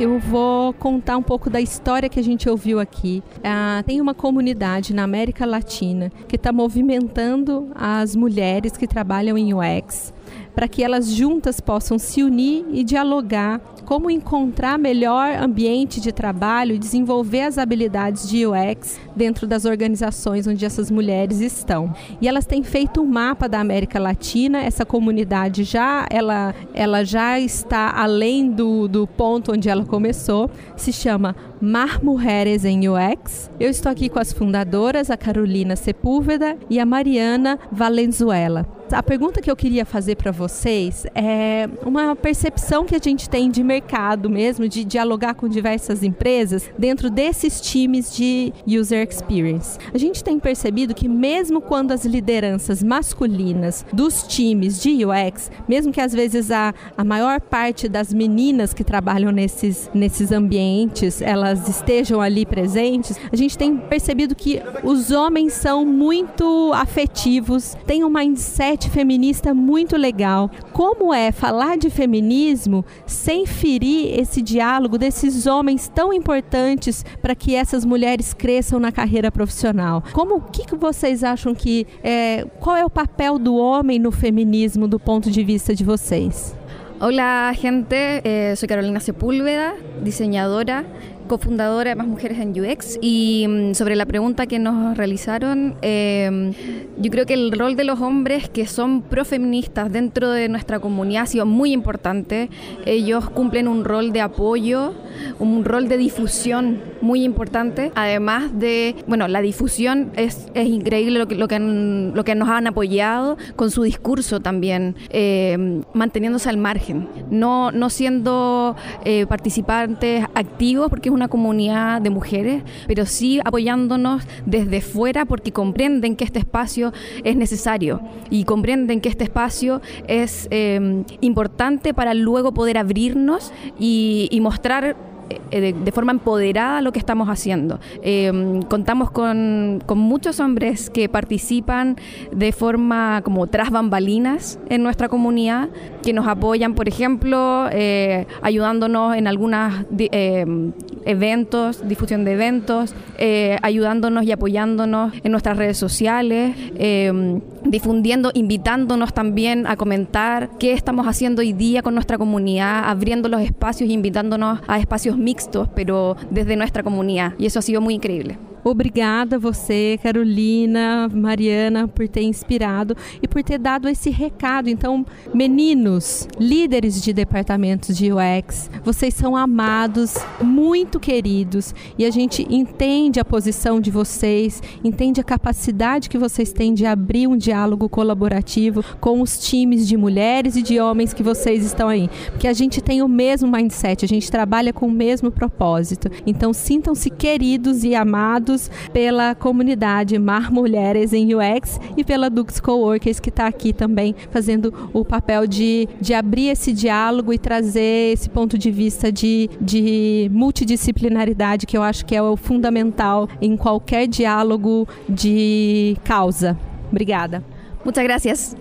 eu 0.00 0.18
vou 0.18 0.72
contar 0.72 1.18
um 1.18 1.22
pouco 1.22 1.50
da 1.50 1.60
história 1.60 2.08
que 2.08 2.18
a 2.18 2.22
gente 2.22 2.48
ouviu 2.48 2.80
aqui. 2.80 3.22
Ah, 3.44 3.82
tem 3.86 4.00
uma 4.00 4.14
comunidade 4.14 4.94
na 4.94 5.02
América 5.02 5.44
Latina 5.44 6.10
que 6.26 6.36
está 6.36 6.50
movimentando 6.50 7.70
as 7.74 8.16
mulheres 8.16 8.78
que 8.78 8.86
trabalham 8.86 9.36
em 9.36 9.52
UX 9.52 10.14
para 10.54 10.68
que 10.68 10.82
elas 10.82 11.10
juntas 11.10 11.60
possam 11.60 11.98
se 11.98 12.22
unir 12.22 12.64
e 12.72 12.84
dialogar 12.84 13.60
como 13.84 14.10
encontrar 14.10 14.78
melhor 14.78 15.34
ambiente 15.34 16.00
de 16.00 16.12
trabalho 16.12 16.74
e 16.74 16.78
desenvolver 16.78 17.42
as 17.42 17.58
habilidades 17.58 18.28
de 18.28 18.46
UX 18.46 19.00
dentro 19.16 19.46
das 19.46 19.64
organizações 19.64 20.46
onde 20.46 20.64
essas 20.64 20.90
mulheres 20.90 21.40
estão. 21.40 21.92
E 22.20 22.28
elas 22.28 22.46
têm 22.46 22.62
feito 22.62 23.00
um 23.00 23.06
mapa 23.06 23.48
da 23.48 23.60
América 23.60 23.98
Latina, 23.98 24.62
essa 24.62 24.86
comunidade 24.86 25.64
já 25.64 26.06
ela, 26.08 26.54
ela 26.72 27.04
já 27.04 27.40
está 27.40 27.92
além 27.96 28.50
do, 28.50 28.86
do 28.86 29.06
ponto 29.06 29.52
onde 29.52 29.68
ela 29.68 29.84
começou, 29.84 30.50
se 30.76 30.92
chama 30.92 31.34
Mar 31.60 32.02
Mulheres 32.02 32.64
em 32.64 32.88
UX. 32.88 33.50
Eu 33.60 33.68
estou 33.68 33.92
aqui 33.92 34.08
com 34.08 34.18
as 34.18 34.32
fundadoras, 34.32 35.10
a 35.10 35.16
Carolina 35.16 35.76
Sepúlveda 35.76 36.56
e 36.70 36.80
a 36.80 36.86
Mariana 36.86 37.58
Valenzuela. 37.70 38.66
A 38.92 39.04
pergunta 39.04 39.40
que 39.40 39.48
eu 39.48 39.54
queria 39.54 39.84
fazer 39.84 40.16
para 40.16 40.32
vocês 40.32 41.06
é 41.14 41.68
uma 41.86 42.16
percepção 42.16 42.84
que 42.84 42.96
a 42.96 42.98
gente 42.98 43.30
tem 43.30 43.48
de 43.48 43.62
mercado 43.62 44.28
mesmo, 44.28 44.68
de 44.68 44.84
dialogar 44.84 45.34
com 45.34 45.48
diversas 45.48 46.02
empresas 46.02 46.68
dentro 46.76 47.08
desses 47.08 47.60
times 47.60 48.12
de 48.12 48.52
user 48.66 49.06
experience. 49.08 49.78
A 49.94 49.98
gente 49.98 50.24
tem 50.24 50.40
percebido 50.40 50.92
que 50.92 51.08
mesmo 51.08 51.60
quando 51.60 51.92
as 51.92 52.04
lideranças 52.04 52.82
masculinas 52.82 53.86
dos 53.92 54.24
times 54.24 54.82
de 54.82 55.04
UX, 55.04 55.52
mesmo 55.68 55.92
que 55.92 56.00
às 56.00 56.12
vezes 56.12 56.50
a, 56.50 56.74
a 56.98 57.04
maior 57.04 57.40
parte 57.40 57.88
das 57.88 58.12
meninas 58.12 58.74
que 58.74 58.82
trabalham 58.82 59.30
nesses, 59.30 59.88
nesses 59.94 60.32
ambientes, 60.32 61.22
elas 61.22 61.49
estejam 61.68 62.20
ali 62.20 62.44
presentes, 62.46 63.18
a 63.30 63.36
gente 63.36 63.56
tem 63.56 63.76
percebido 63.76 64.34
que 64.34 64.60
os 64.82 65.10
homens 65.10 65.52
são 65.52 65.84
muito 65.84 66.72
afetivos, 66.74 67.76
têm 67.86 68.04
um 68.04 68.10
mindset 68.10 68.88
feminista 68.90 69.52
muito 69.54 69.96
legal. 69.96 70.50
Como 70.72 71.12
é 71.12 71.32
falar 71.32 71.76
de 71.76 71.90
feminismo 71.90 72.84
sem 73.06 73.46
ferir 73.46 74.18
esse 74.18 74.42
diálogo 74.42 74.98
desses 74.98 75.46
homens 75.46 75.88
tão 75.88 76.12
importantes 76.12 77.04
para 77.20 77.34
que 77.34 77.54
essas 77.54 77.84
mulheres 77.84 78.32
cresçam 78.32 78.78
na 78.78 78.92
carreira 78.92 79.30
profissional? 79.30 80.02
Como 80.12 80.36
o 80.36 80.40
que, 80.40 80.66
que 80.66 80.76
vocês 80.76 81.24
acham 81.24 81.54
que 81.54 81.86
é, 82.02 82.46
qual 82.60 82.76
é 82.76 82.84
o 82.84 82.90
papel 82.90 83.38
do 83.38 83.56
homem 83.56 83.98
no 83.98 84.10
feminismo 84.10 84.86
do 84.86 84.98
ponto 84.98 85.30
de 85.30 85.42
vista 85.42 85.74
de 85.74 85.84
vocês? 85.84 86.54
Hola 87.02 87.50
gente, 87.54 87.96
eh, 87.96 88.54
soy 88.56 88.68
Carolina 88.68 89.00
Sepúlveda, 89.00 89.74
diseñadora. 90.02 90.84
Cofundadora 91.30 91.90
de 91.90 91.94
Más 91.94 92.08
Mujeres 92.08 92.40
en 92.40 92.50
UX. 92.60 92.98
Y 93.00 93.46
mm, 93.48 93.74
sobre 93.74 93.94
la 93.94 94.04
pregunta 94.04 94.48
que 94.48 94.58
nos 94.58 94.96
realizaron, 94.96 95.76
em, 95.80 96.52
yo 96.98 97.10
creo 97.12 97.24
que 97.24 97.34
el 97.34 97.52
rol 97.52 97.76
de 97.76 97.84
los 97.84 98.00
hombres 98.00 98.48
que 98.48 98.66
son 98.66 99.02
profeministas 99.02 99.92
dentro 99.92 100.32
de 100.32 100.48
nuestra 100.48 100.80
comunidad 100.80 101.22
ha 101.22 101.26
sido 101.26 101.46
muy 101.46 101.72
importante. 101.72 102.50
Ellos 102.84 103.30
cumplen 103.30 103.68
un 103.68 103.84
rol 103.84 104.12
de 104.12 104.22
apoyo, 104.22 104.92
un 105.38 105.64
rol 105.64 105.88
de 105.88 105.98
difusión 105.98 106.80
muy 107.00 107.22
importante. 107.22 107.92
Además 107.94 108.58
de, 108.58 108.96
bueno, 109.06 109.28
la 109.28 109.40
difusión 109.40 110.10
es, 110.16 110.48
es 110.54 110.68
increíble 110.68 111.20
lo 111.20 111.28
que, 111.28 111.36
lo, 111.36 111.46
que 111.46 111.60
lo 111.60 112.24
que 112.24 112.34
nos 112.34 112.48
han 112.48 112.66
apoyado 112.66 113.38
con 113.54 113.70
su 113.70 113.84
discurso 113.84 114.40
también, 114.40 114.96
em, 115.10 115.82
manteniéndose 115.94 116.48
al 116.48 116.56
margen, 116.56 117.08
no, 117.30 117.70
no 117.70 117.88
siendo 117.88 118.74
eh, 119.04 119.26
participantes 119.26 120.24
activos, 120.34 120.90
porque 120.90 121.08
es 121.08 121.14
una 121.14 121.19
comunidad 121.28 122.00
de 122.00 122.10
mujeres, 122.10 122.62
pero 122.86 123.06
sí 123.06 123.40
apoyándonos 123.44 124.24
desde 124.46 124.80
fuera 124.80 125.24
porque 125.24 125.52
comprenden 125.52 126.16
que 126.16 126.24
este 126.24 126.38
espacio 126.38 126.92
es 127.24 127.36
necesario 127.36 128.00
y 128.30 128.44
comprenden 128.44 129.00
que 129.00 129.08
este 129.08 129.24
espacio 129.24 129.80
es 130.06 130.48
eh, 130.50 131.04
importante 131.20 131.94
para 131.94 132.14
luego 132.14 132.52
poder 132.52 132.78
abrirnos 132.78 133.52
y 133.78 134.38
mostrar 134.42 135.09
eh, 135.50 135.74
de, 135.74 135.92
forma 135.92 136.12
empoderada 136.12 136.80
lo 136.80 136.92
que 136.92 136.98
estamos 136.98 137.28
haciendo. 137.28 137.80
Em, 138.02 138.62
contamos 138.62 139.10
con, 139.10 139.82
muchos 139.94 140.40
hombres 140.40 140.88
que 140.90 141.08
participan 141.08 141.96
de 142.32 142.52
forma 142.52 143.22
como 143.22 143.46
tras 143.46 143.70
bambalinas 143.70 144.58
en 144.68 144.82
nuestra 144.82 145.08
comunidad, 145.08 145.68
que 146.02 146.12
nos 146.12 146.26
apoyan, 146.26 146.74
por 146.74 146.88
ejemplo, 146.88 147.68
eh, 147.70 148.26
ayudándonos 148.42 149.16
en 149.16 149.26
algunos 149.26 149.84
em, 149.98 150.72
eventos, 151.04 151.86
difusión 151.86 152.24
de 152.24 152.32
eventos, 152.32 152.94
eh, 153.18 153.58
ayudándonos 153.62 154.24
y 154.24 154.32
apoyándonos 154.32 155.12
en 155.22 155.32
nuestras 155.32 155.56
redes 155.56 155.76
sociales, 155.76 156.56
em, 156.76 157.40
difundiendo, 157.64 158.30
invitándonos 158.34 159.12
también 159.12 159.66
a 159.66 159.76
comentar 159.76 160.50
qué 160.58 160.72
estamos 160.72 161.06
haciendo 161.06 161.40
hoy 161.40 161.52
día 161.52 161.82
con 161.82 161.94
nuestra 161.94 162.18
comunidad, 162.18 162.88
abriendo 162.88 163.28
los 163.28 163.40
espacios, 163.40 163.90
invitándonos 163.90 164.60
a 164.66 164.78
espacios 164.78 165.16
mixtos, 165.16 165.39
pero 165.74 166.16
desde 166.30 166.56
nuestra 166.56 166.82
comunidad. 166.82 167.32
Y 167.38 167.46
eso 167.46 167.58
ha 167.58 167.62
sido 167.62 167.80
muy 167.80 167.94
increíble. 167.94 168.38
Obrigada 168.62 169.38
você, 169.38 169.98
Carolina, 170.02 171.08
Mariana, 171.12 171.88
por 171.88 172.06
ter 172.06 172.22
inspirado 172.22 172.96
e 173.22 173.26
por 173.26 173.42
ter 173.42 173.58
dado 173.58 173.88
esse 173.88 174.10
recado. 174.10 174.68
Então, 174.68 175.04
meninos, 175.32 176.28
líderes 176.38 177.00
de 177.02 177.12
departamentos 177.12 177.96
de 177.96 178.10
UX, 178.12 178.70
vocês 178.84 179.14
são 179.14 179.34
amados, 179.34 180.14
muito 180.42 181.00
queridos 181.00 181.74
e 181.98 182.04
a 182.04 182.10
gente 182.10 182.46
entende 182.50 183.18
a 183.18 183.24
posição 183.24 183.80
de 183.80 183.90
vocês, 183.90 184.62
entende 184.84 185.20
a 185.20 185.24
capacidade 185.24 186.10
que 186.10 186.18
vocês 186.18 186.52
têm 186.52 186.74
de 186.74 186.84
abrir 186.84 187.26
um 187.26 187.36
diálogo 187.36 187.88
colaborativo 187.88 188.84
com 189.00 189.22
os 189.22 189.38
times 189.38 189.88
de 189.88 189.96
mulheres 189.96 190.56
e 190.56 190.62
de 190.62 190.78
homens 190.78 191.14
que 191.14 191.22
vocês 191.22 191.64
estão 191.64 191.88
aí. 191.88 192.10
Porque 192.30 192.46
a 192.48 192.52
gente 192.52 192.80
tem 192.82 193.02
o 193.02 193.08
mesmo 193.08 193.50
mindset, 193.50 194.04
a 194.04 194.08
gente 194.08 194.30
trabalha 194.30 194.72
com 194.72 194.86
o 194.86 194.92
mesmo 194.92 195.30
propósito. 195.30 196.10
Então, 196.26 196.52
sintam-se 196.52 197.08
queridos 197.08 197.84
e 197.84 197.94
amados 197.94 198.49
pela 198.92 199.34
comunidade 199.34 200.18
Mar 200.18 200.50
Mulheres 200.50 201.12
em 201.12 201.34
UX 201.34 201.78
e 201.96 202.04
pela 202.04 202.30
Dux 202.30 202.60
Coworkers, 202.60 203.20
que 203.20 203.28
está 203.28 203.46
aqui 203.46 203.72
também 203.72 204.14
fazendo 204.30 204.90
o 204.92 205.04
papel 205.04 205.46
de, 205.46 205.88
de 206.00 206.14
abrir 206.14 206.48
esse 206.48 206.72
diálogo 206.72 207.32
e 207.32 207.38
trazer 207.38 208.12
esse 208.12 208.28
ponto 208.28 208.56
de 208.56 208.70
vista 208.70 209.12
de, 209.12 209.48
de 209.60 210.30
multidisciplinaridade, 210.32 211.66
que 211.66 211.76
eu 211.76 211.82
acho 211.82 212.04
que 212.04 212.14
é 212.16 212.22
o 212.22 212.36
fundamental 212.36 213.28
em 213.40 213.56
qualquer 213.56 214.06
diálogo 214.06 214.88
de 215.08 215.96
causa. 216.04 216.58
Obrigada. 216.90 217.44
Muchas 217.84 218.04
gracias. 218.04 218.56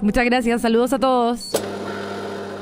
Muchas 0.00 0.24
gracias. 0.24 0.60
Saludos 0.60 0.92
a 0.92 0.98
todos. 0.98 1.52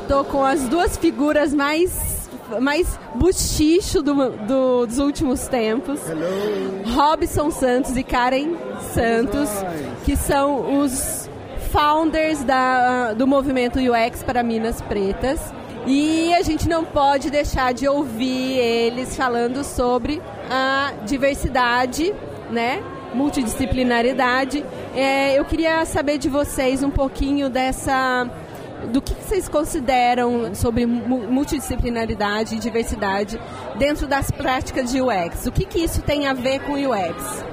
Tô 0.08 0.24
com 0.24 0.44
as 0.44 0.68
duas 0.68 0.96
figuras 0.96 1.54
mais 1.54 2.19
mais 2.60 2.98
buchicho 3.14 4.02
do, 4.02 4.30
do, 4.30 4.86
dos 4.86 4.98
últimos 4.98 5.46
tempos. 5.46 6.00
Hello. 6.08 6.94
Robson 6.94 7.50
Santos 7.50 7.96
e 7.96 8.02
Karen 8.02 8.54
Santos, 8.92 9.48
que 10.04 10.16
são 10.16 10.80
os 10.80 11.28
founders 11.70 12.42
da, 12.42 13.12
do 13.12 13.26
movimento 13.26 13.78
UX 13.78 14.22
para 14.22 14.42
Minas 14.42 14.80
Pretas. 14.80 15.40
E 15.86 16.32
a 16.34 16.42
gente 16.42 16.68
não 16.68 16.84
pode 16.84 17.30
deixar 17.30 17.72
de 17.72 17.88
ouvir 17.88 18.58
eles 18.58 19.16
falando 19.16 19.64
sobre 19.64 20.20
a 20.50 20.92
diversidade, 21.06 22.12
né? 22.50 22.82
multidisciplinaridade. 23.14 24.64
É, 24.94 25.38
eu 25.38 25.44
queria 25.44 25.84
saber 25.84 26.18
de 26.18 26.28
vocês 26.28 26.82
um 26.82 26.90
pouquinho 26.90 27.48
dessa 27.48 28.28
do 28.88 29.00
que 29.00 29.14
vocês 29.14 29.48
consideram 29.48 30.54
sobre 30.54 30.86
multidisciplinaridade 30.86 32.56
e 32.56 32.58
diversidade 32.58 33.40
dentro 33.78 34.06
das 34.06 34.30
práticas 34.30 34.90
de 34.90 35.00
UX? 35.00 35.46
O 35.46 35.52
que, 35.52 35.64
que 35.64 35.80
isso 35.80 36.02
tem 36.02 36.26
a 36.26 36.32
ver 36.32 36.60
com 36.60 36.72
UX? 36.72 37.44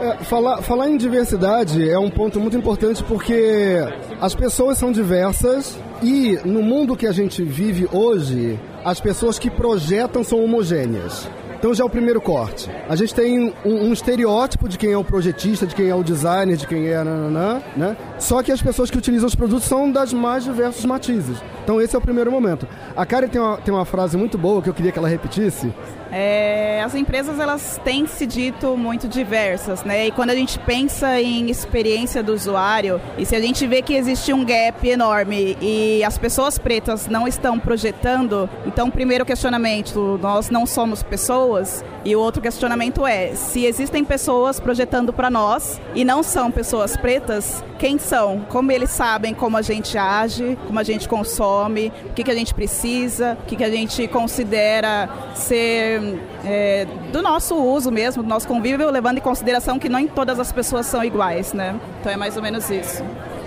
É, 0.00 0.24
falar, 0.24 0.60
falar 0.62 0.88
em 0.88 0.96
diversidade 0.96 1.88
é 1.88 1.98
um 1.98 2.10
ponto 2.10 2.40
muito 2.40 2.56
importante 2.56 3.02
porque 3.04 3.78
as 4.20 4.34
pessoas 4.34 4.76
são 4.76 4.90
diversas 4.90 5.78
e 6.02 6.38
no 6.44 6.62
mundo 6.62 6.96
que 6.96 7.06
a 7.06 7.12
gente 7.12 7.42
vive 7.44 7.88
hoje, 7.92 8.58
as 8.84 9.00
pessoas 9.00 9.38
que 9.38 9.48
projetam 9.48 10.24
são 10.24 10.42
homogêneas. 10.42 11.28
Então 11.64 11.72
já 11.72 11.82
é 11.82 11.86
o 11.86 11.88
primeiro 11.88 12.20
corte. 12.20 12.70
A 12.86 12.94
gente 12.94 13.14
tem 13.14 13.50
um, 13.64 13.86
um 13.86 13.90
estereótipo 13.90 14.68
de 14.68 14.76
quem 14.76 14.92
é 14.92 14.98
o 14.98 15.02
projetista, 15.02 15.66
de 15.66 15.74
quem 15.74 15.88
é 15.88 15.94
o 15.94 16.02
designer, 16.02 16.58
de 16.58 16.66
quem 16.66 16.88
é 16.88 17.02
nananã, 17.02 17.62
né? 17.74 17.96
Só 18.18 18.42
que 18.42 18.52
as 18.52 18.60
pessoas 18.60 18.90
que 18.90 18.98
utilizam 18.98 19.26
os 19.26 19.34
produtos 19.34 19.64
são 19.64 19.90
das 19.90 20.12
mais 20.12 20.44
diversos 20.44 20.84
matizes. 20.84 21.38
Então 21.64 21.80
esse 21.80 21.96
é 21.96 21.98
o 21.98 22.02
primeiro 22.02 22.30
momento. 22.30 22.68
A 22.94 23.06
Karen 23.06 23.26
tem 23.26 23.40
uma, 23.40 23.56
tem 23.56 23.74
uma 23.74 23.86
frase 23.86 24.18
muito 24.18 24.36
boa 24.36 24.60
que 24.60 24.68
eu 24.68 24.74
queria 24.74 24.92
que 24.92 24.98
ela 24.98 25.08
repetisse. 25.08 25.72
É, 26.12 26.80
as 26.84 26.94
empresas 26.94 27.40
elas 27.40 27.80
têm 27.82 28.06
se 28.06 28.24
dito 28.24 28.76
muito 28.76 29.08
diversas, 29.08 29.82
né? 29.82 30.06
E 30.06 30.10
quando 30.12 30.30
a 30.30 30.34
gente 30.34 30.60
pensa 30.60 31.20
em 31.20 31.50
experiência 31.50 32.22
do 32.22 32.32
usuário, 32.32 33.00
e 33.18 33.26
se 33.26 33.34
a 33.34 33.40
gente 33.40 33.66
vê 33.66 33.82
que 33.82 33.94
existe 33.94 34.32
um 34.32 34.44
gap 34.44 34.88
enorme 34.88 35.56
e 35.60 36.04
as 36.04 36.16
pessoas 36.16 36.56
pretas 36.56 37.08
não 37.08 37.26
estão 37.26 37.58
projetando, 37.58 38.48
então 38.64 38.90
primeiro 38.90 39.24
questionamento, 39.24 40.16
nós 40.22 40.50
não 40.50 40.66
somos 40.66 41.02
pessoas, 41.02 41.84
e 42.04 42.14
o 42.14 42.20
outro 42.20 42.40
questionamento 42.40 43.04
é, 43.04 43.34
se 43.34 43.64
existem 43.64 44.04
pessoas 44.04 44.60
projetando 44.60 45.12
para 45.12 45.30
nós 45.30 45.80
e 45.94 46.04
não 46.04 46.22
são 46.22 46.50
pessoas 46.50 46.96
pretas, 46.96 47.64
quem 47.78 47.98
são? 47.98 48.40
Como 48.48 48.70
eles 48.70 48.90
sabem 48.90 49.34
como 49.34 49.56
a 49.56 49.62
gente 49.62 49.98
age, 49.98 50.56
como 50.66 50.78
a 50.78 50.82
gente 50.82 51.08
consome, 51.08 51.53
o 51.62 52.12
que, 52.14 52.24
que 52.24 52.30
a 52.30 52.34
gente 52.34 52.54
precisa, 52.54 53.36
o 53.42 53.46
que, 53.46 53.56
que 53.56 53.64
a 53.64 53.70
gente 53.70 54.06
considera 54.08 55.08
ser 55.34 56.20
é, 56.44 56.86
do 57.12 57.22
nosso 57.22 57.54
uso 57.56 57.90
mesmo, 57.90 58.22
do 58.22 58.28
nosso 58.28 58.46
convívio, 58.46 58.90
levando 58.90 59.18
em 59.18 59.20
consideração 59.20 59.78
que 59.78 59.88
nem 59.88 60.06
todas 60.06 60.38
as 60.38 60.52
pessoas 60.52 60.86
são 60.86 61.04
iguais, 61.04 61.52
né? 61.52 61.78
Então 62.00 62.12
é 62.12 62.16
mais 62.16 62.36
ou 62.36 62.42
menos 62.42 62.68
isso. 62.70 63.02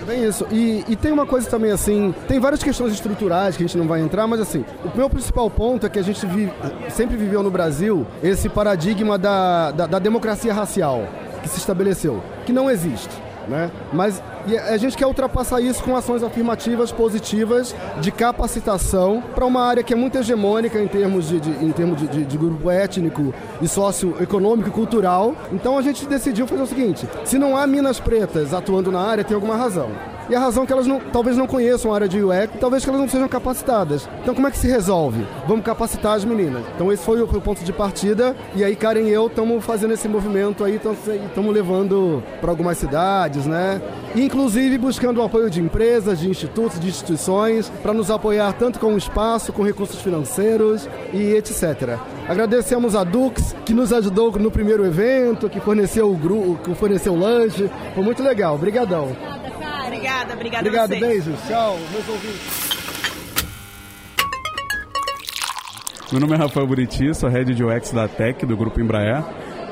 Bem 0.08 0.24
isso. 0.24 0.48
E, 0.50 0.86
e, 0.88 0.96
tem 0.96 1.12
uma 1.12 1.26
coisa 1.26 1.50
também 1.50 1.70
assim, 1.70 2.16
tem 2.30 2.40
várias 2.40 2.64
questões 2.64 2.94
estruturais 2.94 3.58
que 3.58 3.64
a 3.64 3.68
gente 3.68 3.78
não 3.78 3.86
vai 3.86 4.00
entrar, 4.00 4.26
mas 4.26 4.40
assim, 4.40 4.64
o 4.86 4.98
meu 4.98 5.10
principal 5.10 5.50
ponto 5.50 5.86
é 5.86 5.90
que 5.90 6.00
a 6.00 6.02
gente 6.02 6.26
vive, 6.26 6.50
sempre 6.90 7.18
viveu 7.18 7.44
no 7.44 7.52
Brasil 7.52 8.08
esse 8.24 8.48
paradigma 8.48 9.18
da, 9.18 9.72
da, 9.72 9.86
da 9.86 10.00
democracia 10.00 10.54
racial 10.54 11.06
que 11.44 11.50
se 11.50 11.58
estabeleceu, 11.58 12.24
que 12.46 12.54
não 12.54 12.72
existe. 12.72 13.14
Né? 13.50 13.70
Mas 13.92 14.24
a 14.56 14.78
gente 14.78 14.96
quer 14.96 15.06
ultrapassar 15.06 15.60
isso 15.60 15.84
com 15.84 15.96
ações 15.96 16.24
afirmativas 16.24 16.92
positivas 16.92 17.76
de 18.00 18.12
capacitação 18.12 19.22
para 19.36 19.46
uma 19.46 19.62
área 19.62 19.84
que 19.84 19.94
é 19.94 19.96
muito 19.96 20.18
hegemônica 20.18 20.80
em 20.80 20.88
termos 20.88 21.28
de, 21.28 21.40
de 21.40 21.66
em 21.66 21.72
termos 21.72 22.00
de, 22.00 22.08
de, 22.08 22.26
de, 22.26 22.38
grupo 22.38 22.70
étnico 22.70 23.34
e 23.62 23.68
socioeconômico 23.68 24.70
e 24.70 24.72
cultural. 24.72 25.36
Então 25.52 25.78
a 25.78 25.82
gente 25.82 26.06
decidiu 26.06 26.48
fazer 26.48 26.62
o 26.62 26.68
seguinte: 26.68 27.08
se 27.26 27.38
não 27.38 27.58
há 27.58 27.66
minas 27.68 28.00
pretas 28.00 28.54
atuando 28.54 28.92
na 28.92 29.02
área, 29.02 29.24
tem 29.24 29.36
alguma 29.36 29.56
razão. 29.56 29.90
E 30.30 30.36
a 30.36 30.40
razão 30.40 30.64
é 30.64 30.66
que 30.66 30.74
elas 30.74 30.86
não, 30.86 31.00
talvez 31.00 31.38
não 31.38 31.48
conheçam 31.48 31.92
a 31.92 31.96
área 31.96 32.08
de 32.08 32.22
UX, 32.22 32.60
talvez 32.60 32.84
que 32.84 32.90
elas 32.90 33.00
não 33.00 33.08
sejam 33.08 33.30
capacitadas. 33.30 34.10
Então 34.22 34.36
como 34.36 34.46
é 34.46 34.52
que 34.52 34.58
se 34.58 34.68
resolve? 34.68 35.26
Vamos 35.48 35.66
capacitar 35.66 36.16
as 36.16 36.26
meninas. 36.26 36.64
Então 36.76 36.92
esse 36.92 37.04
foi 37.04 37.22
o, 37.22 37.28
foi 37.28 37.40
o 37.40 37.42
ponto 37.42 37.64
de 37.64 37.72
partida. 37.72 38.36
E 38.54 38.62
aí 38.64 38.76
Karen 38.76 39.04
e 39.04 39.10
eu 39.10 39.28
estamos 39.28 39.64
fazendo 39.64 39.94
esse 39.94 40.08
movimento 40.10 40.66
aí, 40.66 40.76
estamos 40.76 41.54
levando 41.54 42.22
para 42.42 42.50
algumas 42.50 42.78
cidades, 42.78 43.46
né? 43.46 43.82
Inclusive 44.38 44.78
buscando 44.78 45.20
o 45.20 45.24
apoio 45.24 45.50
de 45.50 45.60
empresas, 45.60 46.20
de 46.20 46.30
institutos, 46.30 46.80
de 46.80 46.88
instituições, 46.88 47.72
para 47.82 47.92
nos 47.92 48.12
apoiar 48.12 48.54
tanto 48.54 48.78
com 48.78 48.96
espaço, 48.96 49.52
com 49.52 49.64
recursos 49.64 50.00
financeiros 50.00 50.88
e 51.12 51.34
etc. 51.34 51.98
Agradecemos 52.30 52.96
a 52.96 53.04
Dux, 53.04 53.56
que 53.66 53.74
nos 53.74 53.92
ajudou 53.92 54.32
no 54.34 54.52
primeiro 54.52 54.86
evento, 54.86 55.50
que 55.50 55.60
forneceu 55.60 56.12
o 56.12 56.16
grupo, 56.16 56.64
que 56.64 56.76
forneceu 56.76 57.14
o 57.14 57.20
lanche. 57.20 57.68
Foi 57.96 58.04
muito 58.04 58.22
legal. 58.22 58.54
Obrigadão. 58.54 59.06
Obrigada, 59.88 60.36
obrigada 60.36 60.68
Obrigado, 60.68 60.94
a 60.94 61.00
vocês. 61.00 61.02
beijos. 61.02 61.40
Tchau, 61.48 61.80
meus 61.92 62.08
ouvintes. 62.08 62.68
Meu 66.12 66.22
nome 66.22 66.36
é 66.36 66.38
Rafael 66.38 66.68
Buriti, 66.68 67.12
sou 67.16 67.28
Head 67.28 67.56
de 67.56 67.64
UX 67.64 67.92
da 67.92 68.08
Tech, 68.08 68.46
do 68.46 68.56
Grupo 68.56 68.80
Embraer. 68.80 69.24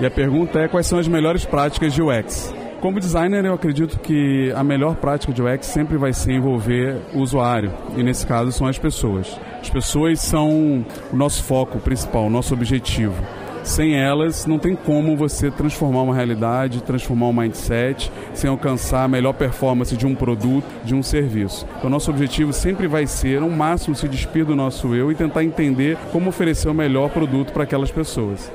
E 0.02 0.06
a 0.08 0.10
pergunta 0.10 0.58
é 0.58 0.68
quais 0.68 0.88
são 0.88 0.98
as 0.98 1.08
melhores 1.08 1.46
práticas 1.46 1.94
de 1.94 2.02
UX? 2.02 2.65
Como 2.86 3.00
designer, 3.00 3.44
eu 3.44 3.56
acredito 3.56 4.00
que 4.00 4.54
a 4.56 4.64
melhor 4.64 4.96
prática 4.98 5.34
de 5.34 5.42
UX 5.42 5.66
sempre 5.66 5.98
vai 5.98 6.14
ser 6.14 6.34
envolver 6.34 6.98
o 7.16 7.20
usuário, 7.22 7.74
e 7.98 8.04
nesse 8.04 8.28
caso 8.28 8.52
são 8.52 8.68
as 8.68 8.78
pessoas. 8.78 9.40
As 9.60 9.72
pessoas 9.72 10.22
são 10.22 10.86
o 11.12 11.16
nosso 11.16 11.44
foco 11.44 11.80
principal, 11.80 12.28
o 12.28 12.30
nosso 12.30 12.54
objetivo. 12.54 13.16
Sem 13.64 13.96
elas, 13.96 14.46
não 14.46 14.60
tem 14.60 14.76
como 14.76 15.18
você 15.18 15.50
transformar 15.50 16.04
uma 16.04 16.14
realidade, 16.14 16.84
transformar 16.84 17.30
um 17.30 17.34
mindset, 17.34 18.12
sem 18.36 18.52
alcançar 18.52 19.06
a 19.06 19.08
melhor 19.08 19.34
performance 19.34 19.98
de 19.98 20.06
um 20.06 20.14
produto, 20.14 20.68
de 20.84 20.94
um 20.94 21.02
serviço. 21.02 21.66
Então, 21.80 21.90
nosso 21.90 22.12
objetivo 22.12 22.54
sempre 22.54 22.86
vai 22.86 23.08
ser, 23.08 23.42
ao 23.42 23.50
máximo, 23.50 23.96
se 23.96 24.08
despir 24.08 24.46
do 24.46 24.56
nosso 24.56 24.94
eu 24.94 25.12
e 25.12 25.16
tentar 25.16 25.44
entender 25.44 25.98
como 26.12 26.30
oferecer 26.30 26.70
o 26.70 26.74
melhor 26.74 27.10
produto 27.10 27.52
para 27.52 27.64
aquelas 27.64 27.90
pessoas. 27.90 28.52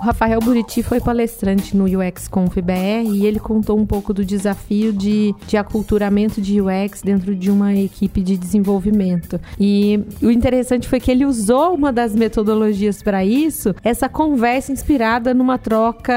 O 0.00 0.02
Rafael 0.02 0.40
Buriti 0.40 0.82
foi 0.82 0.98
palestrante 0.98 1.76
no 1.76 1.84
UX 1.84 2.26
Conf 2.26 2.56
BR 2.56 3.12
e 3.12 3.26
ele 3.26 3.38
contou 3.38 3.78
um 3.78 3.84
pouco 3.84 4.14
do 4.14 4.24
desafio 4.24 4.94
de, 4.94 5.34
de 5.46 5.58
aculturamento 5.58 6.40
de 6.40 6.58
UX 6.58 7.02
dentro 7.02 7.36
de 7.36 7.50
uma 7.50 7.74
equipe 7.74 8.22
de 8.22 8.38
desenvolvimento. 8.38 9.38
E 9.58 10.02
o 10.22 10.30
interessante 10.30 10.88
foi 10.88 11.00
que 11.00 11.10
ele 11.10 11.26
usou 11.26 11.74
uma 11.74 11.92
das 11.92 12.14
metodologias 12.14 13.02
para 13.02 13.22
isso, 13.26 13.74
essa 13.84 14.08
conversa 14.08 14.72
inspirada 14.72 15.34
numa 15.34 15.58
troca, 15.58 16.14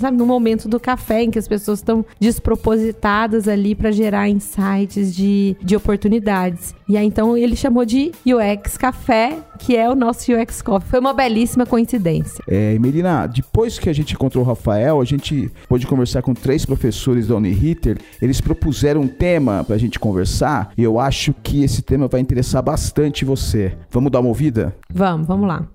sabe, 0.00 0.16
no 0.16 0.24
momento 0.24 0.68
do 0.68 0.78
café, 0.78 1.24
em 1.24 1.30
que 1.32 1.40
as 1.40 1.48
pessoas 1.48 1.80
estão 1.80 2.06
despropositadas 2.20 3.48
ali 3.48 3.74
para 3.74 3.90
gerar 3.90 4.28
insights 4.28 5.12
de, 5.12 5.56
de 5.60 5.74
oportunidades. 5.74 6.72
E 6.88 6.96
aí 6.96 7.04
então 7.04 7.36
ele 7.36 7.56
chamou 7.56 7.84
de 7.84 8.12
UX 8.24 8.76
Café, 8.76 9.38
que 9.58 9.76
é 9.76 9.88
o 9.88 9.94
nosso 9.96 10.32
UX 10.32 10.62
Coffee. 10.62 10.88
Foi 10.88 11.00
uma 11.00 11.12
belíssima 11.12 11.66
coincidência. 11.66 12.44
É, 12.46 12.74
Melina, 12.92 13.26
depois 13.26 13.78
que 13.78 13.88
a 13.88 13.92
gente 13.92 14.12
encontrou 14.12 14.44
o 14.44 14.46
Rafael, 14.46 15.00
a 15.00 15.04
gente 15.04 15.50
pôde 15.66 15.86
conversar 15.86 16.20
com 16.20 16.34
três 16.34 16.66
professores 16.66 17.26
da 17.26 17.34
Uniriter. 17.34 17.96
Eles 18.20 18.38
propuseram 18.38 19.00
um 19.00 19.08
tema 19.08 19.64
pra 19.64 19.78
gente 19.78 19.98
conversar 19.98 20.70
e 20.76 20.82
eu 20.82 21.00
acho 21.00 21.32
que 21.42 21.64
esse 21.64 21.80
tema 21.80 22.06
vai 22.06 22.20
interessar 22.20 22.62
bastante 22.62 23.24
você. 23.24 23.74
Vamos 23.90 24.12
dar 24.12 24.20
uma 24.20 24.28
ouvida? 24.28 24.76
Vamos, 24.92 25.26
vamos 25.26 25.48
lá. 25.48 25.66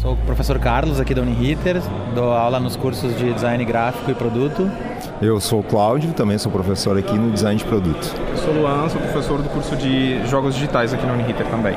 Sou 0.00 0.12
o 0.12 0.16
professor 0.18 0.60
Carlos 0.60 1.00
aqui 1.00 1.12
da 1.12 1.22
Uniriter, 1.22 1.82
dou 2.14 2.30
aula 2.30 2.60
nos 2.60 2.76
cursos 2.76 3.18
de 3.18 3.34
design 3.34 3.64
gráfico 3.64 4.08
e 4.12 4.14
produto. 4.14 4.70
Eu 5.20 5.40
sou 5.40 5.58
o 5.58 5.64
Cláudio, 5.64 6.12
também 6.12 6.38
sou 6.38 6.52
professor 6.52 6.96
aqui 6.96 7.18
no 7.18 7.32
design 7.32 7.58
de 7.58 7.64
produto. 7.64 8.14
Eu 8.30 8.36
sou 8.36 8.54
o 8.54 8.60
Luan, 8.60 8.88
sou 8.88 9.00
professor 9.00 9.42
do 9.42 9.48
curso 9.48 9.74
de 9.74 10.24
jogos 10.28 10.54
digitais 10.54 10.94
aqui 10.94 11.04
na 11.04 11.14
Uniriter 11.14 11.44
também. 11.48 11.76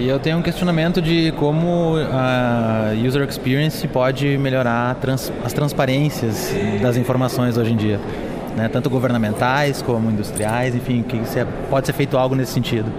E 0.00 0.08
eu 0.08 0.18
tenho 0.18 0.38
um 0.38 0.42
questionamento 0.42 1.02
de 1.02 1.30
como 1.32 1.96
a 2.10 2.92
user 3.06 3.28
experience 3.28 3.86
pode 3.86 4.38
melhorar 4.38 4.94
trans, 4.94 5.30
as 5.44 5.52
transparências 5.52 6.54
das 6.80 6.96
informações 6.96 7.58
hoje 7.58 7.74
em 7.74 7.76
dia, 7.76 8.00
né? 8.56 8.66
tanto 8.68 8.88
governamentais 8.88 9.82
como 9.82 10.10
industriais, 10.10 10.74
enfim, 10.74 11.02
que 11.02 11.22
se, 11.26 11.44
pode 11.68 11.86
ser 11.86 11.92
feito 11.92 12.16
algo 12.16 12.34
nesse 12.34 12.50
sentido. 12.50 12.90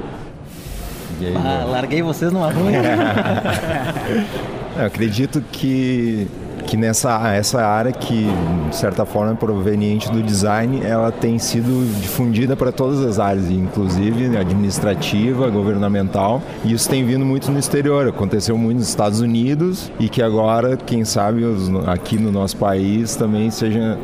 Aí, 1.20 1.34
ah, 1.36 1.66
larguei 1.68 2.04
vocês 2.04 2.32
numa 2.32 2.52
rua. 2.52 2.70
eu 4.78 4.86
acredito 4.86 5.44
que 5.52 6.28
que 6.66 6.78
nessa 6.78 7.12
essa 7.34 7.64
área 7.66 7.92
que 7.92 8.28
de 8.70 8.76
certa 8.76 9.06
forma 9.06 9.34
é 9.34 9.36
proveniente 9.36 10.12
do 10.12 10.22
design, 10.22 10.82
ela 10.84 11.12
tem 11.12 11.38
sido 11.38 11.86
difundida 12.00 12.56
para 12.56 12.72
todas 12.72 13.00
as 13.02 13.20
áreas, 13.20 13.50
inclusive 13.50 14.38
administrativa, 14.38 15.50
governamental, 15.50 16.42
e 16.64 16.74
isso 16.74 16.90
tem 16.90 17.06
vindo 17.06 17.26
muito 17.26 17.52
no 17.52 17.60
exterior. 17.60 18.08
Aconteceu 18.08 18.58
muito 18.58 18.80
nos 18.80 18.90
Estados 18.90 19.20
Unidos 19.20 19.92
e 20.00 20.08
que 20.08 20.22
agora, 20.22 20.78
quem 20.78 21.04
sabe, 21.06 21.44
aqui 21.88 22.18
no 22.18 22.32
nosso 22.32 22.58
país 22.58 23.16
também 23.16 23.50
seja 23.50 23.98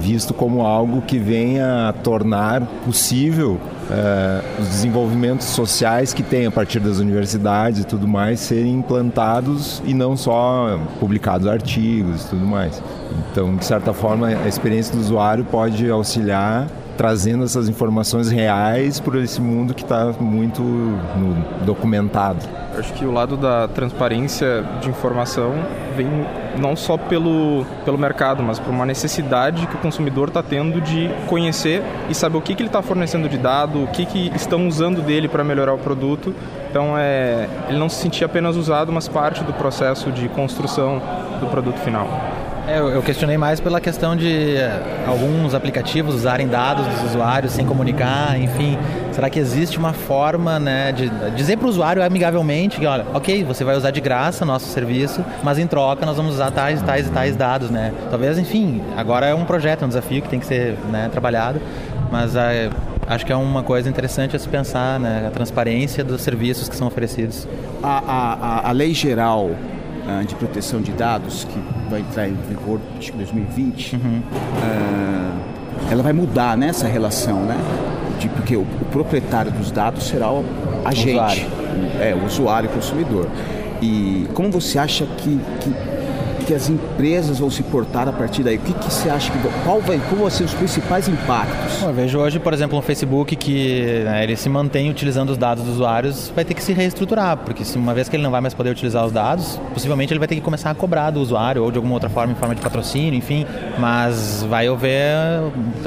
visto 0.00 0.32
como 0.32 0.62
algo 0.62 1.02
que 1.02 1.18
venha 1.18 1.88
a 1.88 1.92
tornar 1.92 2.62
possível 2.84 3.58
Uh, 3.84 4.62
os 4.62 4.68
desenvolvimentos 4.68 5.46
sociais 5.46 6.14
que 6.14 6.22
tem 6.22 6.46
a 6.46 6.50
partir 6.50 6.80
das 6.80 7.00
universidades 7.00 7.80
e 7.80 7.84
tudo 7.84 8.08
mais 8.08 8.40
serem 8.40 8.72
implantados 8.72 9.82
e 9.84 9.92
não 9.92 10.16
só 10.16 10.80
publicados 10.98 11.46
artigos 11.46 12.24
e 12.24 12.28
tudo 12.30 12.46
mais. 12.46 12.82
Então, 13.30 13.54
de 13.54 13.64
certa 13.64 13.92
forma, 13.92 14.28
a 14.28 14.48
experiência 14.48 14.94
do 14.94 15.00
usuário 15.00 15.44
pode 15.44 15.90
auxiliar 15.90 16.66
trazendo 16.96 17.44
essas 17.44 17.68
informações 17.68 18.30
reais 18.30 19.00
para 19.00 19.20
esse 19.20 19.40
mundo 19.40 19.74
que 19.74 19.82
está 19.82 20.12
muito 20.20 20.62
documentado. 21.64 22.38
Acho 22.76 22.92
que 22.92 23.04
o 23.04 23.12
lado 23.12 23.36
da 23.36 23.68
transparência 23.68 24.64
de 24.80 24.88
informação 24.88 25.54
vem 25.96 26.08
não 26.58 26.74
só 26.74 26.96
pelo, 26.96 27.64
pelo 27.84 27.96
mercado, 27.96 28.42
mas 28.42 28.58
por 28.58 28.70
uma 28.70 28.86
necessidade 28.86 29.66
que 29.66 29.76
o 29.76 29.78
consumidor 29.78 30.28
está 30.28 30.42
tendo 30.42 30.80
de 30.80 31.08
conhecer 31.28 31.82
e 32.08 32.14
saber 32.14 32.36
o 32.36 32.40
que, 32.40 32.54
que 32.54 32.62
ele 32.62 32.68
está 32.68 32.82
fornecendo 32.82 33.28
de 33.28 33.38
dado, 33.38 33.84
o 33.84 33.86
que, 33.88 34.04
que 34.06 34.32
estão 34.34 34.66
usando 34.66 35.02
dele 35.02 35.28
para 35.28 35.44
melhorar 35.44 35.74
o 35.74 35.78
produto. 35.78 36.34
Então, 36.70 36.94
é, 36.98 37.48
ele 37.68 37.78
não 37.78 37.88
se 37.88 37.96
sentir 37.96 38.24
apenas 38.24 38.56
usado, 38.56 38.90
mas 38.90 39.06
parte 39.06 39.44
do 39.44 39.52
processo 39.52 40.10
de 40.10 40.28
construção 40.28 41.00
do 41.40 41.46
produto 41.46 41.78
final. 41.78 42.08
É, 42.66 42.78
eu, 42.78 43.02
questionei 43.02 43.36
mais 43.36 43.60
pela 43.60 43.78
questão 43.78 44.16
de 44.16 44.56
eh, 44.56 45.04
alguns 45.06 45.54
aplicativos 45.54 46.14
usarem 46.14 46.48
dados 46.48 46.86
dos 46.86 47.10
usuários 47.10 47.52
sem 47.52 47.66
comunicar, 47.66 48.40
enfim. 48.40 48.78
Será 49.12 49.28
que 49.28 49.38
existe 49.38 49.78
uma 49.78 49.92
forma 49.92 50.58
né, 50.58 50.90
de 50.90 51.10
dizer 51.36 51.58
para 51.58 51.66
o 51.66 51.68
usuário 51.68 52.02
amigavelmente 52.02 52.80
que, 52.80 52.86
olha, 52.86 53.04
ok, 53.12 53.44
você 53.44 53.64
vai 53.64 53.76
usar 53.76 53.90
de 53.90 54.00
graça 54.00 54.46
nosso 54.46 54.66
serviço, 54.68 55.22
mas 55.42 55.58
em 55.58 55.66
troca 55.66 56.06
nós 56.06 56.16
vamos 56.16 56.34
usar 56.34 56.50
tais, 56.52 56.80
tais 56.80 57.06
e 57.06 57.10
tais 57.10 57.36
dados, 57.36 57.68
né? 57.68 57.92
Talvez, 58.08 58.38
enfim, 58.38 58.80
agora 58.96 59.26
é 59.26 59.34
um 59.34 59.44
projeto, 59.44 59.82
é 59.82 59.84
um 59.84 59.88
desafio 59.88 60.22
que 60.22 60.28
tem 60.30 60.40
que 60.40 60.46
ser 60.46 60.74
né, 60.90 61.10
trabalhado, 61.12 61.60
mas 62.10 62.34
é, 62.34 62.70
acho 63.06 63.26
que 63.26 63.32
é 63.32 63.36
uma 63.36 63.62
coisa 63.62 63.90
interessante 63.90 64.34
a 64.36 64.38
se 64.38 64.48
pensar, 64.48 64.98
né? 64.98 65.26
A 65.28 65.30
transparência 65.30 66.02
dos 66.02 66.22
serviços 66.22 66.66
que 66.66 66.76
são 66.76 66.86
oferecidos. 66.86 67.46
A, 67.82 68.02
a, 68.06 68.68
a 68.70 68.72
lei 68.72 68.94
geral 68.94 69.50
uh, 70.06 70.24
de 70.24 70.34
proteção 70.34 70.80
de 70.80 70.92
dados, 70.92 71.44
que 71.44 71.58
vai 71.90 72.00
entrar 72.00 72.28
em 72.28 72.34
vigor 72.48 72.80
acho 72.98 73.12
que 73.12 73.18
2020, 73.18 73.96
uhum. 73.96 74.20
uh, 74.20 75.90
ela 75.90 76.02
vai 76.02 76.12
mudar 76.12 76.56
nessa 76.56 76.86
né, 76.86 76.92
relação, 76.92 77.40
né? 77.44 77.56
De, 78.18 78.28
porque 78.28 78.56
o, 78.56 78.62
o, 78.62 78.84
proprietário 78.90 79.50
dos 79.50 79.70
dados 79.70 80.04
será 80.04 80.30
o 80.30 80.44
agente, 80.84 81.10
usuário. 81.10 81.46
é, 82.00 82.14
o 82.14 82.24
usuário 82.24 82.70
e 82.70 82.72
consumidor. 82.72 83.28
E 83.82 84.26
como 84.34 84.50
você 84.50 84.78
acha 84.78 85.04
que, 85.04 85.38
que 85.60 85.74
que 86.44 86.54
as 86.54 86.68
empresas 86.68 87.38
vão 87.38 87.50
se 87.50 87.62
portar 87.62 88.08
a 88.08 88.12
partir 88.12 88.42
daí? 88.42 88.56
O 88.56 88.60
que, 88.60 88.72
que 88.72 88.84
você 88.84 89.08
acha 89.08 89.30
que 89.30 89.38
qual 89.64 89.80
vai, 89.80 89.98
qual 90.08 90.20
vão 90.20 90.30
ser 90.30 90.44
os 90.44 90.54
principais 90.54 91.08
impactos? 91.08 91.82
eu 91.82 91.92
vejo 91.92 92.18
hoje, 92.18 92.38
por 92.38 92.52
exemplo, 92.52 92.76
no 92.76 92.82
Facebook 92.82 93.34
que 93.36 94.02
né, 94.04 94.24
ele 94.24 94.36
se 94.36 94.48
mantém 94.48 94.90
utilizando 94.90 95.30
os 95.30 95.38
dados 95.38 95.64
dos 95.64 95.74
usuários, 95.74 96.32
vai 96.34 96.44
ter 96.44 96.54
que 96.54 96.62
se 96.62 96.72
reestruturar, 96.72 97.36
porque 97.38 97.64
se 97.64 97.76
uma 97.76 97.94
vez 97.94 98.08
que 98.08 98.16
ele 98.16 98.22
não 98.22 98.30
vai 98.30 98.40
mais 98.40 98.54
poder 98.54 98.70
utilizar 98.70 99.04
os 99.04 99.12
dados, 99.12 99.60
possivelmente 99.72 100.12
ele 100.12 100.18
vai 100.18 100.28
ter 100.28 100.34
que 100.34 100.40
começar 100.40 100.70
a 100.70 100.74
cobrar 100.74 101.10
do 101.10 101.20
usuário 101.20 101.62
ou 101.62 101.70
de 101.70 101.78
alguma 101.78 101.94
outra 101.94 102.08
forma, 102.08 102.32
em 102.32 102.36
forma 102.36 102.54
de 102.54 102.60
patrocínio, 102.60 103.14
enfim, 103.14 103.46
mas 103.78 104.44
vai 104.48 104.68
haver, 104.68 105.16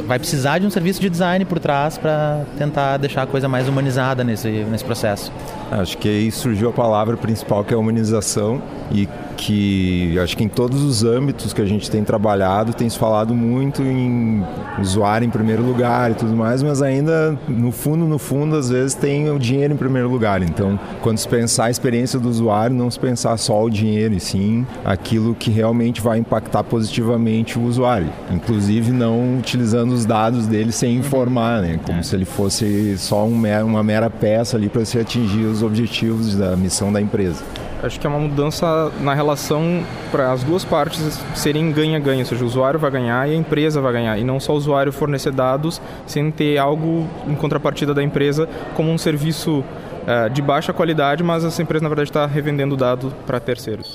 vai 0.06 0.20
precisar 0.20 0.60
de 0.60 0.66
um 0.66 0.70
serviço 0.70 1.00
de 1.00 1.10
design 1.10 1.46
por 1.46 1.60
trás 1.60 1.98
para 1.98 2.44
tentar 2.58 2.98
deixar 2.98 3.24
a 3.24 3.28
coisa 3.28 3.48
mais 3.48 3.68
humanizada 3.68 4.24
nesse 4.24 4.48
nesse 4.50 4.84
processo. 4.84 5.32
Acho 5.72 5.98
que 5.98 6.08
aí 6.08 6.32
surgiu 6.32 6.70
a 6.70 6.74
palavra 6.74 7.18
principal 7.18 7.64
que 7.64 7.74
é 7.74 7.78
a 7.78 7.80
humanização 7.80 8.62
e 8.92 9.08
que 9.38 10.18
acho 10.20 10.36
que 10.36 10.44
em 10.44 10.50
todos 10.50 10.82
os 10.84 11.04
âmbitos 11.04 11.54
que 11.54 11.62
a 11.62 11.66
gente 11.66 11.90
tem 11.90 12.04
trabalhado 12.04 12.74
tem 12.74 12.90
se 12.90 12.98
falado 12.98 13.34
muito 13.34 13.82
em 13.82 14.44
usuário 14.82 15.26
em 15.26 15.30
primeiro 15.30 15.64
lugar 15.64 16.12
e 16.12 16.16
tudo 16.16 16.36
mais, 16.36 16.62
mas 16.62 16.82
ainda 16.82 17.38
no 17.48 17.72
fundo, 17.72 18.06
no 18.06 18.18
fundo, 18.18 18.56
às 18.56 18.70
vezes 18.70 18.94
tem 18.94 19.30
o 19.30 19.40
dinheiro 19.40 19.74
em 19.74 19.78
primeiro 19.78 20.10
lugar. 20.10 20.42
Então, 20.42 20.80
quando 21.02 21.18
se 21.18 21.28
pensar 21.28 21.66
a 21.66 21.70
experiência 21.70 22.20
do 22.20 22.28
usuário, 22.28 22.76
não 22.76 22.90
se 22.90 23.00
pensar 23.00 23.38
só 23.38 23.64
o 23.64 23.70
dinheiro, 23.70 24.14
e 24.16 24.20
sim 24.20 24.66
aquilo 24.84 25.36
que 25.36 25.52
realmente 25.52 26.02
vai 26.02 26.18
impactar 26.18 26.64
positivamente 26.64 27.58
o 27.58 27.64
usuário. 27.64 28.10
Inclusive 28.32 28.92
não 28.92 29.38
utilizando 29.38 29.92
os 29.92 30.06
dados 30.06 30.48
dele 30.48 30.72
sem 30.72 30.96
informar, 30.98 31.62
né? 31.62 31.80
Como 31.86 32.04
se 32.04 32.16
ele 32.16 32.26
fosse 32.26 32.98
só 32.98 33.26
um 33.26 33.38
uma 33.64 33.84
mera 33.84 34.10
peça 34.10 34.58
ali 34.58 34.68
para 34.68 34.84
se 34.84 35.00
atingir 35.00 35.46
os 35.46 35.62
objetivos 35.62 36.36
da 36.36 36.56
missão 36.56 36.92
da 36.92 37.00
empresa. 37.00 37.44
Acho 37.84 38.00
que 38.00 38.08
é 38.08 38.10
uma 38.10 38.20
mudança 38.20 38.92
na 39.02 39.14
relação 39.14 39.84
para 40.12 40.32
as 40.32 40.44
duas 40.44 40.66
partes 40.66 41.20
serem 41.36 41.72
ganha-ganha, 41.72 42.20
ou 42.20 42.26
seja, 42.26 42.44
o 42.44 42.48
usuário 42.48 42.80
vai 42.80 42.90
ganhar 42.90 43.30
e 43.30 43.34
a 43.34 43.36
empresa 43.36 43.80
vai 43.80 43.94
ganhar, 43.94 44.18
e 44.18 44.24
não 44.24 44.40
só 44.40 44.54
o 44.54 44.56
usuário 44.56 44.92
fornecer 44.92 45.32
dados 45.32 45.80
sem 46.08 46.32
ter 46.32 46.58
algo 46.58 47.08
em 47.28 47.36
contrapartida 47.36 47.94
da 47.94 48.02
empresa 48.02 48.50
como 48.74 48.92
um 48.92 48.98
serviço 48.98 49.60
uh, 49.60 50.30
de 50.32 50.42
baixa 50.42 50.74
qualidade, 50.74 51.24
mas 51.24 51.44
essa 51.44 51.62
empresa 51.62 51.84
na 51.84 51.90
verdade 51.90 52.10
está 52.10 52.26
revendendo 52.26 52.76
dado 52.76 53.14
para 53.26 53.40
terceiros. 53.40 53.94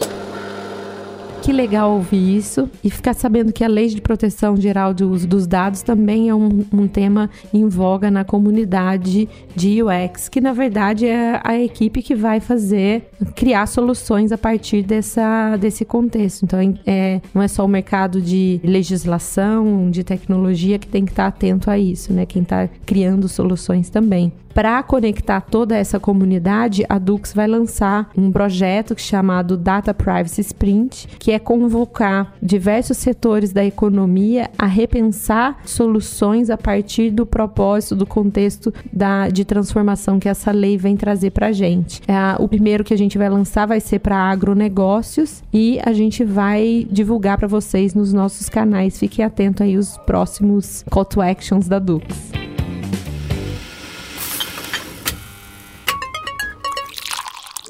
Que 1.42 1.52
legal 1.52 1.94
ouvir 1.94 2.36
isso 2.36 2.70
e 2.84 2.88
ficar 2.88 3.14
sabendo 3.14 3.52
que 3.52 3.64
a 3.64 3.68
lei 3.68 3.88
de 3.88 4.00
proteção 4.00 4.56
geral 4.56 4.94
de 4.94 5.02
uso 5.02 5.26
dos 5.26 5.44
dados 5.44 5.82
também 5.82 6.28
é 6.28 6.34
um, 6.34 6.64
um 6.72 6.86
tema 6.86 7.28
em 7.52 7.68
voga 7.68 8.12
na 8.12 8.24
comunidade 8.24 9.28
de 9.56 9.82
UX, 9.82 10.28
que 10.28 10.40
na 10.40 10.52
verdade 10.52 11.04
é 11.04 11.40
a 11.42 11.58
equipe 11.58 12.00
que 12.00 12.14
vai 12.14 12.38
fazer, 12.38 13.10
criar 13.34 13.66
soluções 13.66 14.30
a 14.30 14.38
partir 14.38 14.84
dessa, 14.84 15.56
desse 15.56 15.84
contexto. 15.84 16.44
Então, 16.44 16.60
é, 16.86 17.20
não 17.34 17.42
é 17.42 17.48
só 17.48 17.64
o 17.64 17.68
mercado 17.68 18.22
de 18.22 18.60
legislação, 18.62 19.90
de 19.90 20.04
tecnologia 20.04 20.78
que 20.78 20.86
tem 20.86 21.04
que 21.04 21.10
estar 21.10 21.26
atento 21.26 21.68
a 21.68 21.76
isso, 21.76 22.12
né? 22.12 22.24
Quem 22.24 22.42
está 22.42 22.68
criando 22.86 23.28
soluções 23.28 23.90
também. 23.90 24.32
Para 24.54 24.82
conectar 24.82 25.40
toda 25.40 25.76
essa 25.76 25.98
comunidade, 25.98 26.84
a 26.88 26.98
Dux 26.98 27.32
vai 27.32 27.46
lançar 27.46 28.10
um 28.16 28.30
projeto 28.30 28.94
chamado 28.98 29.56
Data 29.56 29.94
Privacy 29.94 30.40
Sprint, 30.42 31.08
que 31.18 31.32
é 31.32 31.38
convocar 31.38 32.34
diversos 32.42 32.98
setores 32.98 33.52
da 33.52 33.64
economia 33.64 34.50
a 34.58 34.66
repensar 34.66 35.58
soluções 35.64 36.50
a 36.50 36.58
partir 36.58 37.10
do 37.10 37.24
propósito, 37.24 37.96
do 37.96 38.06
contexto 38.06 38.72
da, 38.92 39.28
de 39.28 39.44
transformação 39.44 40.18
que 40.18 40.28
essa 40.28 40.50
lei 40.50 40.76
vem 40.76 40.96
trazer 40.96 41.30
para 41.30 41.48
a 41.48 41.52
gente. 41.52 42.00
É, 42.06 42.42
o 42.42 42.46
primeiro 42.46 42.84
que 42.84 42.94
a 42.94 42.98
gente 42.98 43.16
vai 43.16 43.28
lançar 43.28 43.66
vai 43.66 43.80
ser 43.80 44.00
para 44.00 44.16
agronegócios 44.16 45.42
e 45.52 45.80
a 45.84 45.92
gente 45.92 46.24
vai 46.24 46.86
divulgar 46.90 47.38
para 47.38 47.48
vocês 47.48 47.94
nos 47.94 48.12
nossos 48.12 48.48
canais. 48.48 48.98
Fiquem 48.98 49.24
atentos 49.24 49.62
aí 49.62 49.76
os 49.76 49.96
próximos 49.98 50.84
call 50.90 51.04
to 51.04 51.20
actions 51.20 51.68
da 51.68 51.78
Dux. 51.78 52.51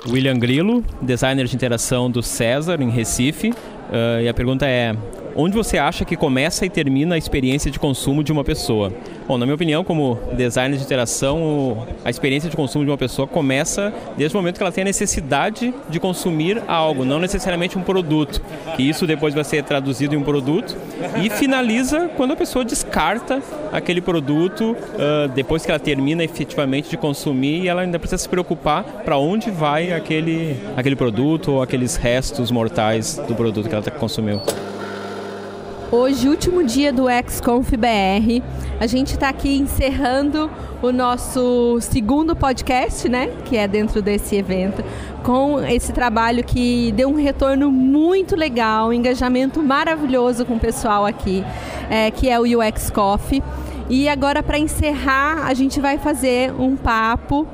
William 0.09 0.39
Grilo, 0.39 0.85
designer 1.01 1.47
de 1.47 1.55
interação 1.55 2.11
do 2.11 2.23
César, 2.23 2.81
em 2.81 2.91
Recife. 2.91 3.51
Uh, 3.51 4.23
e 4.23 4.29
a 4.29 4.35
pergunta 4.35 4.67
é: 4.67 4.95
onde 5.37 5.57
você 5.57 5.79
acha 5.79 6.05
que 6.05 6.17
começa 6.17 6.65
e 6.67 6.71
termina 6.71 7.15
a 7.15 7.19
experiência 7.19 7.71
de 7.71 7.79
consumo 7.79 8.23
de 8.23 8.33
uma 8.33 8.45
pessoa? 8.45 8.93
Bom, 9.27 9.39
na 9.39 9.47
minha 9.47 9.55
opinião, 9.55 9.85
como 9.85 10.19
designer 10.35 10.77
de 10.77 10.85
interação, 10.85 11.87
a 12.05 12.11
experiência 12.11 12.51
de 12.51 12.57
consumo 12.57 12.85
de 12.85 12.91
uma 12.91 12.99
pessoa 12.99 13.27
começa 13.27 13.93
desde 14.17 14.37
o 14.37 14.41
momento 14.41 14.57
que 14.57 14.63
ela 14.63 14.73
tem 14.73 14.83
a 14.83 14.85
necessidade 14.85 15.73
de 15.89 16.01
consumir 16.01 16.63
algo, 16.67 17.05
não 17.05 17.19
necessariamente 17.19 17.79
um 17.79 17.83
produto. 17.83 18.43
Que 18.77 18.83
isso 18.83 19.07
depois 19.07 19.35
vai 19.35 19.45
ser 19.45 19.63
traduzido 19.65 20.15
em 20.15 20.19
um 20.19 20.23
produto 20.23 20.77
e 21.23 21.31
finaliza 21.31 22.11
quando 22.17 22.33
a 22.33 22.37
pessoa 22.37 22.65
descarta 22.65 23.43
aquele 23.73 24.01
produto 24.01 24.77
uh, 24.77 25.29
depois 25.29 25.65
que 25.65 25.71
ela 25.71 25.81
termina 25.81 26.23
efetivamente 26.23 26.91
de 26.91 26.97
consumir 26.97 27.63
e 27.63 27.69
ela 27.69 27.83
ainda 27.83 27.99
precisa 27.99 28.19
se 28.19 28.29
preocupar 28.29 28.85
para 29.05 29.17
onde 29.17 29.51
vai 29.51 29.93
aquele, 29.93 30.57
aquele 30.77 30.97
produto 30.97 31.53
ou 31.53 31.63
aqueles 31.63 31.97
restos 31.97 32.51
mortais 32.51 33.21
do 33.27 33.35
produto 33.35 33.69
que 33.69 33.75
ela 33.75 33.83
consumiu. 33.91 34.41
Hoje, 35.95 36.27
último 36.27 36.65
dia 36.65 36.91
do 36.91 37.05
XConf 37.07 37.77
BR, 37.77 38.43
a 38.81 38.87
gente 38.87 39.13
está 39.13 39.29
aqui 39.29 39.59
encerrando 39.59 40.51
o 40.81 40.91
nosso 40.91 41.79
segundo 41.83 42.35
podcast, 42.35 43.07
né? 43.11 43.29
Que 43.45 43.59
é 43.59 43.69
dentro 43.69 44.01
desse 44.01 44.35
evento, 44.35 44.83
com 45.23 45.63
esse 45.63 45.93
trabalho 45.93 46.43
que 46.43 46.93
deu 46.93 47.11
um 47.11 47.15
retorno 47.15 47.71
muito 47.71 48.35
legal, 48.35 48.89
um 48.89 48.93
engajamento 48.95 49.63
maravilhoso 49.63 50.47
com 50.47 50.55
o 50.55 50.59
pessoal 50.59 51.05
aqui, 51.05 51.45
é, 51.91 52.11
que 52.11 52.27
é 52.27 52.41
o 52.41 52.45
UX 52.45 52.89
Coffee. 52.89 53.43
E 53.91 54.09
agora, 54.09 54.43
para 54.43 54.59
encerrar, 54.59 55.47
a 55.47 55.53
gente 55.53 55.79
vai 55.79 55.99
fazer 55.99 56.55
um 56.59 56.75
papo 56.75 57.47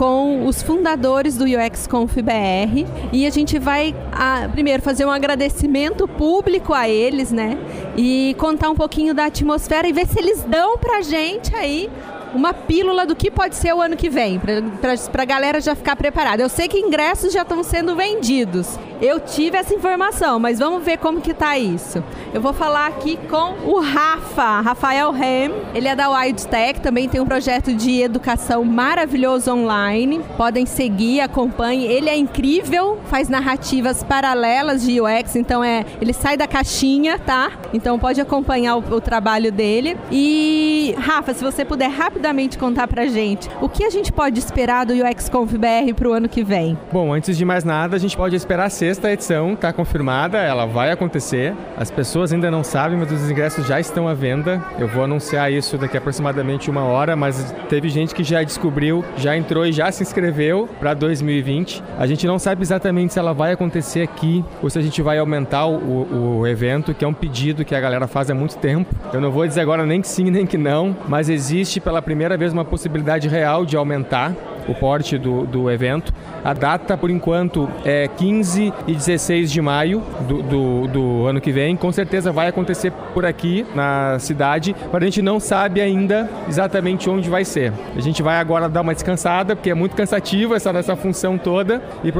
com 0.00 0.46
os 0.46 0.62
fundadores 0.62 1.36
do 1.36 1.44
UX 1.44 1.86
Conf 1.86 2.14
BR 2.14 2.86
e 3.12 3.26
a 3.26 3.30
gente 3.30 3.58
vai 3.58 3.94
a, 4.10 4.48
primeiro 4.48 4.82
fazer 4.82 5.04
um 5.04 5.10
agradecimento 5.10 6.08
público 6.08 6.72
a 6.72 6.88
eles, 6.88 7.30
né? 7.30 7.58
E 7.98 8.34
contar 8.38 8.70
um 8.70 8.74
pouquinho 8.74 9.12
da 9.12 9.26
atmosfera 9.26 9.86
e 9.86 9.92
ver 9.92 10.06
se 10.06 10.18
eles 10.18 10.42
dão 10.42 10.78
pra 10.78 11.02
gente 11.02 11.54
aí 11.54 11.90
uma 12.34 12.52
pílula 12.54 13.06
do 13.06 13.16
que 13.16 13.30
pode 13.30 13.56
ser 13.56 13.74
o 13.74 13.80
ano 13.80 13.96
que 13.96 14.08
vem, 14.08 14.40
para 14.40 15.22
a 15.22 15.24
galera 15.24 15.60
já 15.60 15.74
ficar 15.74 15.96
preparada. 15.96 16.42
Eu 16.42 16.48
sei 16.48 16.68
que 16.68 16.78
ingressos 16.78 17.32
já 17.32 17.42
estão 17.42 17.62
sendo 17.62 17.96
vendidos. 17.96 18.78
Eu 19.00 19.18
tive 19.18 19.56
essa 19.56 19.74
informação, 19.74 20.38
mas 20.38 20.58
vamos 20.58 20.84
ver 20.84 20.98
como 20.98 21.20
que 21.20 21.32
tá 21.32 21.56
isso. 21.58 22.04
Eu 22.34 22.40
vou 22.40 22.52
falar 22.52 22.86
aqui 22.86 23.18
com 23.28 23.54
o 23.66 23.80
Rafa, 23.80 24.60
Rafael 24.60 25.14
Hem. 25.14 25.52
Ele 25.74 25.88
é 25.88 25.96
da 25.96 26.10
WildTech, 26.10 26.80
também 26.80 27.08
tem 27.08 27.20
um 27.20 27.24
projeto 27.24 27.72
de 27.74 28.02
educação 28.02 28.62
maravilhoso 28.62 29.52
online. 29.52 30.20
Podem 30.36 30.66
seguir, 30.66 31.20
acompanhem. 31.22 31.86
Ele 31.86 32.10
é 32.10 32.16
incrível, 32.16 32.98
faz 33.06 33.28
narrativas 33.28 34.02
paralelas 34.02 34.82
de 34.82 35.00
UX, 35.00 35.34
então 35.34 35.64
é, 35.64 35.84
ele 36.00 36.12
sai 36.12 36.36
da 36.36 36.46
caixinha, 36.46 37.18
tá? 37.18 37.52
Então 37.72 37.98
pode 37.98 38.20
acompanhar 38.20 38.76
o, 38.76 38.96
o 38.96 39.00
trabalho 39.00 39.50
dele. 39.50 39.96
E 40.12 40.94
Rafa, 40.98 41.32
se 41.32 41.42
você 41.42 41.64
puder 41.64 41.88
rapidamente 41.88 42.19
contar 42.58 42.86
pra 42.86 43.06
gente, 43.06 43.48
o 43.60 43.68
que 43.68 43.84
a 43.84 43.90
gente 43.90 44.12
pode 44.12 44.38
esperar 44.38 44.84
do 44.84 44.92
UX 44.92 45.28
Conf 45.28 45.52
BR 45.52 45.94
pro 45.96 46.12
ano 46.12 46.28
que 46.28 46.44
vem? 46.44 46.76
Bom, 46.92 47.12
antes 47.14 47.36
de 47.36 47.44
mais 47.44 47.64
nada, 47.64 47.96
a 47.96 47.98
gente 47.98 48.16
pode 48.16 48.36
esperar 48.36 48.70
ser 48.70 48.90
sexta 48.90 49.12
edição 49.12 49.52
está 49.52 49.72
confirmada, 49.72 50.38
ela 50.38 50.66
vai 50.66 50.90
acontecer. 50.90 51.54
As 51.76 51.92
pessoas 51.92 52.32
ainda 52.32 52.50
não 52.50 52.64
sabem, 52.64 52.98
mas 52.98 53.12
os 53.12 53.30
ingressos 53.30 53.64
já 53.64 53.78
estão 53.78 54.08
à 54.08 54.14
venda. 54.14 54.60
Eu 54.80 54.88
vou 54.88 55.04
anunciar 55.04 55.52
isso 55.52 55.78
daqui 55.78 55.96
a 55.96 56.00
aproximadamente 56.00 56.68
uma 56.68 56.82
hora, 56.82 57.14
mas 57.14 57.54
teve 57.68 57.88
gente 57.88 58.12
que 58.12 58.24
já 58.24 58.42
descobriu, 58.42 59.04
já 59.16 59.36
entrou 59.36 59.64
e 59.64 59.70
já 59.70 59.92
se 59.92 60.02
inscreveu 60.02 60.68
para 60.80 60.92
2020. 60.92 61.84
A 61.98 62.06
gente 62.06 62.26
não 62.26 62.36
sabe 62.36 62.62
exatamente 62.62 63.12
se 63.12 63.18
ela 63.18 63.32
vai 63.32 63.52
acontecer 63.52 64.02
aqui 64.02 64.44
ou 64.60 64.68
se 64.68 64.78
a 64.78 64.82
gente 64.82 65.00
vai 65.02 65.18
aumentar 65.18 65.66
o, 65.66 66.38
o 66.40 66.46
evento, 66.48 66.92
que 66.92 67.04
é 67.04 67.08
um 67.08 67.14
pedido 67.14 67.64
que 67.64 67.76
a 67.76 67.80
galera 67.80 68.08
faz 68.08 68.28
há 68.28 68.34
muito 68.34 68.56
tempo. 68.56 68.92
Eu 69.12 69.20
não 69.20 69.30
vou 69.30 69.46
dizer 69.46 69.60
agora 69.60 69.86
nem 69.86 70.00
que 70.00 70.08
sim 70.08 70.30
nem 70.30 70.46
que 70.46 70.58
não, 70.58 70.96
mas 71.08 71.28
existe 71.28 71.78
pela 71.78 72.02
primeira 72.02 72.09
vez 72.36 72.52
uma 72.52 72.64
possibilidade 72.64 73.28
real 73.28 73.64
de 73.64 73.76
aumentar 73.76 74.34
o 74.68 74.74
porte 74.74 75.18
do, 75.18 75.46
do 75.46 75.70
evento. 75.70 76.12
A 76.44 76.52
data, 76.52 76.96
por 76.96 77.10
enquanto, 77.10 77.68
é 77.84 78.08
15 78.08 78.72
e 78.86 78.94
16 78.94 79.50
de 79.50 79.60
maio 79.60 80.02
do, 80.26 80.42
do, 80.42 80.86
do, 80.88 81.26
ano 81.26 81.40
que 81.40 81.52
vem. 81.52 81.76
Com 81.76 81.92
certeza 81.92 82.32
vai 82.32 82.48
acontecer 82.48 82.92
por 83.12 83.26
aqui 83.26 83.66
na 83.74 84.18
cidade, 84.18 84.74
mas 84.92 85.02
a 85.02 85.04
gente 85.04 85.22
não 85.22 85.38
sabe 85.38 85.80
ainda 85.80 86.28
exatamente 86.48 87.10
onde 87.10 87.28
vai 87.28 87.44
ser. 87.44 87.72
A 87.96 88.00
gente 88.00 88.22
vai 88.22 88.38
agora 88.38 88.68
dar 88.68 88.80
uma 88.80 88.94
descansada, 88.94 89.54
porque 89.54 89.70
é 89.70 89.74
muito 89.74 89.94
cansativo 89.94 90.54
essa, 90.54 90.70
essa 90.70 90.96
função 90.96 91.36
toda, 91.36 91.82
e 92.02 92.12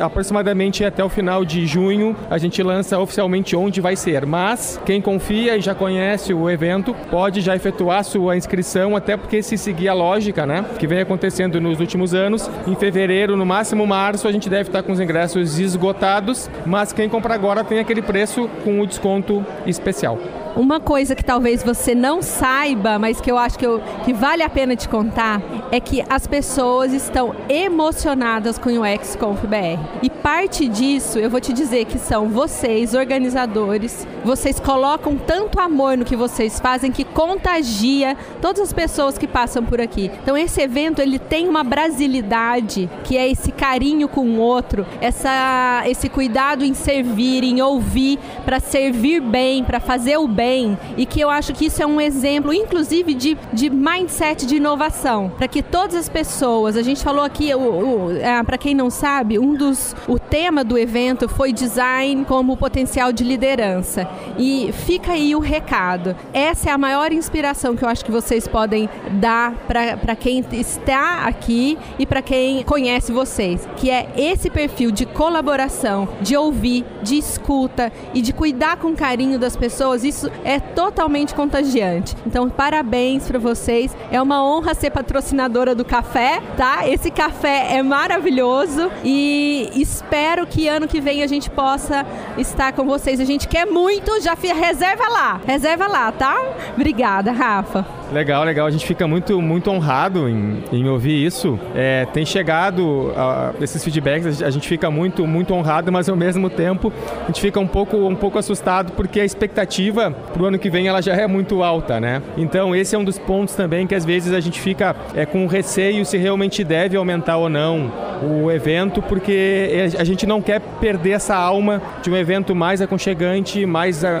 aproximadamente 0.00 0.84
até 0.84 1.04
o 1.04 1.08
final 1.08 1.44
de 1.44 1.66
junho 1.66 2.16
a 2.28 2.38
gente 2.38 2.62
lança 2.62 2.98
oficialmente 2.98 3.54
onde 3.54 3.80
vai 3.80 3.96
ser. 3.96 4.26
Mas 4.26 4.80
quem 4.84 5.00
confia 5.00 5.56
e 5.56 5.60
já 5.60 5.74
conhece 5.74 6.34
o 6.34 6.48
evento 6.48 6.94
pode 7.10 7.40
já 7.40 7.54
efetuar 7.54 8.04
sua 8.04 8.36
inscrição, 8.36 8.96
até 8.96 9.16
porque 9.16 9.42
se 9.42 9.56
seguir 9.56 9.88
a 9.88 9.94
lógica 9.94 10.46
né, 10.46 10.64
que 10.78 10.86
vem 10.86 11.00
acontecendo 11.00 11.60
nos 11.60 11.79
últimos 11.80 12.14
anos, 12.14 12.50
em 12.66 12.74
fevereiro, 12.74 13.36
no 13.36 13.44
máximo 13.44 13.86
março, 13.86 14.28
a 14.28 14.32
gente 14.32 14.48
deve 14.48 14.68
estar 14.68 14.82
com 14.82 14.92
os 14.92 15.00
ingressos 15.00 15.58
esgotados, 15.58 16.48
mas 16.64 16.92
quem 16.92 17.08
compra 17.08 17.34
agora 17.34 17.64
tem 17.64 17.78
aquele 17.78 18.02
preço 18.02 18.48
com 18.64 18.80
o 18.80 18.86
desconto 18.86 19.44
especial. 19.66 20.18
Uma 20.56 20.80
coisa 20.80 21.14
que 21.14 21.24
talvez 21.24 21.62
você 21.62 21.94
não 21.94 22.20
saiba, 22.20 22.98
mas 22.98 23.20
que 23.20 23.30
eu 23.30 23.38
acho 23.38 23.58
que, 23.58 23.64
eu, 23.64 23.80
que 24.04 24.12
vale 24.12 24.42
a 24.42 24.48
pena 24.48 24.74
te 24.74 24.88
contar, 24.88 25.40
é 25.70 25.78
que 25.78 26.02
as 26.08 26.26
pessoas 26.26 26.92
estão 26.92 27.34
emocionadas 27.48 28.58
com 28.58 28.70
o 28.70 28.84
XConf 28.84 29.46
BR. 29.46 29.80
E 30.02 30.10
parte 30.10 30.66
disso, 30.68 31.18
eu 31.18 31.30
vou 31.30 31.40
te 31.40 31.52
dizer 31.52 31.84
que 31.84 31.98
são 31.98 32.28
vocês, 32.28 32.94
organizadores, 32.94 34.06
vocês 34.24 34.58
colocam 34.58 35.16
tanto 35.16 35.60
amor 35.60 35.96
no 35.96 36.04
que 36.04 36.16
vocês 36.16 36.58
fazem 36.58 36.90
que 36.90 37.04
contagia 37.04 38.16
todas 38.42 38.60
as 38.60 38.72
pessoas 38.72 39.16
que 39.16 39.26
passam 39.26 39.64
por 39.64 39.80
aqui. 39.80 40.10
Então 40.22 40.36
esse 40.36 40.60
evento, 40.60 41.00
ele 41.00 41.18
tem 41.18 41.48
uma 41.48 41.62
brasilidade, 41.62 42.90
que 43.04 43.16
é 43.16 43.30
esse 43.30 43.52
carinho 43.52 44.08
com 44.08 44.26
o 44.26 44.38
outro, 44.38 44.84
essa, 45.00 45.84
esse 45.86 46.08
cuidado 46.08 46.64
em 46.64 46.74
servir, 46.74 47.44
em 47.44 47.62
ouvir, 47.62 48.18
para 48.44 48.58
servir 48.58 49.20
bem, 49.20 49.62
para 49.62 49.78
fazer 49.78 50.16
o 50.18 50.26
bem 50.26 50.39
bem 50.40 50.78
e 50.96 51.04
que 51.04 51.20
eu 51.20 51.28
acho 51.28 51.52
que 51.52 51.66
isso 51.66 51.82
é 51.82 51.86
um 51.86 52.00
exemplo, 52.00 52.50
inclusive, 52.50 53.12
de, 53.12 53.36
de 53.52 53.68
mindset 53.68 54.46
de 54.46 54.56
inovação, 54.56 55.30
para 55.36 55.46
que 55.46 55.62
todas 55.62 55.94
as 55.94 56.08
pessoas, 56.08 56.78
a 56.78 56.82
gente 56.82 57.04
falou 57.04 57.22
aqui, 57.22 57.50
é, 57.52 58.42
para 58.42 58.56
quem 58.56 58.74
não 58.74 58.88
sabe, 58.88 59.38
um 59.38 59.54
dos, 59.54 59.94
o 60.08 60.18
tema 60.18 60.64
do 60.64 60.78
evento 60.78 61.28
foi 61.28 61.52
design 61.52 62.24
como 62.24 62.56
potencial 62.56 63.12
de 63.12 63.22
liderança 63.22 64.08
e 64.38 64.72
fica 64.72 65.12
aí 65.12 65.36
o 65.36 65.40
recado. 65.40 66.16
Essa 66.32 66.70
é 66.70 66.72
a 66.72 66.78
maior 66.78 67.12
inspiração 67.12 67.76
que 67.76 67.84
eu 67.84 67.88
acho 67.88 68.02
que 68.02 68.10
vocês 68.10 68.48
podem 68.48 68.88
dar 69.20 69.52
para 69.66 70.16
quem 70.16 70.42
está 70.52 71.24
aqui 71.26 71.76
e 71.98 72.06
para 72.06 72.22
quem 72.22 72.62
conhece 72.62 73.12
vocês, 73.12 73.68
que 73.76 73.90
é 73.90 74.08
esse 74.16 74.48
perfil 74.48 74.90
de 74.90 75.04
colaboração, 75.04 76.08
de 76.22 76.34
ouvir, 76.34 76.86
de 77.02 77.18
escuta 77.18 77.92
e 78.14 78.22
de 78.22 78.32
cuidar 78.32 78.78
com 78.78 78.96
carinho 78.96 79.38
das 79.38 79.54
pessoas. 79.54 80.02
Isso 80.02 80.29
é 80.44 80.58
totalmente 80.60 81.34
contagiante. 81.34 82.16
Então, 82.26 82.48
parabéns 82.48 83.26
para 83.26 83.38
vocês. 83.38 83.96
É 84.10 84.20
uma 84.20 84.44
honra 84.44 84.74
ser 84.74 84.90
patrocinadora 84.90 85.74
do 85.74 85.84
café, 85.84 86.40
tá? 86.56 86.88
Esse 86.88 87.10
café 87.10 87.76
é 87.76 87.82
maravilhoso 87.82 88.90
e 89.04 89.70
espero 89.74 90.46
que 90.46 90.68
ano 90.68 90.88
que 90.88 91.00
vem 91.00 91.22
a 91.22 91.26
gente 91.26 91.50
possa 91.50 92.06
estar 92.38 92.72
com 92.72 92.84
vocês. 92.84 93.20
A 93.20 93.24
gente 93.24 93.48
quer 93.48 93.66
muito, 93.66 94.20
já 94.20 94.34
reserva 94.34 95.08
lá. 95.08 95.40
Reserva 95.46 95.86
lá, 95.86 96.12
tá? 96.12 96.36
Obrigada, 96.74 97.32
Rafa. 97.32 98.00
Legal, 98.12 98.44
legal. 98.44 98.66
A 98.66 98.70
gente 98.70 98.86
fica 98.86 99.06
muito, 99.06 99.40
muito 99.40 99.70
honrado 99.70 100.28
em, 100.28 100.64
em 100.72 100.88
ouvir 100.88 101.24
isso. 101.24 101.58
É, 101.74 102.06
tem 102.06 102.26
chegado 102.26 102.82
uh, 102.82 103.62
esses 103.62 103.82
feedbacks, 103.84 104.42
a 104.42 104.50
gente 104.50 104.66
fica 104.66 104.90
muito, 104.90 105.26
muito 105.26 105.54
honrado, 105.54 105.92
mas 105.92 106.08
ao 106.08 106.16
mesmo 106.16 106.50
tempo 106.50 106.92
a 107.22 107.26
gente 107.26 107.40
fica 107.40 107.60
um 107.60 107.68
pouco, 107.68 107.96
um 107.96 108.16
pouco 108.16 108.38
assustado 108.38 108.92
porque 108.92 109.20
a 109.20 109.24
expectativa 109.24 110.14
para 110.32 110.42
o 110.42 110.46
ano 110.46 110.58
que 110.58 110.70
vem 110.70 110.88
ela 110.88 111.00
já 111.02 111.14
é 111.14 111.26
muito 111.26 111.62
alta, 111.62 112.00
né? 112.00 112.22
Então 112.36 112.74
esse 112.74 112.94
é 112.94 112.98
um 112.98 113.04
dos 113.04 113.18
pontos 113.18 113.54
também 113.54 113.86
que 113.86 113.94
às 113.94 114.04
vezes 114.04 114.32
a 114.32 114.40
gente 114.40 114.60
fica 114.60 114.94
é, 115.14 115.26
com 115.26 115.46
receio 115.46 116.04
se 116.04 116.16
realmente 116.16 116.62
deve 116.62 116.96
aumentar 116.96 117.36
ou 117.36 117.48
não 117.48 117.90
o 118.22 118.50
evento, 118.50 119.00
porque 119.02 119.88
a 119.98 120.04
gente 120.04 120.26
não 120.26 120.42
quer 120.42 120.60
perder 120.80 121.12
essa 121.12 121.34
alma 121.34 121.80
de 122.02 122.10
um 122.10 122.16
evento 122.16 122.54
mais 122.54 122.82
aconchegante, 122.82 123.64
mais 123.64 124.04
a, 124.04 124.18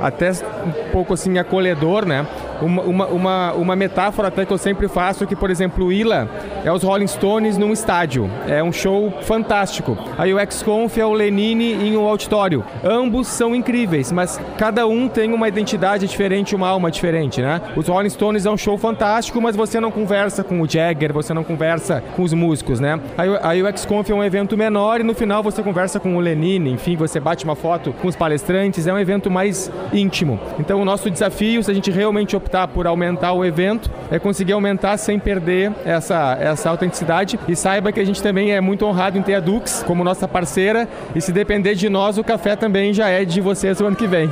a, 0.00 0.06
até 0.06 0.30
um 0.30 0.90
pouco 0.92 1.14
assim 1.14 1.38
acolhedor, 1.38 2.04
né? 2.04 2.26
Uma, 2.60 3.06
uma, 3.06 3.52
uma, 3.54 3.76
metáfora 3.76 4.28
até 4.28 4.46
que 4.46 4.52
eu 4.52 4.58
sempre 4.58 4.86
faço 4.86 5.26
que, 5.26 5.34
por 5.34 5.50
exemplo, 5.50 5.86
o 5.86 5.92
Ila 5.92 6.28
é 6.64 6.70
os 6.70 6.84
Rolling 6.84 7.08
Stones 7.08 7.58
num 7.58 7.72
estádio. 7.72 8.30
É 8.46 8.62
um 8.62 8.70
show 8.70 9.12
fantástico. 9.22 9.98
Aí 10.16 10.32
o 10.32 10.38
X-Conf 10.38 10.96
é 10.96 11.04
o 11.04 11.12
Lenine 11.12 11.72
em 11.72 11.96
um 11.96 12.06
auditório. 12.06 12.64
Ambos 12.84 13.26
são 13.26 13.52
incríveis, 13.52 14.12
mas 14.12 14.40
cada 14.56 14.86
um 14.86 15.08
tem 15.08 15.21
uma 15.30 15.46
identidade 15.46 16.06
diferente, 16.06 16.56
uma 16.56 16.68
alma 16.68 16.90
diferente, 16.90 17.40
né? 17.40 17.60
Os 17.76 17.86
Rolling 17.86 18.08
Stones 18.08 18.46
é 18.46 18.50
um 18.50 18.56
show 18.56 18.78
fantástico, 18.78 19.40
mas 19.40 19.54
você 19.54 19.78
não 19.78 19.90
conversa 19.90 20.42
com 20.42 20.60
o 20.60 20.68
Jagger, 20.68 21.12
você 21.12 21.34
não 21.34 21.44
conversa 21.44 22.02
com 22.16 22.22
os 22.22 22.32
músicos, 22.32 22.80
né? 22.80 22.98
Aí, 23.16 23.28
aí 23.42 23.62
o 23.62 23.66
X-Conf 23.68 24.10
é 24.10 24.14
um 24.14 24.24
evento 24.24 24.56
menor 24.56 25.00
e 25.00 25.02
no 25.02 25.14
final 25.14 25.42
você 25.42 25.62
conversa 25.62 26.00
com 26.00 26.16
o 26.16 26.20
Lenine, 26.20 26.70
enfim, 26.70 26.96
você 26.96 27.20
bate 27.20 27.44
uma 27.44 27.54
foto 27.54 27.92
com 28.00 28.08
os 28.08 28.16
palestrantes, 28.16 28.86
é 28.86 28.92
um 28.92 28.98
evento 28.98 29.30
mais 29.30 29.70
íntimo. 29.92 30.40
Então 30.58 30.80
o 30.80 30.84
nosso 30.84 31.10
desafio, 31.10 31.62
se 31.62 31.70
a 31.70 31.74
gente 31.74 31.90
realmente 31.90 32.34
optar 32.34 32.68
por 32.68 32.86
aumentar 32.86 33.32
o 33.32 33.44
evento, 33.44 33.90
é 34.10 34.18
conseguir 34.18 34.52
aumentar 34.52 34.96
sem 34.96 35.18
perder 35.18 35.72
essa, 35.84 36.36
essa 36.40 36.70
autenticidade 36.70 37.38
e 37.46 37.54
saiba 37.54 37.92
que 37.92 38.00
a 38.00 38.04
gente 38.04 38.22
também 38.22 38.52
é 38.52 38.60
muito 38.60 38.86
honrado 38.86 39.18
em 39.18 39.22
ter 39.22 39.34
a 39.34 39.40
Dux 39.40 39.84
como 39.86 40.02
nossa 40.02 40.26
parceira 40.26 40.88
e 41.14 41.20
se 41.20 41.32
depender 41.32 41.74
de 41.74 41.88
nós, 41.88 42.18
o 42.18 42.24
café 42.24 42.56
também 42.56 42.92
já 42.92 43.08
é 43.08 43.24
de 43.24 43.40
vocês 43.40 43.80
o 43.80 43.86
ano 43.86 43.96
que 43.96 44.06
vem 44.06 44.30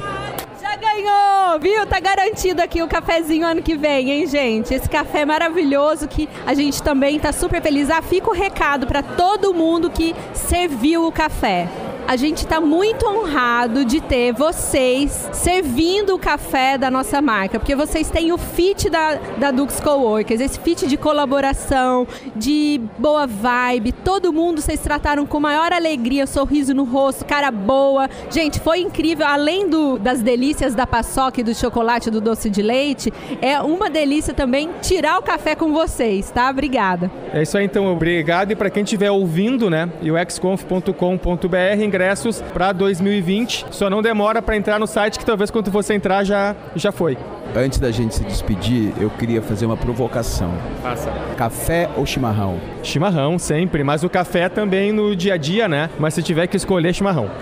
ganhou, 0.81 1.61
viu? 1.61 1.87
Tá 1.87 2.01
garantido 2.01 2.63
aqui 2.63 2.83
o 2.83 2.89
cafezinho 2.89 3.47
ano 3.47 3.63
que 3.63 3.77
vem, 3.77 4.11
hein, 4.11 4.27
gente? 4.27 4.75
Esse 4.75 4.89
café 4.89 5.25
maravilhoso 5.25 6.09
que 6.09 6.29
a 6.47 6.55
gente 6.55 6.83
também 6.83 7.19
tá 7.19 7.33
super 7.33 7.63
feliz. 7.63 7.91
Ah, 7.91 8.03
fica 8.03 8.31
o 8.31 8.35
recado 8.35 8.87
para 8.87 9.03
todo 9.03 9.55
mundo 9.55 9.91
que 9.91 10.15
serviu 10.35 11.07
o 11.07 11.13
café 11.13 11.69
a 12.07 12.17
gente 12.17 12.39
está 12.39 12.61
muito 12.61 13.07
honrado 13.07 13.85
de 13.85 14.01
ter 14.01 14.33
vocês 14.33 15.29
servindo 15.33 16.15
o 16.15 16.19
café 16.19 16.77
da 16.77 16.91
nossa 16.91 17.21
marca, 17.23 17.59
porque 17.59 17.75
vocês 17.75 18.11
têm 18.11 18.33
o 18.33 18.39
fit 18.39 18.91
da, 18.91 19.15
da 19.39 19.51
Dux 19.51 19.81
Coworkers, 19.81 20.41
esse 20.41 20.59
fit 20.59 20.87
de 20.87 20.97
colaboração, 20.97 22.07
de 22.35 22.81
boa 22.99 23.27
vibe, 23.27 23.93
todo 23.93 24.33
mundo 24.33 24.61
vocês 24.61 24.81
trataram 24.81 25.27
com 25.27 25.41
maior 25.41 25.73
alegria, 25.73 26.27
sorriso 26.27 26.75
no 26.75 26.85
rosto, 26.85 27.25
cara 27.25 27.51
boa. 27.51 28.09
Gente, 28.31 28.61
foi 28.61 28.81
incrível, 28.81 29.27
além 29.27 29.69
do, 29.69 29.99
das 29.99 30.21
delícias 30.21 30.75
da 30.75 30.87
paçoca 30.87 31.41
e 31.41 31.45
do 31.45 31.55
chocolate 31.55 32.11
do 32.11 32.21
doce 32.21 32.51
de 32.51 32.63
leite, 32.63 33.13
é 33.41 33.61
uma 33.61 33.89
delícia 33.89 34.35
também 34.35 34.71
tirar 34.83 35.19
o 35.19 35.23
café 35.23 35.55
com 35.55 35.73
vocês, 35.73 36.31
tá? 36.31 36.51
Obrigada. 36.51 37.11
É 37.33 37.43
isso 37.43 37.57
aí, 37.57 37.65
então, 37.65 37.87
obrigado. 37.93 38.53
E 38.53 38.57
para 38.57 38.71
quem 38.71 38.83
estiver 38.83 39.11
ouvindo, 39.11 39.71
né, 39.71 39.89
uxconf.com.br, 40.03 41.83
ingressos 41.91 42.41
para 42.53 42.73
2020. 42.73 43.67
Só 43.71 43.91
não 43.91 44.01
demora 44.01 44.41
para 44.41 44.57
entrar 44.57 44.79
no 44.79 44.87
site 44.87 45.19
que 45.19 45.27
talvez 45.27 45.51
quando 45.51 45.71
você 45.71 45.95
entrar 45.95 46.23
já, 46.25 46.55
já 46.77 46.93
foi. 46.93 47.19
Antes 47.55 47.81
da 47.81 47.91
gente 47.91 48.15
se 48.15 48.23
despedir, 48.23 48.93
eu 49.01 49.11
queria 49.11 49.43
fazer 49.43 49.67
uma 49.67 49.77
provocação. 49.77 50.53
Faça. 50.81 51.11
Café 51.37 51.91
ou 51.97 52.07
chimarrão? 52.07 52.61
Chimarrão, 52.81 53.39
sempre. 53.41 53.83
Mas 53.83 54.05
o 54.05 54.09
café 54.09 54.49
também 54.49 54.93
no 54.93 55.17
dia 55.17 55.35
a 55.35 55.37
dia, 55.37 55.69
né? 55.69 55.91
Mas 55.99 56.15
se 56.15 56.23
tiver 56.23 56.47
que 56.47 56.57
escolher, 56.57 56.95
chimarrão. 56.95 57.29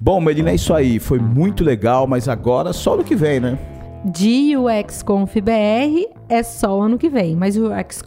Bom, 0.00 0.20
Melina, 0.20 0.50
é 0.50 0.54
isso 0.54 0.74
aí. 0.74 0.98
Foi 0.98 1.18
muito 1.18 1.62
legal, 1.64 2.06
mas 2.06 2.28
agora 2.28 2.72
só 2.72 2.96
no 2.96 3.04
que 3.04 3.14
vem, 3.14 3.40
né? 3.40 3.58
De 4.06 4.56
UX 4.56 5.02
Conf 5.02 5.34
BR 5.34 6.06
é 6.28 6.40
só 6.40 6.80
ano 6.80 6.96
que 6.96 7.08
vem, 7.08 7.34
mas 7.34 7.56
o 7.56 7.72
UX 7.72 8.00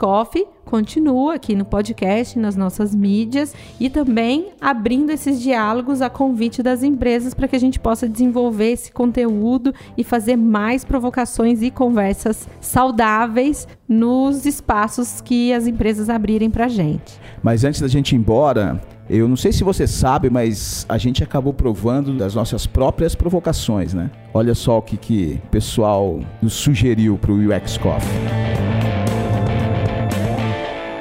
continua 0.64 1.34
aqui 1.34 1.56
no 1.56 1.66
podcast, 1.66 2.40
nas 2.40 2.56
nossas 2.56 2.96
mídias 2.96 3.54
e 3.78 3.90
também 3.90 4.48
abrindo 4.62 5.10
esses 5.10 5.42
diálogos 5.42 6.02
a 6.02 6.10
convite 6.10 6.64
das 6.64 6.84
empresas 6.84 7.34
para 7.34 7.50
que 7.50 7.56
a 7.56 7.60
gente 7.60 7.80
possa 7.82 8.08
desenvolver 8.08 8.72
esse 8.72 8.94
conteúdo 8.94 9.74
e 9.98 10.04
fazer 10.04 10.38
mais 10.38 10.86
provocações 10.86 11.62
e 11.62 11.70
conversas 11.70 12.48
saudáveis 12.62 13.68
nos 13.86 14.46
espaços 14.46 15.20
que 15.20 15.52
as 15.52 15.68
empresas 15.68 16.08
abrirem 16.08 16.50
para 16.50 16.66
a 16.66 16.70
gente. 16.70 17.20
Mas 17.44 17.66
antes 17.66 17.82
da 17.82 17.90
gente 17.90 18.14
ir 18.14 18.20
embora, 18.20 18.80
eu 19.10 19.28
não 19.28 19.36
sei 19.36 19.52
se 19.52 19.64
você 19.64 19.88
sabe, 19.88 20.30
mas 20.30 20.86
a 20.88 20.98
gente 20.98 21.24
acabou 21.24 21.52
provando 21.52 22.16
das 22.16 22.36
nossas 22.36 22.68
próprias 22.68 23.16
provocações, 23.16 23.92
né? 23.92 24.12
Olha 24.32 24.54
só 24.54 24.78
o 24.78 24.82
que, 24.84 24.98
que 24.98 25.42
o 25.46 25.48
pessoal 25.50 26.20
nos 26.40 26.54
sugeriu 26.54 27.18
para 27.18 27.32
o 27.32 27.36
UX 27.36 27.76
Coffee. 27.78 28.08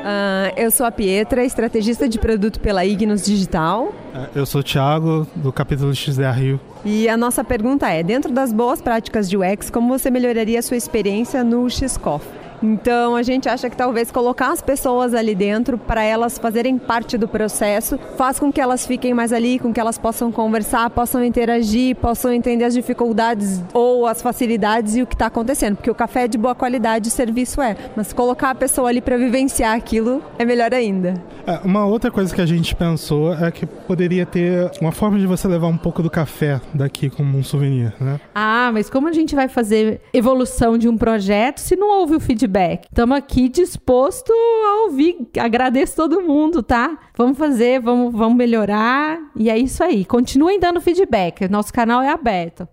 Uh, 0.00 0.54
eu 0.56 0.70
sou 0.70 0.86
a 0.86 0.90
Pietra, 0.90 1.44
estrategista 1.44 2.08
de 2.08 2.18
produto 2.18 2.60
pela 2.60 2.82
Ignos 2.82 3.26
Digital. 3.26 3.92
Eu 4.34 4.46
sou 4.46 4.62
o 4.62 4.64
Thiago, 4.64 5.26
do 5.36 5.52
capítulo 5.52 5.94
XDA 5.94 6.30
Rio. 6.30 6.58
E 6.86 7.10
a 7.10 7.16
nossa 7.16 7.44
pergunta 7.44 7.90
é: 7.90 8.02
dentro 8.02 8.32
das 8.32 8.54
boas 8.54 8.80
práticas 8.80 9.28
de 9.28 9.36
UX, 9.36 9.68
como 9.68 9.86
você 9.88 10.10
melhoraria 10.10 10.58
a 10.58 10.62
sua 10.62 10.78
experiência 10.78 11.44
no 11.44 11.68
XCOF? 11.68 12.24
Então 12.62 13.14
a 13.14 13.22
gente 13.22 13.48
acha 13.48 13.70
que 13.70 13.76
talvez 13.76 14.10
colocar 14.10 14.52
as 14.52 14.60
pessoas 14.60 15.14
ali 15.14 15.34
dentro 15.34 15.78
para 15.78 16.02
elas 16.02 16.38
fazerem 16.38 16.76
parte 16.78 17.16
do 17.16 17.28
processo 17.28 17.98
faz 18.16 18.38
com 18.38 18.52
que 18.52 18.60
elas 18.60 18.86
fiquem 18.86 19.14
mais 19.14 19.32
ali, 19.32 19.58
com 19.58 19.72
que 19.72 19.80
elas 19.80 19.98
possam 19.98 20.32
conversar, 20.32 20.90
possam 20.90 21.24
interagir, 21.24 21.96
possam 21.96 22.32
entender 22.32 22.64
as 22.64 22.74
dificuldades 22.74 23.62
ou 23.72 24.06
as 24.06 24.20
facilidades 24.20 24.96
e 24.96 25.02
o 25.02 25.06
que 25.06 25.14
está 25.14 25.26
acontecendo. 25.26 25.76
Porque 25.76 25.90
o 25.90 25.94
café 25.94 26.24
é 26.24 26.28
de 26.28 26.38
boa 26.38 26.54
qualidade, 26.54 27.08
o 27.08 27.12
serviço 27.12 27.62
é. 27.62 27.76
Mas 27.96 28.12
colocar 28.12 28.50
a 28.50 28.54
pessoa 28.54 28.88
ali 28.88 29.00
para 29.00 29.16
vivenciar 29.16 29.76
aquilo 29.76 30.22
é 30.38 30.44
melhor 30.44 30.74
ainda. 30.74 31.14
É, 31.46 31.60
uma 31.64 31.86
outra 31.86 32.10
coisa 32.10 32.34
que 32.34 32.40
a 32.40 32.46
gente 32.46 32.74
pensou 32.74 33.32
é 33.34 33.50
que 33.50 33.64
poderia 33.64 34.26
ter 34.26 34.70
uma 34.80 34.92
forma 34.92 35.18
de 35.18 35.26
você 35.26 35.46
levar 35.48 35.68
um 35.68 35.78
pouco 35.78 36.02
do 36.02 36.10
café 36.10 36.60
daqui 36.74 37.08
como 37.08 37.38
um 37.38 37.42
souvenir, 37.42 37.94
né? 38.00 38.20
Ah, 38.34 38.70
mas 38.72 38.90
como 38.90 39.08
a 39.08 39.12
gente 39.12 39.34
vai 39.34 39.48
fazer 39.48 40.00
evolução 40.12 40.76
de 40.76 40.88
um 40.88 40.96
projeto 40.96 41.58
se 41.58 41.76
não 41.76 42.00
houve 42.00 42.16
o 42.16 42.20
feedback? 42.20 42.47
Feedback. 42.48 42.88
Estamos 42.88 43.16
aqui 43.16 43.48
disposto 43.48 44.32
a 44.32 44.86
ouvir. 44.86 45.28
Agradeço 45.38 45.94
todo 45.94 46.22
mundo, 46.22 46.60
tá? 46.62 46.98
Vamos 47.16 47.36
fazer, 47.36 47.80
vamos, 47.80 48.12
vamos 48.12 48.36
melhorar. 48.36 49.18
E 49.36 49.50
é 49.50 49.58
isso 49.58 49.84
aí. 49.84 50.04
Continuem 50.04 50.58
dando 50.58 50.80
feedback. 50.80 51.48
Nosso 51.48 51.72
canal 51.72 52.02
é 52.02 52.08
aberto. 52.08 52.66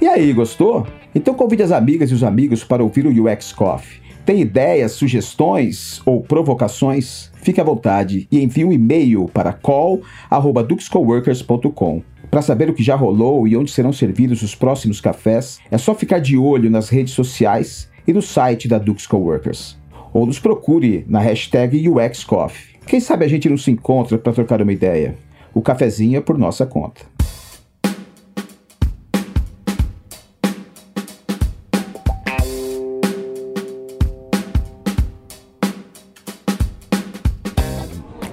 E 0.00 0.06
aí, 0.06 0.32
gostou? 0.32 0.86
Então 1.14 1.34
convide 1.34 1.64
as 1.64 1.72
amigas 1.72 2.10
e 2.10 2.14
os 2.14 2.22
amigos 2.22 2.62
para 2.62 2.82
ouvir 2.82 3.06
o 3.06 3.24
UX 3.24 3.52
Coffee. 3.52 4.04
Tem 4.24 4.40
ideias, 4.40 4.92
sugestões 4.92 6.00
ou 6.04 6.22
provocações? 6.22 7.30
Fique 7.34 7.60
à 7.60 7.64
vontade 7.64 8.26
e 8.30 8.40
envie 8.42 8.64
um 8.64 8.72
e-mail 8.72 9.26
para 9.32 9.52
call@duxcoworkers.com. 9.52 12.15
Para 12.36 12.42
saber 12.42 12.68
o 12.68 12.74
que 12.74 12.82
já 12.82 12.94
rolou 12.94 13.48
e 13.48 13.56
onde 13.56 13.70
serão 13.70 13.94
servidos 13.94 14.42
os 14.42 14.54
próximos 14.54 15.00
cafés, 15.00 15.58
é 15.70 15.78
só 15.78 15.94
ficar 15.94 16.18
de 16.18 16.36
olho 16.36 16.68
nas 16.68 16.90
redes 16.90 17.14
sociais 17.14 17.90
e 18.06 18.12
no 18.12 18.20
site 18.20 18.68
da 18.68 18.76
Dux 18.76 19.06
Coworkers. 19.06 19.78
Ou 20.12 20.26
nos 20.26 20.38
procure 20.38 21.02
na 21.08 21.18
hashtag 21.18 21.88
UXCoffee. 21.88 22.76
Quem 22.86 23.00
sabe 23.00 23.24
a 23.24 23.28
gente 23.28 23.48
não 23.48 23.56
se 23.56 23.70
encontra 23.70 24.18
para 24.18 24.34
trocar 24.34 24.60
uma 24.60 24.70
ideia. 24.70 25.16
O 25.54 25.62
cafezinho 25.62 26.18
é 26.18 26.20
por 26.20 26.36
nossa 26.36 26.66
conta. 26.66 27.06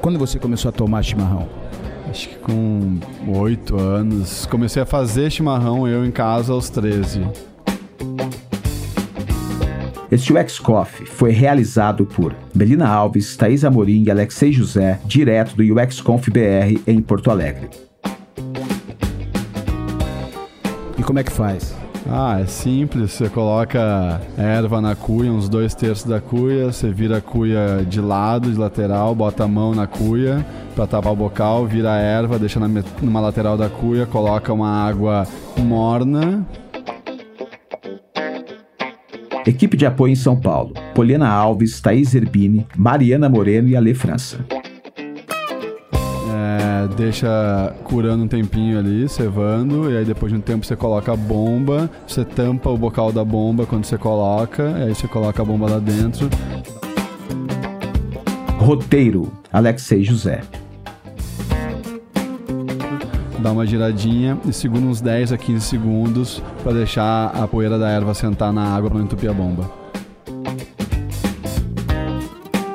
Quando 0.02 0.20
você 0.20 0.38
começou 0.38 0.68
a 0.68 0.74
tomar 0.74 1.02
chimarrão? 1.04 1.48
Acho 2.14 2.30
que 2.30 2.36
com 2.36 3.00
oito 3.40 3.76
anos. 3.76 4.46
Comecei 4.46 4.84
a 4.84 4.86
fazer 4.86 5.32
chimarrão 5.32 5.88
eu 5.88 6.06
em 6.06 6.12
casa 6.12 6.54
aos 6.54 6.70
13. 6.70 7.28
Este 10.12 10.32
UX 10.32 10.60
Coffee 10.60 11.08
foi 11.08 11.32
realizado 11.32 12.06
por 12.06 12.36
Melina 12.54 12.88
Alves, 12.88 13.36
Thaís 13.36 13.66
Amorim 13.66 14.04
e 14.04 14.12
Alexei 14.12 14.54
José, 14.54 15.00
direto 15.06 15.56
do 15.56 15.64
UX 15.64 16.02
Conf 16.02 16.30
BR 16.30 16.80
em 16.86 17.02
Porto 17.02 17.32
Alegre. 17.32 17.68
E 20.96 21.02
como 21.02 21.18
é 21.18 21.24
que 21.24 21.32
faz? 21.32 21.83
Ah, 22.10 22.40
é 22.40 22.46
simples. 22.46 23.12
Você 23.12 23.30
coloca 23.30 24.22
erva 24.38 24.82
na 24.82 24.96
cuia, 24.96 25.32
uns 25.32 25.48
dois 25.48 25.74
terços 25.74 26.06
da 26.06 26.20
cuia, 26.20 26.72
você 26.72 26.92
vira 26.92 27.18
a 27.18 27.22
cuia 27.22 27.86
de 27.88 28.02
lado, 28.02 28.52
de 28.52 28.58
lateral, 28.58 29.16
bota 29.16 29.46
a 29.46 29.48
mão 29.48 29.74
na 29.74 29.88
cuia 29.88 30.46
para 30.76 30.88
tapar 30.88 31.14
o 31.14 31.16
bocal, 31.16 31.66
vira 31.66 31.94
a 31.94 31.98
erva, 31.98 32.40
deixa 32.40 32.60
na, 32.60 32.68
numa 33.02 33.20
lateral 33.20 33.58
da 33.58 33.70
cuia, 33.70 34.06
coloca 34.06 34.52
uma 34.52 34.70
água 34.70 35.28
morna. 35.58 36.46
Equipe 39.46 39.76
de 39.76 39.86
apoio 39.86 40.12
em 40.12 40.16
São 40.16 40.40
Paulo: 40.40 40.74
Poliana 40.94 41.30
Alves, 41.30 41.80
Thaís 41.80 42.16
Erbini, 42.16 42.66
Mariana 42.76 43.30
Moreno 43.30 43.70
e 43.70 43.76
Ale 43.76 43.94
França 43.94 44.63
deixa 46.94 47.74
curando 47.84 48.24
um 48.24 48.28
tempinho 48.28 48.80
ali, 48.80 49.08
cevando, 49.10 49.92
e 49.92 49.98
aí 49.98 50.06
depois 50.06 50.32
de 50.32 50.38
um 50.38 50.42
tempo 50.42 50.66
você 50.66 50.76
coloca 50.76 51.12
a 51.12 51.16
bomba, 51.16 51.90
você 52.08 52.24
tampa 52.24 52.70
o 52.70 52.78
bocal 52.78 53.12
da 53.12 53.24
bomba 53.24 53.66
quando 53.66 53.86
você 53.86 53.98
coloca, 53.98 54.64
e 54.80 54.84
aí 54.84 54.96
você 54.96 55.08
coloca 55.08 55.42
a 55.42 55.46
bomba 55.46 55.70
lá 55.70 55.80
dentro. 55.80 56.30
Roteiro: 58.58 59.32
Alexei 59.52 60.04
José. 60.04 60.42
Dá 63.40 63.52
uma 63.52 63.66
giradinha 63.66 64.38
e 64.48 64.54
segura 64.54 64.86
uns 64.86 65.02
10 65.02 65.34
a 65.34 65.38
15 65.38 65.66
segundos 65.66 66.42
para 66.64 66.72
deixar 66.72 67.28
a 67.36 67.46
poeira 67.46 67.78
da 67.78 67.90
erva 67.90 68.14
sentar 68.14 68.54
na 68.54 68.64
água 68.64 68.90
para 68.90 69.00
não 69.00 69.06
entupir 69.06 69.30
a 69.30 69.34
bomba. 69.34 69.83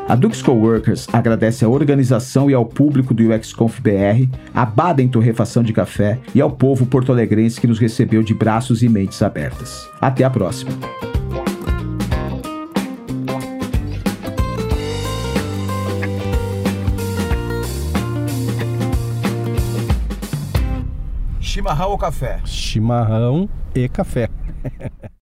A 0.08 0.14
Dux 0.16 0.40
Coworkers 0.40 1.06
agradece 1.12 1.66
à 1.66 1.68
organização 1.68 2.50
e 2.50 2.54
ao 2.54 2.64
público 2.64 3.12
do 3.12 3.24
UXConf 3.24 3.78
BR, 3.78 4.26
à 4.54 4.64
Bada 4.64 5.02
em 5.02 5.08
Torrefação 5.08 5.62
de 5.62 5.70
Café 5.70 6.18
e 6.34 6.40
ao 6.40 6.50
povo 6.50 6.86
porto-alegrense 6.86 7.60
que 7.60 7.66
nos 7.66 7.78
recebeu 7.78 8.22
de 8.22 8.32
braços 8.32 8.82
e 8.82 8.88
mentes 8.88 9.20
abertas. 9.20 9.86
Até 10.00 10.24
a 10.24 10.30
próxima! 10.30 10.72
Chimarrão 21.38 21.90
ou 21.90 21.98
café? 21.98 22.40
Chimarrão 22.46 23.46
e 23.74 23.86
café. 23.90 24.30